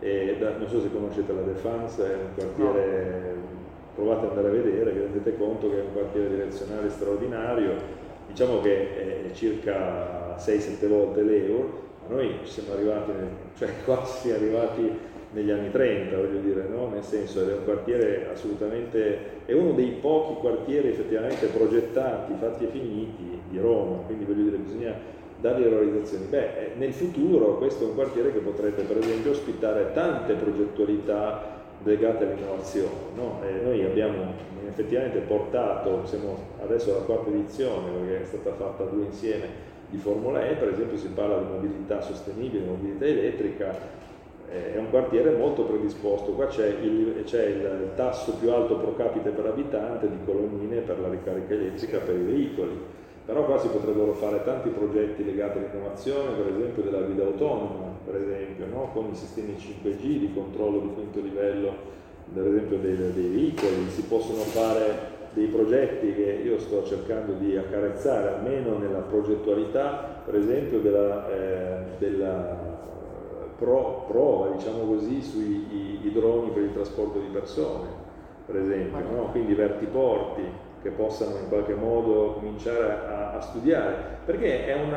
Da, 0.00 0.56
non 0.56 0.66
so 0.66 0.80
se 0.80 0.90
conoscete 0.90 1.32
la 1.32 1.42
Défense, 1.42 2.04
è 2.04 2.14
un 2.16 2.34
quartiere, 2.34 3.34
provate 3.94 4.26
ad 4.26 4.36
andare 4.36 4.48
a 4.48 4.62
vedere, 4.62 4.90
vi 4.90 4.98
rendete 4.98 5.36
conto 5.36 5.70
che 5.70 5.78
è 5.78 5.82
un 5.82 5.92
quartiere 5.92 6.28
direzionale 6.28 6.90
straordinario, 6.90 7.74
diciamo 8.26 8.60
che 8.60 9.26
è 9.28 9.32
circa 9.32 10.29
6-7 10.40 10.86
volte 10.88 11.22
l'euro, 11.22 11.88
ma 12.06 12.14
noi 12.14 12.34
siamo 12.44 12.72
arrivati, 12.72 13.12
nel, 13.12 13.28
cioè 13.56 13.68
quasi 13.84 14.30
arrivati 14.30 15.08
negli 15.32 15.50
anni 15.50 15.70
30, 15.70 16.16
voglio 16.16 16.40
dire, 16.40 16.66
no? 16.68 16.88
nel 16.88 17.04
senso 17.04 17.48
è 17.48 17.52
un 17.52 17.64
quartiere 17.64 18.28
assolutamente, 18.32 19.18
è 19.44 19.52
uno 19.52 19.72
dei 19.72 19.90
pochi 20.00 20.40
quartieri 20.40 20.88
effettivamente 20.88 21.46
progettati, 21.46 22.32
fatti 22.40 22.64
e 22.64 22.68
finiti 22.68 23.40
di 23.48 23.58
Roma, 23.58 24.02
quindi 24.06 24.24
voglio 24.24 24.42
dire 24.44 24.56
bisogna 24.56 24.94
dargli 25.40 25.64
realizzazioni. 25.64 26.24
Beh, 26.26 26.58
eh, 26.58 26.72
nel 26.76 26.92
futuro 26.92 27.58
questo 27.58 27.84
è 27.84 27.86
un 27.88 27.94
quartiere 27.94 28.32
che 28.32 28.40
potrebbe 28.40 28.82
per 28.82 28.98
esempio 28.98 29.30
ospitare 29.30 29.92
tante 29.92 30.34
progettualità 30.34 31.58
legate 31.82 32.24
all'innovazione. 32.24 32.88
No? 33.14 33.38
noi 33.62 33.84
abbiamo 33.84 34.48
effettivamente 34.68 35.20
portato, 35.20 36.04
siamo 36.06 36.36
adesso 36.62 36.94
alla 36.94 37.04
quarta 37.04 37.30
edizione 37.30 37.90
perché 37.90 38.22
è 38.22 38.26
stata 38.26 38.52
fatta 38.54 38.84
due 38.84 39.04
insieme 39.04 39.68
di 39.90 39.98
Formula 39.98 40.48
E, 40.48 40.54
per 40.54 40.68
esempio 40.68 40.96
si 40.96 41.08
parla 41.08 41.38
di 41.38 41.46
mobilità 41.50 42.00
sostenibile, 42.00 42.64
mobilità 42.64 43.04
elettrica, 43.04 43.74
eh, 44.48 44.74
è 44.74 44.78
un 44.78 44.90
quartiere 44.90 45.32
molto 45.32 45.64
predisposto, 45.64 46.32
qua 46.32 46.46
c'è 46.46 46.66
il, 46.80 47.22
c'è 47.24 47.46
il 47.46 47.90
tasso 47.96 48.34
più 48.34 48.50
alto 48.50 48.76
pro 48.76 48.94
capite 48.94 49.30
per 49.30 49.46
abitante 49.46 50.08
di 50.08 50.16
colonnine 50.24 50.80
per 50.80 51.00
la 51.00 51.08
ricarica 51.08 51.54
elettrica 51.54 51.98
per 51.98 52.16
i 52.16 52.22
veicoli. 52.22 52.98
Però 53.24 53.44
qua 53.44 53.58
si 53.58 53.68
potrebbero 53.68 54.14
fare 54.14 54.42
tanti 54.44 54.70
progetti 54.70 55.24
legati 55.24 55.58
all'innovazione, 55.58 56.32
per 56.32 56.52
esempio 56.52 56.82
della 56.82 57.02
guida 57.02 57.24
autonoma, 57.24 57.94
per 58.04 58.16
esempio, 58.16 58.66
no? 58.66 58.90
con 58.92 59.10
i 59.12 59.14
sistemi 59.14 59.54
5G 59.56 60.00
di 60.00 60.32
controllo 60.34 60.80
di 60.80 60.94
quinto 60.94 61.20
livello, 61.20 61.72
per 62.32 62.46
esempio 62.46 62.78
dei, 62.78 62.96
dei 62.96 63.28
veicoli, 63.28 63.88
si 63.90 64.02
possono 64.02 64.40
fare 64.40 65.18
dei 65.32 65.46
progetti 65.46 66.14
che 66.14 66.40
io 66.44 66.58
sto 66.58 66.84
cercando 66.84 67.32
di 67.34 67.56
accarezzare, 67.56 68.34
almeno 68.34 68.78
nella 68.78 68.98
progettualità, 68.98 70.22
per 70.24 70.34
esempio 70.34 70.80
della, 70.80 71.30
eh, 71.30 71.76
della 71.98 72.78
pro, 73.56 74.06
prova, 74.08 74.48
diciamo 74.48 74.84
così, 74.84 75.22
sui 75.22 75.66
i, 75.70 76.06
i 76.06 76.12
droni 76.12 76.50
per 76.50 76.62
il 76.62 76.72
trasporto 76.72 77.20
di 77.20 77.28
persone, 77.28 77.88
per 78.46 78.56
esempio, 78.56 78.98
no? 79.10 79.28
quindi 79.30 79.54
vertiporti 79.54 80.42
che 80.82 80.90
possano 80.90 81.36
in 81.36 81.48
qualche 81.48 81.74
modo 81.74 82.32
cominciare 82.32 83.06
a, 83.06 83.32
a 83.34 83.40
studiare, 83.40 84.18
perché 84.24 84.66
è 84.66 84.74
un 84.74 84.94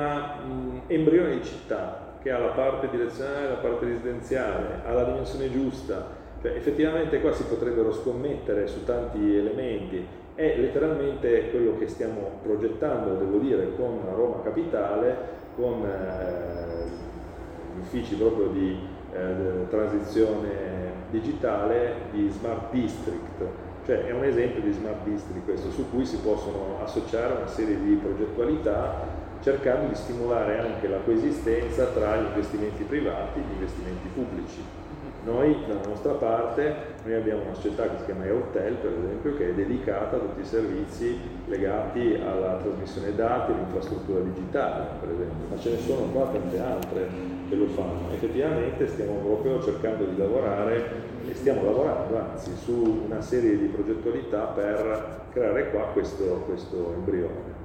mm, 0.47 0.77
embrione 0.87 1.37
di 1.37 1.43
città 1.43 2.11
che 2.21 2.31
ha 2.31 2.39
la 2.39 2.51
parte 2.51 2.89
direzionale, 2.89 3.49
la 3.49 3.55
parte 3.55 3.85
residenziale, 3.85 4.79
ha 4.85 4.93
la 4.93 5.03
dimensione 5.03 5.51
giusta, 5.51 6.21
cioè, 6.41 6.51
effettivamente 6.51 7.19
qua 7.19 7.33
si 7.33 7.43
potrebbero 7.43 7.91
scommettere 7.91 8.67
su 8.67 8.85
tanti 8.85 9.35
elementi, 9.35 10.05
è 10.35 10.55
letteralmente 10.57 11.51
quello 11.51 11.77
che 11.77 11.87
stiamo 11.87 12.39
progettando, 12.41 13.15
devo 13.15 13.37
dire, 13.37 13.75
con 13.75 13.99
Roma 14.15 14.41
Capitale, 14.43 15.15
con 15.55 15.85
eh, 15.85 17.79
uffici 17.79 18.15
proprio 18.15 18.47
di 18.47 18.77
eh, 19.13 19.67
transizione 19.69 20.91
digitale 21.11 21.93
di 22.11 22.29
Smart 22.29 22.71
District, 22.71 23.45
cioè 23.85 24.05
è 24.05 24.11
un 24.11 24.23
esempio 24.23 24.61
di 24.61 24.71
smart 24.71 25.03
district 25.03 25.43
questo, 25.43 25.69
su 25.69 25.89
cui 25.89 26.05
si 26.05 26.17
possono 26.17 26.79
associare 26.81 27.33
una 27.33 27.47
serie 27.47 27.77
di 27.79 27.95
progettualità 27.95 29.21
cercando 29.41 29.89
di 29.89 29.95
stimolare 29.95 30.57
anche 30.57 30.87
la 30.87 30.99
coesistenza 31.03 31.87
tra 31.87 32.15
gli 32.15 32.27
investimenti 32.27 32.83
privati 32.83 33.39
e 33.39 33.41
gli 33.41 33.51
investimenti 33.51 34.07
pubblici. 34.13 34.82
Noi, 35.25 35.55
dalla 35.65 35.87
nostra 35.87 36.13
parte, 36.13 36.75
noi 37.05 37.13
abbiamo 37.13 37.43
una 37.43 37.53
società 37.53 37.83
che 37.83 37.97
si 37.99 38.05
chiama 38.05 38.25
Hotel, 38.25 38.73
per 38.75 38.91
esempio, 38.91 39.35
che 39.37 39.49
è 39.49 39.53
dedicata 39.53 40.17
a 40.17 40.19
tutti 40.19 40.41
i 40.41 40.45
servizi 40.45 41.17
legati 41.47 42.15
alla 42.15 42.57
trasmissione 42.57 43.15
dati 43.15 43.51
e 43.51 43.53
all'infrastruttura 43.53 44.19
digitale, 44.19 44.85
per 44.99 45.11
esempio, 45.11 45.47
ma 45.49 45.57
ce 45.57 45.69
ne 45.69 45.77
sono 45.77 46.01
qua 46.11 46.25
tante 46.25 46.59
altre 46.59 47.07
che 47.47 47.55
lo 47.55 47.67
fanno. 47.67 48.11
Effettivamente 48.11 48.85
stiamo 48.87 49.13
proprio 49.19 49.63
cercando 49.63 50.03
di 50.03 50.17
lavorare 50.17 50.91
e 51.25 51.33
stiamo 51.33 51.63
lavorando 51.63 52.19
anzi 52.19 52.53
su 52.57 53.03
una 53.05 53.21
serie 53.21 53.57
di 53.57 53.67
progettualità 53.67 54.47
per 54.47 55.27
creare 55.31 55.71
qua 55.71 55.83
questo, 55.93 56.43
questo 56.45 56.95
embrione. 56.95 57.61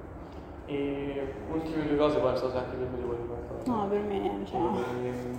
E 0.66 1.22
ultime 1.50 1.88
due 1.88 1.96
cose, 1.96 2.18
poi 2.18 2.36
so 2.36 2.50
se 2.50 2.56
anche 2.56 2.76
me 2.76 2.86
vuoi 3.02 3.16
fare. 3.26 3.66
No, 3.66 3.88
per 3.88 4.00
me. 4.00 4.44
Cioè... 4.44 4.58
E, 4.58 5.37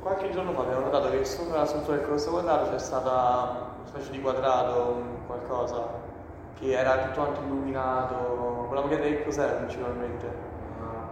qualche 0.00 0.30
giorno 0.30 0.52
fa 0.52 0.62
abbiamo 0.62 0.80
notato 0.80 1.10
che 1.10 1.24
sopra 1.24 1.58
la 1.58 1.66
struttura 1.66 1.96
del 1.96 2.06
colosso 2.06 2.30
quadrato 2.30 2.70
c'è 2.70 2.78
stata 2.78 3.10
una 3.78 3.86
specie 3.86 4.10
di 4.10 4.20
quadrato, 4.20 5.02
qualcosa, 5.26 5.86
che 6.58 6.72
era 6.72 7.08
tutto 7.08 7.20
anche 7.20 7.40
illuminato. 7.44 8.14
Volevamo 8.68 8.88
chiedere 8.88 9.16
che 9.16 9.24
cos'era 9.24 9.52
principalmente. 9.52 10.48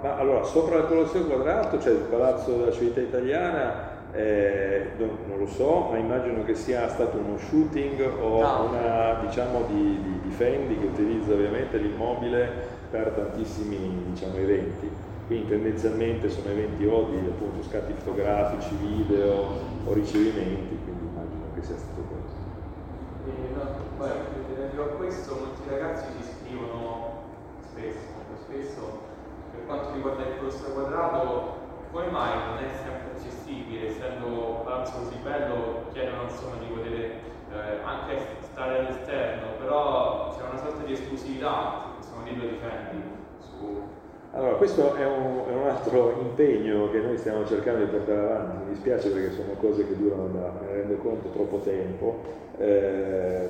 Ma 0.00 0.16
allora, 0.16 0.44
sopra 0.44 0.78
il 0.78 0.86
Colosseo 0.86 1.24
Quadrato 1.24 1.78
c'è 1.78 1.90
il 1.90 2.06
Palazzo 2.08 2.52
della 2.52 2.70
Civiltà 2.70 3.00
Italiana, 3.00 3.96
eh, 4.12 4.90
non, 4.96 5.18
non, 5.26 5.38
lo 5.38 5.46
so, 5.48 5.88
ma 5.90 5.96
immagino 5.96 6.44
che 6.44 6.54
sia 6.54 6.88
stato 6.88 7.16
uno 7.18 7.36
shooting 7.36 8.00
o 8.20 8.40
no. 8.40 8.68
una, 8.70 9.18
diciamo, 9.26 9.64
di, 9.66 10.00
di, 10.00 10.20
di 10.22 10.30
Fendi 10.30 10.78
che 10.78 10.86
utilizza 10.86 11.32
ovviamente 11.32 11.78
l'immobile 11.78 12.48
per 12.90 13.08
tantissimi 13.08 14.04
diciamo, 14.10 14.36
eventi. 14.36 14.88
Quindi 15.28 15.48
tendenzialmente 15.48 16.30
sono 16.30 16.48
eventi 16.48 16.86
o 16.86 17.04
di 17.10 17.18
appunto, 17.18 17.62
scatti 17.62 17.92
fotografici, 17.92 18.74
video 18.76 19.60
o 19.84 19.92
ricevimenti, 19.92 20.78
quindi 20.82 21.04
immagino 21.04 21.52
che 21.54 21.62
sia 21.62 21.76
stato 21.76 22.00
questo. 22.08 22.40
Eh, 23.28 23.52
no, 23.52 23.62
beh, 23.98 24.82
a 24.82 24.86
questo 24.96 25.34
molti 25.34 25.68
ragazzi 25.68 26.06
ci 26.16 26.24
scrivono 26.24 27.24
spesso, 27.60 28.08
spesso 28.40 29.00
per 29.52 29.66
quanto 29.66 29.92
riguarda 29.92 30.22
il 30.22 30.38
costo 30.40 30.72
quadrato, 30.72 31.56
come 31.92 32.06
mai 32.06 32.32
non 32.32 32.64
è 32.64 32.72
sempre 32.80 33.12
accessibile, 33.14 33.88
essendo 33.88 34.62
palazzo 34.64 34.96
così 34.96 35.16
bello, 35.22 35.84
chiedono 35.92 36.22
insomma 36.22 36.56
di 36.56 36.72
poter 36.72 36.94
eh, 36.94 37.84
anche 37.84 38.16
stare 38.40 38.78
all'esterno, 38.78 39.60
però 39.60 40.34
c'è 40.34 40.48
una 40.48 40.56
sorta 40.56 40.86
di 40.86 40.92
esclusività, 40.94 41.92
questo 41.96 42.16
modello 42.16 42.48
difendi 42.48 43.02
su... 43.02 43.17
Allora, 44.32 44.56
questo 44.56 44.94
è 44.94 45.06
un, 45.06 45.40
è 45.48 45.54
un, 45.54 45.68
altro 45.68 46.18
impegno 46.20 46.90
che 46.90 46.98
noi 46.98 47.16
stiamo 47.16 47.46
cercando 47.46 47.84
di 47.84 47.90
portare 47.90 48.20
avanti, 48.20 48.56
mi 48.64 48.72
dispiace 48.72 49.10
perché 49.10 49.32
sono 49.32 49.52
cose 49.58 49.86
che 49.86 49.96
durano 49.96 50.28
da, 50.28 50.52
me 50.60 50.72
rendo 50.72 50.96
conto, 50.96 51.30
troppo 51.30 51.58
tempo. 51.58 52.20
Eh, 52.58 53.48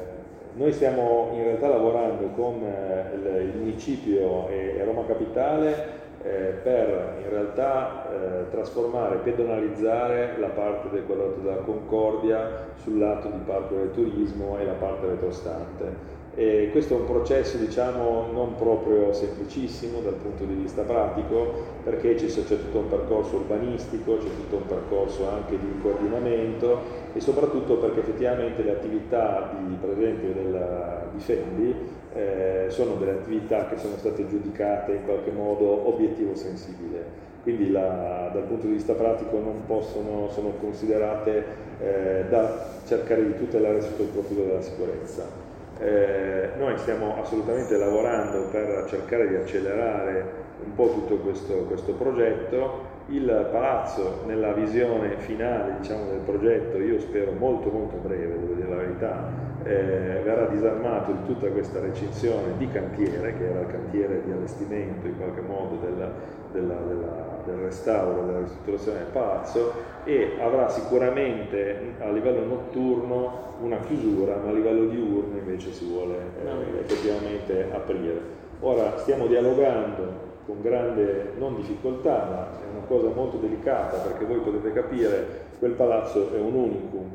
noi 0.55 0.73
stiamo 0.73 1.31
in 1.35 1.43
realtà 1.43 1.69
lavorando 1.69 2.29
con 2.29 2.63
eh, 2.63 3.15
il, 3.15 3.49
il 3.49 3.57
municipio 3.59 4.49
e, 4.49 4.77
e 4.79 4.85
Roma 4.85 5.05
Capitale 5.05 5.97
eh, 6.23 6.59
per 6.63 7.17
in 7.23 7.31
realtà 7.31 8.09
eh, 8.11 8.51
trasformare, 8.51 9.17
pedonalizzare 9.17 10.37
la 10.39 10.49
parte 10.49 10.91
del 10.91 11.05
quadrato 11.05 11.41
della 11.41 11.57
Concordia 11.57 12.67
sul 12.77 12.99
lato 12.99 13.29
di 13.29 13.39
Parco 13.45 13.75
del 13.75 13.93
Turismo 13.93 14.59
e 14.59 14.65
la 14.65 14.73
parte 14.73 15.07
retrostante. 15.07 16.17
E 16.39 16.69
questo 16.71 16.95
è 16.95 17.01
un 17.01 17.05
processo 17.05 17.57
diciamo 17.57 18.29
non 18.31 18.55
proprio 18.55 19.13
semplicissimo 19.13 19.99
dal 19.99 20.15
punto 20.15 20.45
di 20.45 20.55
vista 20.55 20.83
pratico 20.83 21.53
perché 21.83 22.15
c'è, 22.15 22.29
tutto 22.29 22.79
un 22.79 22.89
percorso 22.89 23.39
urbanistico, 23.39 24.19
c'è 24.19 24.29
tutto 24.29 24.55
un 24.59 24.67
percorso 24.67 25.29
anche 25.29 25.59
di 25.59 25.81
coordinamento 25.83 26.79
e 27.13 27.19
soprattutto 27.21 27.79
perché 27.79 27.99
effettivamente 27.99 28.63
le 28.63 28.71
attività 28.71 29.53
di, 29.59 29.75
per 29.81 29.97
della, 29.97 31.09
di 31.13 31.19
Fendi 31.19 31.75
eh, 32.15 32.67
sono 32.69 32.95
delle 32.95 33.19
attività 33.19 33.67
che 33.67 33.77
sono 33.77 33.97
state 33.97 34.29
giudicate 34.29 34.93
in 34.93 35.05
qualche 35.07 35.33
modo 35.33 35.89
obiettivo 35.89 36.37
sensibile, 36.37 37.05
quindi 37.43 37.73
la, 37.73 38.31
dal 38.33 38.45
punto 38.45 38.67
di 38.67 38.75
vista 38.75 38.93
pratico 38.93 39.41
non 39.41 39.65
possono, 39.67 40.29
sono 40.31 40.53
considerate 40.61 41.45
eh, 41.81 42.25
da 42.29 42.77
cercare 42.87 43.27
di 43.27 43.37
tutelare 43.37 43.81
sotto 43.81 44.03
il 44.03 44.09
profilo 44.11 44.45
della 44.45 44.63
sicurezza. 44.63 45.48
Eh, 45.81 46.51
noi 46.59 46.77
stiamo 46.79 47.21
assolutamente 47.21 47.77
lavorando 47.77 48.49
per 48.51 48.87
cercare 48.89 49.29
di 49.29 49.37
accelerare 49.37 50.47
un 50.65 50.75
po' 50.75 50.89
tutto 50.93 51.17
questo, 51.19 51.55
questo 51.65 51.93
progetto. 51.93 52.97
Il 53.07 53.49
palazzo 53.51 54.23
nella 54.27 54.53
visione 54.53 55.17
finale 55.19 55.77
diciamo, 55.81 56.11
del 56.11 56.19
progetto, 56.19 56.79
io 56.79 57.01
spero 57.01 57.33
molto 57.33 57.71
molto 57.71 57.97
breve, 57.97 58.39
devo 58.39 58.53
dire 58.53 58.69
la 58.69 58.77
verità, 58.77 59.31
eh, 59.65 60.21
verrà 60.23 60.47
disarmato 60.47 61.13
di 61.13 61.25
tutta 61.25 61.49
questa 61.49 61.81
recinzione 61.81 62.57
di 62.59 62.69
cantiere, 62.71 63.35
che 63.39 63.49
era 63.49 63.61
il 63.61 63.67
cantiere 63.69 64.23
di 64.25 64.33
allestimento 64.33 65.07
in 65.07 65.17
qualche 65.17 65.41
modo 65.41 65.77
della, 65.77 66.11
della, 66.53 66.75
della, 66.75 67.38
del 67.49 67.65
restauro, 67.65 68.25
della 68.27 68.41
ristrutturazione 68.41 68.99
del 68.99 69.09
palazzo 69.13 69.73
e 70.05 70.37
avrà 70.41 70.69
sicuramente 70.69 71.95
a 71.99 72.11
livello 72.11 72.45
notturno 72.45 73.47
una 73.61 73.79
chiusura, 73.79 74.37
ma 74.37 74.51
a 74.51 74.53
livello 74.53 74.87
diurno 74.87 75.37
invece 75.37 75.73
si 75.73 75.87
vuole 75.87 76.15
eh, 76.15 76.81
effettivamente 76.81 77.69
aprire. 77.73 78.21
Ora 78.61 78.99
stiamo 78.99 79.27
dialogando 79.27 80.27
con 80.47 80.63
grande 80.63 81.33
non 81.39 81.57
difficoltà, 81.57 82.27
ma 82.31 82.47
è 82.63 82.71
una 82.77 82.87
cosa 82.87 83.09
molto 83.09 83.37
delicata 83.37 83.99
perché 83.99 84.25
voi 84.25 84.39
potete 84.39 84.73
capire 84.73 85.47
quel 85.59 85.73
palazzo 85.73 86.33
è 86.33 86.39
un 86.39 86.55
unicum, 86.55 87.11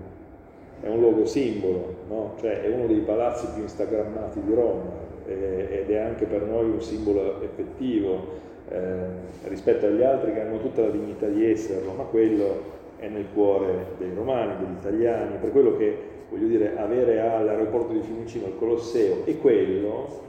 è 0.82 0.88
un 0.88 1.00
logo 1.00 1.26
simbolo, 1.26 1.96
no? 2.08 2.34
cioè 2.40 2.62
è 2.62 2.70
uno 2.70 2.88
dei 2.88 3.00
palazzi 3.00 3.48
più 3.54 3.64
instagrammati 3.64 4.42
di 4.42 4.54
Roma 4.54 4.92
eh, 5.26 5.68
ed 5.82 5.90
è 5.90 5.98
anche 5.98 6.26
per 6.26 6.44
noi 6.44 6.70
un 6.70 6.82
simbolo 6.82 7.42
effettivo 7.42 8.52
eh, 8.74 9.50
rispetto 9.50 9.86
agli 9.86 10.02
altri 10.02 10.34
che 10.34 10.42
hanno 10.42 10.58
tutta 10.58 10.82
la 10.82 10.90
dignità 10.90 11.28
di 11.28 11.50
esserlo, 11.50 11.94
ma 11.94 12.04
quello 12.04 12.72
è 12.98 13.08
nel 13.08 13.26
cuore 13.34 13.94
dei 13.98 14.12
romani, 14.16 14.54
degli 14.58 14.76
italiani, 14.80 15.36
per 15.40 15.52
quello 15.52 15.78
che 15.78 16.12
voglio 16.30 16.48
dire 16.48 16.76
avere 16.78 17.20
all'aeroporto 17.20 17.94
di 17.94 18.02
Fiumicino 18.02 18.48
il 18.48 18.58
Colosseo 18.58 19.26
e 19.26 19.38
quello 19.38 20.22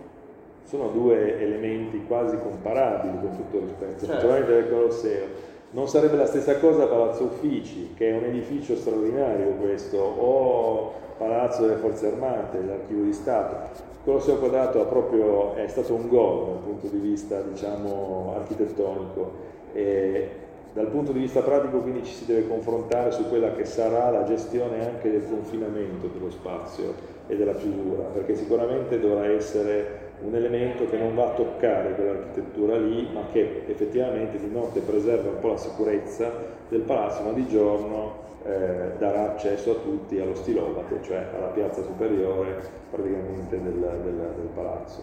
sono 0.64 0.88
due 0.88 1.40
elementi 1.40 2.05
quasi 2.07 2.36
comparabili 2.36 3.18
con 3.20 3.36
tutto 3.36 3.61
rispetto, 3.61 4.07
certo. 4.07 4.26
del 4.26 4.68
Colosseo. 4.68 5.53
Non 5.70 5.88
sarebbe 5.88 6.16
la 6.16 6.26
stessa 6.26 6.59
cosa 6.59 6.86
Palazzo 6.86 7.24
Uffici, 7.24 7.95
che 7.97 8.11
è 8.11 8.16
un 8.16 8.24
edificio 8.24 8.76
straordinario 8.76 9.55
questo, 9.55 9.99
o 9.99 10.92
Palazzo 11.16 11.62
delle 11.62 11.76
Forze 11.76 12.08
Armate, 12.08 12.62
l'Archivio 12.62 13.04
di 13.04 13.12
Stato. 13.12 13.92
Colosseo 14.04 14.36
Quadrato 14.36 14.84
proprio, 14.86 15.54
è 15.54 15.66
stato 15.68 15.94
un 15.94 16.08
gol 16.08 16.46
dal 16.46 16.58
punto 16.58 16.88
di 16.88 16.98
vista 16.98 17.40
diciamo, 17.40 18.34
architettonico. 18.36 19.52
E 19.72 20.30
dal 20.74 20.88
punto 20.88 21.12
di 21.12 21.20
vista 21.20 21.40
pratico 21.40 21.78
quindi 21.78 22.04
ci 22.04 22.12
si 22.12 22.24
deve 22.26 22.48
confrontare 22.48 23.12
su 23.12 23.28
quella 23.28 23.52
che 23.52 23.64
sarà 23.64 24.10
la 24.10 24.24
gestione 24.24 24.84
anche 24.84 25.10
del 25.10 25.24
confinamento 25.28 26.08
dello 26.08 26.30
spazio 26.30 26.92
e 27.28 27.36
della 27.36 27.54
chiusura, 27.54 28.02
perché 28.12 28.34
sicuramente 28.34 28.98
dovrà 28.98 29.26
essere 29.26 30.03
un 30.22 30.34
elemento 30.34 30.88
che 30.88 30.96
non 30.96 31.14
va 31.14 31.26
a 31.26 31.34
toccare 31.34 31.94
quell'architettura 31.94 32.76
lì, 32.76 33.08
ma 33.12 33.22
che 33.32 33.64
effettivamente 33.66 34.38
di 34.38 34.50
notte 34.50 34.80
preserva 34.80 35.30
un 35.30 35.38
po' 35.38 35.48
la 35.48 35.56
sicurezza 35.56 36.30
del 36.68 36.80
palazzo, 36.80 37.22
ma 37.22 37.32
di 37.32 37.46
giorno 37.46 38.22
eh, 38.44 38.92
darà 38.98 39.32
accesso 39.32 39.72
a 39.72 39.74
tutti 39.74 40.18
allo 40.18 40.34
stilobate, 40.34 41.00
cioè 41.02 41.26
alla 41.34 41.48
piazza 41.48 41.82
superiore 41.82 42.62
praticamente 42.90 43.60
del, 43.62 43.72
del, 43.72 44.32
del 44.36 44.48
palazzo. 44.54 45.02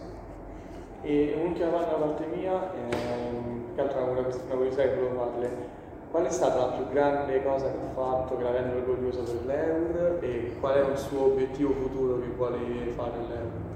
E 1.02 1.34
un'ultima 1.36 1.70
domanda 1.70 1.90
da 1.90 1.96
parte 1.96 2.24
mia, 2.34 2.72
ehm, 2.74 3.74
che 3.74 3.80
altro 3.80 3.98
è 3.98 4.02
una, 4.02 4.20
una 4.20 4.54
curiosità 4.54 4.82
che 4.82 4.94
volevo 4.94 5.18
farle. 5.18 5.80
Qual 6.12 6.26
è 6.26 6.30
stata 6.30 6.58
la 6.58 6.72
più 6.72 6.88
grande 6.92 7.42
cosa 7.42 7.70
che 7.70 7.78
ha 7.78 7.94
fatto 7.94 8.36
che 8.36 8.42
la 8.42 8.50
rende 8.50 8.76
orgoglioso 8.76 9.22
per 9.22 9.46
l'EUR 9.46 10.18
e 10.20 10.52
qual 10.60 10.74
è 10.74 10.90
il 10.90 10.96
suo 10.98 11.24
obiettivo 11.24 11.72
futuro 11.72 12.20
che 12.20 12.26
vuole 12.36 12.58
fare 12.94 13.16
l'EUR? 13.28 13.71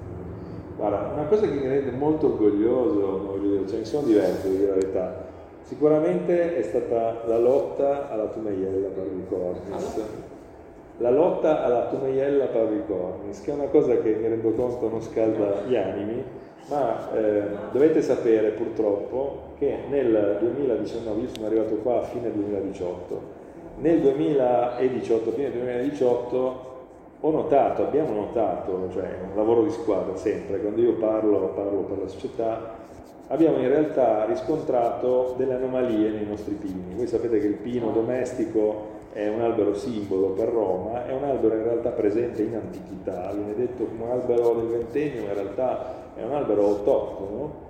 Guarda, 0.77 1.11
una 1.15 1.25
cosa 1.25 1.47
che 1.47 1.55
mi 1.55 1.67
rende 1.67 1.91
molto 1.91 2.27
orgoglioso, 2.27 3.39
ce 3.67 3.79
ne 3.79 3.85
sono 3.85 4.07
diverse, 4.07 4.43
devo 4.43 4.57
dire 4.57 4.69
la 4.69 4.75
verità. 4.75 5.25
Sicuramente 5.63 6.57
è 6.57 6.63
stata 6.63 7.23
la 7.27 7.39
lotta 7.39 8.11
alla 8.11 8.27
Tumeiella 8.27 8.89
Parvicornis. 8.89 10.01
La 10.99 11.11
lotta 11.11 11.65
alla 11.65 11.87
Tumeiella 11.87 12.47
Parvicornis, 12.47 13.41
che 13.41 13.51
è 13.51 13.55
una 13.55 13.67
cosa 13.67 13.97
che 13.97 14.15
mi 14.15 14.29
rendo 14.29 14.51
conto 14.51 14.89
non 14.89 15.03
scalda 15.03 15.63
gli 15.67 15.77
animi, 15.77 16.23
ma 16.69 17.13
eh, 17.15 17.43
dovete 17.73 18.03
sapere 18.03 18.51
purtroppo 18.51 19.55
che 19.59 19.79
nel 19.89 20.39
2019, 20.41 21.21
io 21.21 21.29
sono 21.33 21.47
arrivato 21.47 21.75
qua 21.77 22.01
a 22.01 22.03
fine 22.03 22.33
2018, 22.33 23.21
nel 23.79 24.01
2018, 24.01 25.31
fine 25.33 25.53
2018 25.53 26.66
ho 27.27 27.31
notato, 27.33 27.83
abbiamo 27.83 28.13
notato, 28.15 28.89
cioè 28.93 29.03
è 29.03 29.19
un 29.29 29.35
lavoro 29.35 29.65
di 29.65 29.71
squadra 29.71 30.15
sempre, 30.15 30.61
quando 30.61 30.81
io 30.81 30.93
parlo, 30.93 31.39
parlo 31.57 31.81
per 31.81 31.99
la 31.99 32.07
società, 32.07 32.75
abbiamo 33.27 33.59
in 33.59 33.67
realtà 33.67 34.25
riscontrato 34.27 35.35
delle 35.37 35.55
anomalie 35.55 36.11
nei 36.11 36.25
nostri 36.25 36.55
pini. 36.55 36.95
Voi 36.95 37.09
sapete 37.09 37.41
che 37.41 37.49
il 37.49 37.55
pino 37.55 37.91
domestico 37.91 38.95
è 39.13 39.27
un 39.27 39.41
albero 39.41 39.75
simbolo 39.75 40.29
per 40.29 40.51
Roma, 40.51 41.05
è 41.05 41.13
un 41.13 41.25
albero 41.25 41.57
in 41.57 41.65
realtà 41.65 41.91
presente 41.91 42.43
in 42.43 42.55
antichità, 42.55 43.33
viene 43.33 43.57
detto 43.57 43.87
come 43.87 44.05
un 44.05 44.11
albero 44.11 44.55
del 44.55 44.67
ventennio, 44.67 45.23
in 45.23 45.35
realtà 45.35 45.95
è 46.15 46.23
un 46.23 46.33
albero 46.33 46.65
autoctono, 46.65 47.65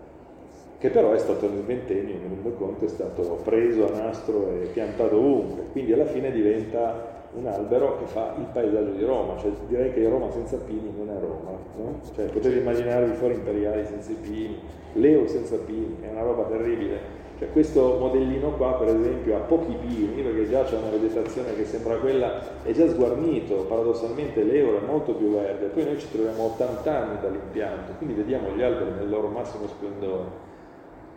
che 0.78 0.90
però 0.90 1.12
è 1.12 1.18
stato 1.18 1.48
nel 1.48 1.62
ventennio, 1.62 2.14
mi 2.16 2.28
rendo 2.28 2.50
conto, 2.58 2.84
è 2.84 2.88
stato 2.88 3.40
preso 3.42 3.86
a 3.86 3.96
nastro 3.96 4.50
e 4.50 4.66
piantato 4.66 5.16
ovunque, 5.16 5.62
quindi 5.72 5.94
alla 5.94 6.04
fine 6.04 6.30
diventa 6.30 7.15
un 7.36 7.46
albero 7.46 7.98
che 7.98 8.06
fa 8.06 8.34
il 8.38 8.46
paesaggio 8.52 8.92
di 8.92 9.04
Roma, 9.04 9.36
cioè 9.38 9.50
direi 9.68 9.92
che 9.92 10.08
Roma 10.08 10.30
senza 10.30 10.56
pini 10.56 10.92
non 10.96 11.14
è 11.14 11.20
Roma, 11.20 11.50
no? 11.76 12.00
cioè 12.14 12.24
potete 12.26 12.58
immaginarvi 12.58 13.14
fuori 13.14 13.34
imperiali 13.34 13.84
senza 13.84 14.10
i 14.10 14.16
pini, 14.20 14.58
Leo 14.94 15.26
senza 15.26 15.56
pini, 15.56 15.98
è 16.00 16.08
una 16.10 16.22
roba 16.22 16.44
terribile. 16.44 17.24
Cioè, 17.38 17.52
questo 17.52 17.98
modellino 18.00 18.52
qua 18.52 18.76
per 18.76 18.88
esempio 18.88 19.36
ha 19.36 19.40
pochi 19.40 19.76
pini 19.78 20.22
perché 20.22 20.48
già 20.48 20.64
c'è 20.64 20.78
una 20.78 20.88
vegetazione 20.88 21.54
che 21.54 21.66
sembra 21.66 21.96
quella, 21.96 22.40
è 22.62 22.72
già 22.72 22.88
sguarnito, 22.88 23.66
paradossalmente 23.68 24.42
l'euro 24.42 24.78
è 24.78 24.86
molto 24.86 25.12
più 25.12 25.34
verde, 25.34 25.66
poi 25.66 25.84
noi 25.84 25.98
ci 25.98 26.10
troviamo 26.10 26.44
80 26.44 26.90
anni 26.90 27.20
dall'impianto, 27.20 27.92
quindi 27.98 28.14
vediamo 28.14 28.48
gli 28.56 28.62
alberi 28.62 28.92
nel 28.96 29.10
loro 29.10 29.28
massimo 29.28 29.66
splendore. 29.66 30.44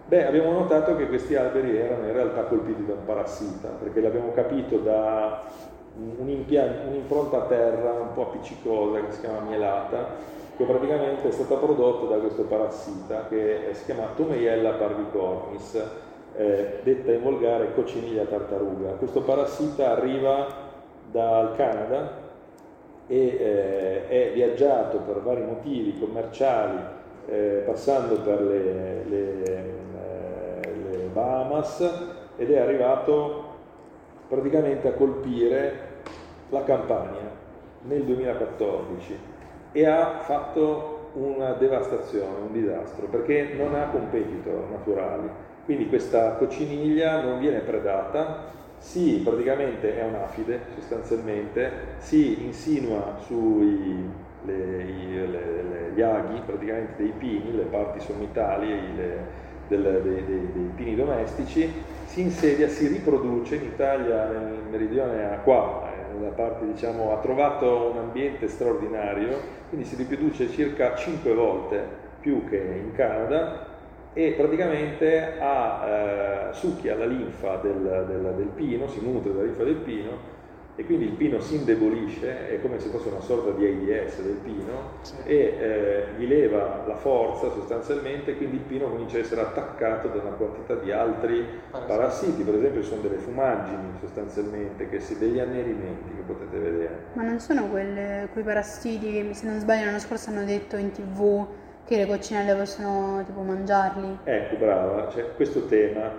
Beh, 0.10 0.26
abbiamo 0.26 0.52
notato 0.52 0.96
che 0.96 1.08
questi 1.08 1.36
alberi 1.36 1.78
erano 1.78 2.08
in 2.08 2.14
realtà 2.14 2.42
colpiti 2.46 2.84
da 2.84 2.94
un 2.94 3.06
parassita, 3.06 3.70
perché 3.80 4.02
l'abbiamo 4.02 4.34
capito 4.34 4.78
da 4.78 5.44
un'impronta 6.18 7.38
a 7.38 7.46
terra 7.46 7.92
un 7.92 8.14
po' 8.14 8.24
appiccicosa 8.24 9.00
che 9.06 9.12
si 9.12 9.20
chiama 9.22 9.42
mielata, 9.42 10.08
che 10.56 10.64
praticamente 10.64 11.28
è 11.28 11.32
stata 11.32 11.56
prodotta 11.56 12.14
da 12.14 12.20
questo 12.20 12.44
parassita 12.44 13.28
che 13.28 13.70
si 13.72 13.86
chiama 13.86 14.08
Tomeiella 14.16 14.72
parvicornis, 14.72 15.82
eh, 16.36 16.80
detta 16.84 17.12
in 17.12 17.24
volgare 17.24 17.74
cocciniglia 17.74 18.24
tartaruga. 18.24 18.92
Questo 18.92 19.22
parassita 19.22 19.92
arriva 19.92 20.48
dal 21.12 21.56
Canada 21.56 22.28
e 23.08 23.18
eh, 23.18 24.08
è 24.08 24.32
viaggiato 24.34 25.00
per 25.00 25.22
vari 25.22 25.44
motivi 25.44 25.98
commerciali, 25.98 26.78
eh, 27.28 27.64
passando 27.66 28.20
per 28.22 28.42
le, 28.42 29.04
le, 29.06 29.44
eh, 29.44 30.74
le 30.92 31.10
Bahamas 31.12 31.82
ed 32.38 32.52
è 32.52 32.60
arrivato 32.60 33.44
praticamente 34.28 34.88
a 34.88 34.94
colpire 34.94 35.88
la 36.50 36.64
Campania 36.64 37.30
nel 37.84 38.04
2014 38.04 39.20
e 39.72 39.86
ha 39.86 40.20
fatto 40.20 41.12
una 41.14 41.54
devastazione, 41.54 42.40
un 42.48 42.52
disastro, 42.52 43.08
perché 43.08 43.54
non 43.56 43.74
ha 43.76 43.88
competitor 43.88 44.70
naturali. 44.70 45.30
Quindi 45.66 45.88
questa 45.88 46.34
cocciniglia 46.34 47.22
non 47.22 47.40
viene 47.40 47.60
predata, 47.60 48.58
si 48.78 49.22
praticamente 49.24 49.98
è 49.98 50.04
un'afide 50.04 50.62
sostanzialmente, 50.76 51.72
si 51.98 52.44
insinua 52.44 53.18
sugli 53.26 54.08
aghi 56.02 56.42
praticamente 56.46 56.94
dei 56.98 57.14
pini, 57.18 57.56
le 57.56 57.64
parti 57.64 58.00
sommitali 58.00 58.96
le, 58.96 59.18
del, 59.68 60.02
dei, 60.02 60.26
dei, 60.26 60.48
dei, 60.54 60.72
pini 60.76 60.96
domestici, 60.96 61.72
si 62.06 62.22
insedia, 62.22 62.68
si 62.70 62.88
riproduce 62.88 63.56
in 63.56 63.64
Italia, 63.66 64.30
nel 64.30 64.62
meridione 64.70 65.40
qua, 65.44 65.89
nella 66.20 66.34
parte 66.34 66.66
diciamo, 66.66 67.14
ha 67.14 67.20
trovato 67.20 67.92
un 67.92 67.98
ambiente 67.98 68.48
straordinario, 68.48 69.40
quindi 69.70 69.88
si 69.88 69.96
riproduce 69.96 70.50
circa 70.50 70.96
5 70.96 71.34
volte 71.34 71.84
più 72.20 72.48
che 72.48 72.58
in 72.58 72.92
Canada 72.94 73.66
e 74.14 74.34
praticamente 74.34 75.40
ha, 75.40 75.86
eh, 75.88 76.54
succhia 76.54 76.96
la 76.96 77.06
linfa 77.06 77.56
del, 77.58 78.06
del, 78.08 78.34
del 78.36 78.48
pino, 78.48 78.88
si 78.88 79.02
nutre 79.02 79.32
della 79.32 79.44
linfa 79.44 79.64
del 79.64 79.76
pino 79.76 80.38
e 80.80 80.86
quindi 80.86 81.08
il 81.08 81.12
pino 81.12 81.42
si 81.42 81.56
indebolisce, 81.56 82.48
è 82.48 82.62
come 82.62 82.80
se 82.80 82.88
fosse 82.88 83.10
una 83.10 83.20
sorta 83.20 83.52
di 83.52 83.66
AIDS 83.66 84.22
del 84.22 84.40
pino 84.42 84.92
sì. 85.02 85.14
e 85.26 85.36
eh, 85.36 86.06
gli 86.16 86.26
leva 86.26 86.86
la 86.88 86.96
forza 86.96 87.52
sostanzialmente, 87.52 88.38
quindi 88.38 88.56
il 88.56 88.62
pino 88.62 88.88
comincia 88.88 89.18
a 89.18 89.20
essere 89.20 89.42
attaccato 89.42 90.08
da 90.08 90.22
una 90.22 90.36
quantità 90.38 90.76
di 90.76 90.94
altri 90.94 91.46
parassiti, 91.70 91.86
parassiti 91.86 92.44
per 92.44 92.56
esempio 92.56 92.82
ci 92.82 92.88
sono 92.88 93.02
delle 93.02 93.18
fumaggini 93.18 93.98
sostanzialmente, 94.00 94.88
che 94.88 95.02
si, 95.02 95.18
degli 95.18 95.38
annerimenti 95.38 96.16
che 96.16 96.22
potete 96.26 96.58
vedere. 96.58 97.04
Ma 97.12 97.24
non 97.24 97.42
sono 97.42 97.68
quelle, 97.68 98.30
quei 98.32 98.46
parassiti 98.46 99.12
che 99.12 99.34
se 99.34 99.48
non 99.48 99.60
sbaglio 99.60 99.84
l'anno 99.84 100.00
scorso 100.00 100.30
hanno 100.30 100.46
detto 100.46 100.78
in 100.78 100.92
tv 100.92 101.46
che 101.84 101.98
le 101.98 102.06
coccinelle 102.06 102.56
possono 102.56 103.22
tipo 103.26 103.42
mangiarli? 103.42 104.20
Ecco, 104.24 104.56
brava, 104.56 105.10
cioè, 105.10 105.34
questo 105.36 105.66
tema, 105.66 106.10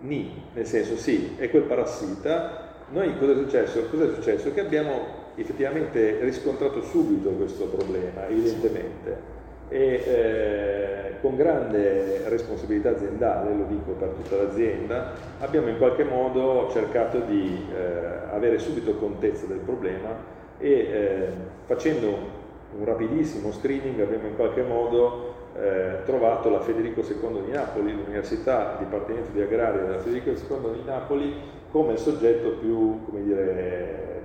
ni, 0.00 0.42
nel 0.54 0.66
senso 0.66 0.96
sì, 0.96 1.36
è 1.38 1.48
quel 1.50 1.62
parassita 1.62 2.66
noi 2.90 3.16
cosa 3.18 3.32
è 3.32 3.34
successo? 3.34 3.84
Cosa 3.90 4.04
è 4.04 4.14
successo? 4.14 4.52
Che 4.52 4.60
abbiamo 4.60 5.26
effettivamente 5.34 6.18
riscontrato 6.20 6.82
subito 6.82 7.30
questo 7.30 7.66
problema, 7.66 8.26
evidentemente, 8.26 9.36
e 9.68 10.02
eh, 10.06 11.20
con 11.20 11.36
grande 11.36 12.28
responsabilità 12.28 12.90
aziendale, 12.90 13.54
lo 13.54 13.64
dico 13.68 13.92
per 13.92 14.08
tutta 14.10 14.36
l'azienda, 14.36 15.12
abbiamo 15.40 15.68
in 15.68 15.76
qualche 15.78 16.04
modo 16.04 16.68
cercato 16.72 17.18
di 17.20 17.66
eh, 17.74 18.32
avere 18.32 18.58
subito 18.58 18.94
contezza 18.94 19.46
del 19.46 19.58
problema 19.58 20.36
e 20.58 20.70
eh, 20.70 21.28
facendo 21.66 22.36
un 22.76 22.84
rapidissimo 22.84 23.52
screening 23.52 24.00
abbiamo 24.00 24.26
in 24.26 24.36
qualche 24.36 24.62
modo 24.62 25.34
eh, 25.56 26.02
trovato 26.04 26.50
la 26.50 26.60
Federico 26.60 27.00
II 27.00 27.42
di 27.44 27.52
Napoli, 27.52 27.92
l'Università 27.92 28.76
Dipartimento 28.78 29.30
di 29.32 29.40
Agraria 29.40 29.82
della 29.82 29.98
Federico 29.98 30.30
II 30.30 30.72
di 30.72 30.82
Napoli 30.84 31.34
come 31.70 31.96
soggetto 31.96 32.50
più 32.52 33.04
come 33.04 33.22
dire, 33.22 34.22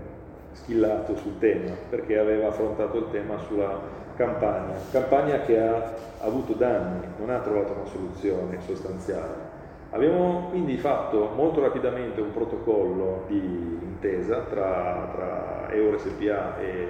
schillato 0.54 1.16
sul 1.18 1.38
tema, 1.40 1.72
perché 1.90 2.18
aveva 2.18 2.48
affrontato 2.48 2.98
il 2.98 3.06
tema 3.12 3.38
sulla 3.40 3.80
campagna, 4.16 4.76
campagna 4.92 5.40
che 5.42 5.60
ha 5.60 5.94
avuto 6.22 6.54
danni, 6.54 7.06
non 7.18 7.30
ha 7.30 7.40
trovato 7.40 7.74
una 7.74 7.86
soluzione 7.86 8.60
sostanziale. 8.66 9.52
Abbiamo 9.90 10.48
quindi 10.50 10.78
fatto 10.78 11.32
molto 11.36 11.62
rapidamente 11.62 12.20
un 12.20 12.34
protocollo 12.34 13.26
di 13.28 13.38
intesa 13.84 14.40
tra, 14.50 15.12
tra 15.14 15.72
EURSPA 15.72 16.58
e, 16.60 16.88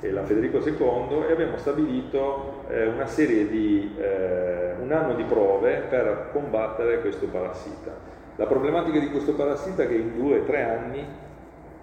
e, 0.00 0.10
la 0.12 0.22
Federico 0.22 0.58
II 0.58 1.26
e 1.28 1.32
abbiamo 1.32 1.56
stabilito 1.56 2.64
eh, 2.68 2.86
una 2.86 3.06
serie 3.06 3.48
di, 3.48 3.96
eh, 3.98 4.74
un 4.80 4.92
anno 4.92 5.14
di 5.14 5.24
prove 5.24 5.86
per 5.88 6.28
combattere 6.32 7.00
questo 7.00 7.26
parassita. 7.26 8.18
La 8.40 8.46
problematica 8.46 8.98
di 8.98 9.10
questo 9.10 9.34
parassita 9.34 9.82
è 9.82 9.86
che 9.86 9.96
in 9.96 10.16
due 10.16 10.38
o 10.38 10.44
tre 10.44 10.62
anni 10.62 11.04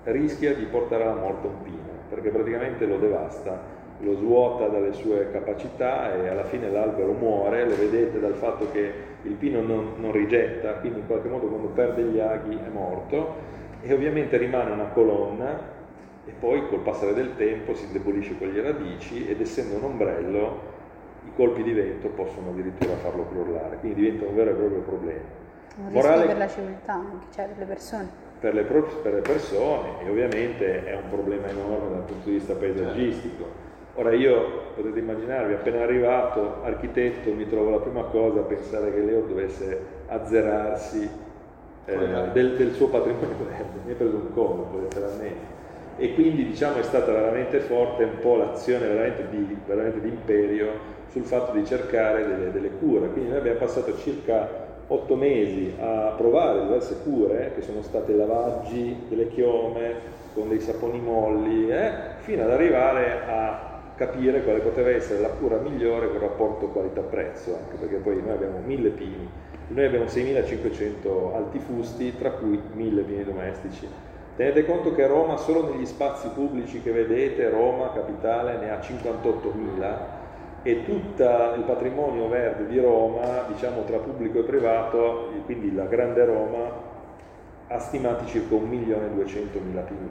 rischia 0.06 0.56
di 0.56 0.64
portare 0.64 1.04
alla 1.04 1.14
morte 1.14 1.46
un 1.46 1.62
pino, 1.62 1.92
perché 2.10 2.32
praticamente 2.32 2.88
lo 2.88 2.98
devasta, 2.98 3.62
lo 4.00 4.16
svuota 4.16 4.66
dalle 4.66 4.92
sue 4.94 5.30
capacità 5.32 6.16
e 6.16 6.30
alla 6.30 6.46
fine 6.46 6.72
l'albero 6.72 7.12
muore, 7.12 7.64
lo 7.70 7.76
vedete 7.76 8.20
dal 8.20 8.34
fatto 8.34 8.72
che 8.72 8.92
il 9.22 9.34
pino 9.34 9.62
non, 9.62 9.98
non 9.98 10.12
rigetta, 10.12 10.72
quindi 10.80 11.02
in 11.02 11.06
qualche 11.06 11.28
modo 11.28 11.46
quando 11.46 11.68
perde 11.68 12.02
gli 12.02 12.20
aghi 12.20 12.56
è 12.56 12.70
morto 12.74 13.36
e 13.84 13.94
ovviamente 13.94 14.38
rimane 14.38 14.72
una 14.72 14.86
colonna 14.86 15.60
e 16.26 16.32
poi 16.40 16.68
col 16.70 16.80
passare 16.80 17.14
del 17.14 17.36
tempo 17.36 17.76
si 17.76 17.86
indebolisce 17.86 18.36
con 18.36 18.48
le 18.48 18.64
radici 18.64 19.28
ed 19.28 19.40
essendo 19.40 19.76
un 19.76 19.84
ombrello 19.84 20.60
i 21.24 21.30
colpi 21.36 21.62
di 21.62 21.74
vento 21.74 22.08
possono 22.08 22.50
addirittura 22.50 22.96
farlo 22.96 23.28
crollare, 23.30 23.78
quindi 23.78 24.02
diventa 24.02 24.26
un 24.26 24.34
vero 24.34 24.50
e 24.50 24.54
proprio 24.54 24.80
problema. 24.80 25.46
Un 25.76 25.92
Morale, 25.92 26.26
per 26.26 26.38
la 26.38 26.48
civiltà 26.48 26.94
anche, 26.94 27.26
cioè 27.34 27.46
per 27.46 27.58
le 27.58 27.66
persone. 27.66 28.26
Per 28.40 28.54
le, 28.54 28.64
per 28.64 29.14
le, 29.14 29.22
persone 29.22 29.90
e 30.04 30.10
ovviamente 30.10 30.86
è 30.86 30.96
un 30.96 31.10
problema 31.10 31.48
enorme 31.48 31.90
dal 31.90 32.04
punto 32.04 32.30
di 32.30 32.36
vista 32.36 32.54
paesaggistico. 32.54 33.66
Ora 33.96 34.14
io, 34.14 34.74
potete 34.76 35.00
immaginarvi, 35.00 35.54
appena 35.54 35.82
arrivato, 35.82 36.62
architetto, 36.64 37.32
mi 37.32 37.48
trovo 37.48 37.72
la 37.72 37.80
prima 37.80 38.04
cosa 38.04 38.42
a 38.42 38.44
pensare 38.44 38.94
che 38.94 39.00
Leo 39.00 39.22
dovesse 39.22 39.80
azzerarsi 40.08 41.10
eh, 41.86 41.98
del, 42.32 42.56
del, 42.58 42.74
suo 42.74 42.90
patrimonio 42.90 43.38
verde, 43.48 43.80
mi 43.86 43.92
ha 43.92 43.96
preso 43.96 44.16
un 44.18 44.34
colpo 44.34 44.80
letteralmente. 44.80 45.56
E 45.98 46.14
quindi 46.14 46.46
diciamo 46.46 46.78
è 46.78 46.84
stata 46.84 47.12
veramente 47.12 47.60
forte 47.60 48.04
un 48.04 48.20
po' 48.20 48.36
l'azione 48.36 48.88
veramente 48.88 49.30
di, 49.32 49.58
veramente 49.66 50.00
di 50.00 50.10
imperio 50.10 50.96
sul 51.08 51.24
fatto 51.24 51.54
di 51.54 51.66
cercare 51.66 52.28
delle, 52.28 52.52
delle 52.52 52.70
cure. 52.70 53.08
Quindi 53.08 53.30
noi 53.30 53.40
abbiamo 53.40 53.58
passato 53.58 53.98
circa 53.98 54.67
otto 54.88 55.16
mesi 55.16 55.74
a 55.80 56.14
provare 56.16 56.62
diverse 56.62 57.02
cure, 57.04 57.52
che 57.56 57.62
sono 57.62 57.82
state 57.82 58.14
lavaggi 58.14 59.06
delle 59.10 59.28
chiome 59.28 60.16
con 60.34 60.50
dei 60.50 60.60
saponi 60.60 61.00
molli, 61.00 61.70
eh, 61.70 61.92
fino 62.20 62.44
ad 62.44 62.52
arrivare 62.52 63.22
a 63.28 63.68
capire 63.96 64.44
quale 64.44 64.60
poteva 64.60 64.90
essere 64.90 65.20
la 65.20 65.30
cura 65.30 65.58
migliore 65.58 66.10
con 66.10 66.20
rapporto 66.20 66.68
qualità-prezzo, 66.68 67.56
anche 67.56 67.76
perché 67.78 67.96
poi 67.96 68.22
noi 68.22 68.32
abbiamo 68.32 68.60
mille 68.64 68.90
pini, 68.90 69.28
noi 69.70 69.86
abbiamo 69.86 70.08
6500 70.08 71.36
alti 71.36 71.60
fusti, 71.60 72.16
tra 72.16 72.32
cui 72.32 72.62
mille 72.74 73.02
pini 73.02 73.24
domestici. 73.24 73.88
Tenete 74.36 74.66
conto 74.66 74.94
che 74.94 75.08
Roma, 75.08 75.36
solo 75.38 75.74
negli 75.74 75.88
spazi 75.88 76.28
pubblici 76.28 76.84
che 76.84 76.92
vedete, 76.92 77.50
Roma, 77.50 77.92
capitale, 77.92 78.58
ne 78.58 78.70
ha 78.70 78.80
58.000 78.80 80.17
e 80.64 80.84
tutto 80.84 81.24
il 81.56 81.64
patrimonio 81.66 82.28
verde 82.28 82.68
di 82.68 82.80
Roma, 82.80 83.46
diciamo 83.48 83.84
tra 83.84 83.98
pubblico 83.98 84.40
e 84.40 84.44
privato, 84.44 85.30
quindi 85.46 85.74
la 85.74 85.86
grande 85.86 86.26
Roma, 86.26 86.86
ha 87.68 87.80
stimati 87.80 88.26
circa 88.28 88.56
1.200.000 88.56 89.86
pini. 89.86 90.10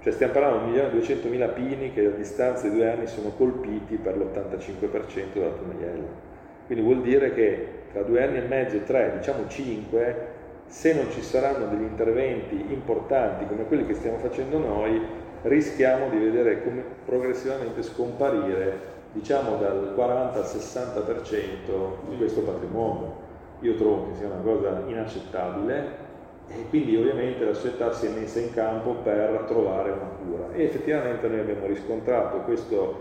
Cioè 0.00 0.12
stiamo 0.12 0.32
parlando 0.32 0.70
di 0.70 0.78
1.200.000 0.78 1.52
pini 1.54 1.92
che 1.92 2.06
a 2.06 2.10
distanza 2.10 2.68
di 2.68 2.74
due 2.74 2.90
anni 2.90 3.06
sono 3.06 3.30
colpiti 3.30 3.96
per 3.96 4.16
l'85% 4.16 5.38
dalla 5.38 5.50
Tonaiella. 5.50 6.32
Quindi 6.66 6.84
vuol 6.84 7.00
dire 7.02 7.32
che 7.32 7.68
tra 7.92 8.02
due 8.02 8.22
anni 8.22 8.38
e 8.38 8.42
mezzo, 8.42 8.78
tre, 8.80 9.14
diciamo 9.16 9.46
cinque, 9.48 10.32
se 10.66 10.94
non 10.94 11.10
ci 11.10 11.22
saranno 11.22 11.66
degli 11.66 11.82
interventi 11.82 12.66
importanti 12.70 13.46
come 13.46 13.64
quelli 13.64 13.86
che 13.86 13.94
stiamo 13.94 14.18
facendo 14.18 14.58
noi, 14.58 15.00
rischiamo 15.42 16.08
di 16.08 16.18
vedere 16.18 16.62
come 16.62 16.82
progressivamente 17.04 17.82
scomparire 17.82 18.93
diciamo 19.14 19.56
dal 19.56 19.92
40 19.94 20.38
al 20.38 20.44
60% 20.44 22.08
di 22.08 22.16
questo 22.16 22.40
patrimonio. 22.42 23.22
Io 23.60 23.76
trovo 23.76 24.08
che 24.08 24.16
sia 24.16 24.26
una 24.26 24.42
cosa 24.42 24.82
inaccettabile 24.86 26.02
e 26.48 26.68
quindi 26.68 26.96
ovviamente 26.96 27.44
la 27.44 27.54
società 27.54 27.92
si 27.92 28.06
è 28.06 28.10
messa 28.10 28.40
in 28.40 28.52
campo 28.52 28.96
per 29.02 29.44
trovare 29.46 29.92
una 29.92 30.10
cura. 30.22 30.52
E 30.52 30.64
effettivamente 30.64 31.28
noi 31.28 31.38
abbiamo 31.38 31.66
riscontrato 31.66 32.38
questo, 32.38 33.00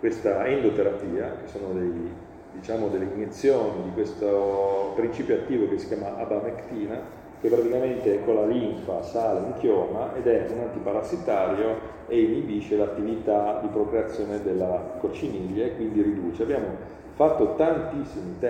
questa 0.00 0.44
endoterapia, 0.46 1.36
che 1.42 1.48
sono 1.48 1.72
dei, 1.72 2.10
diciamo, 2.52 2.88
delle 2.88 3.04
iniezioni 3.04 3.84
di 3.84 3.92
questo 3.92 4.92
principio 4.96 5.36
attivo 5.36 5.68
che 5.68 5.78
si 5.78 5.86
chiama 5.86 6.16
abamectina, 6.18 7.00
che 7.46 7.54
praticamente 7.54 8.24
con 8.24 8.34
la 8.34 8.46
linfa 8.46 9.02
sale 9.02 9.38
un 9.38 9.54
chioma 9.58 10.14
ed 10.16 10.26
è 10.26 10.48
un 10.50 10.60
antiparassitario 10.60 11.94
e 12.08 12.20
inibisce 12.20 12.76
l'attività 12.76 13.60
di 13.62 13.68
procreazione 13.68 14.42
della 14.42 14.96
cocciniglia 14.98 15.66
e 15.66 15.76
quindi 15.76 16.02
riduce. 16.02 16.42
Abbiamo 16.42 16.94
fatto 17.14 17.54
tantissimi 17.54 18.36
test 18.38 18.44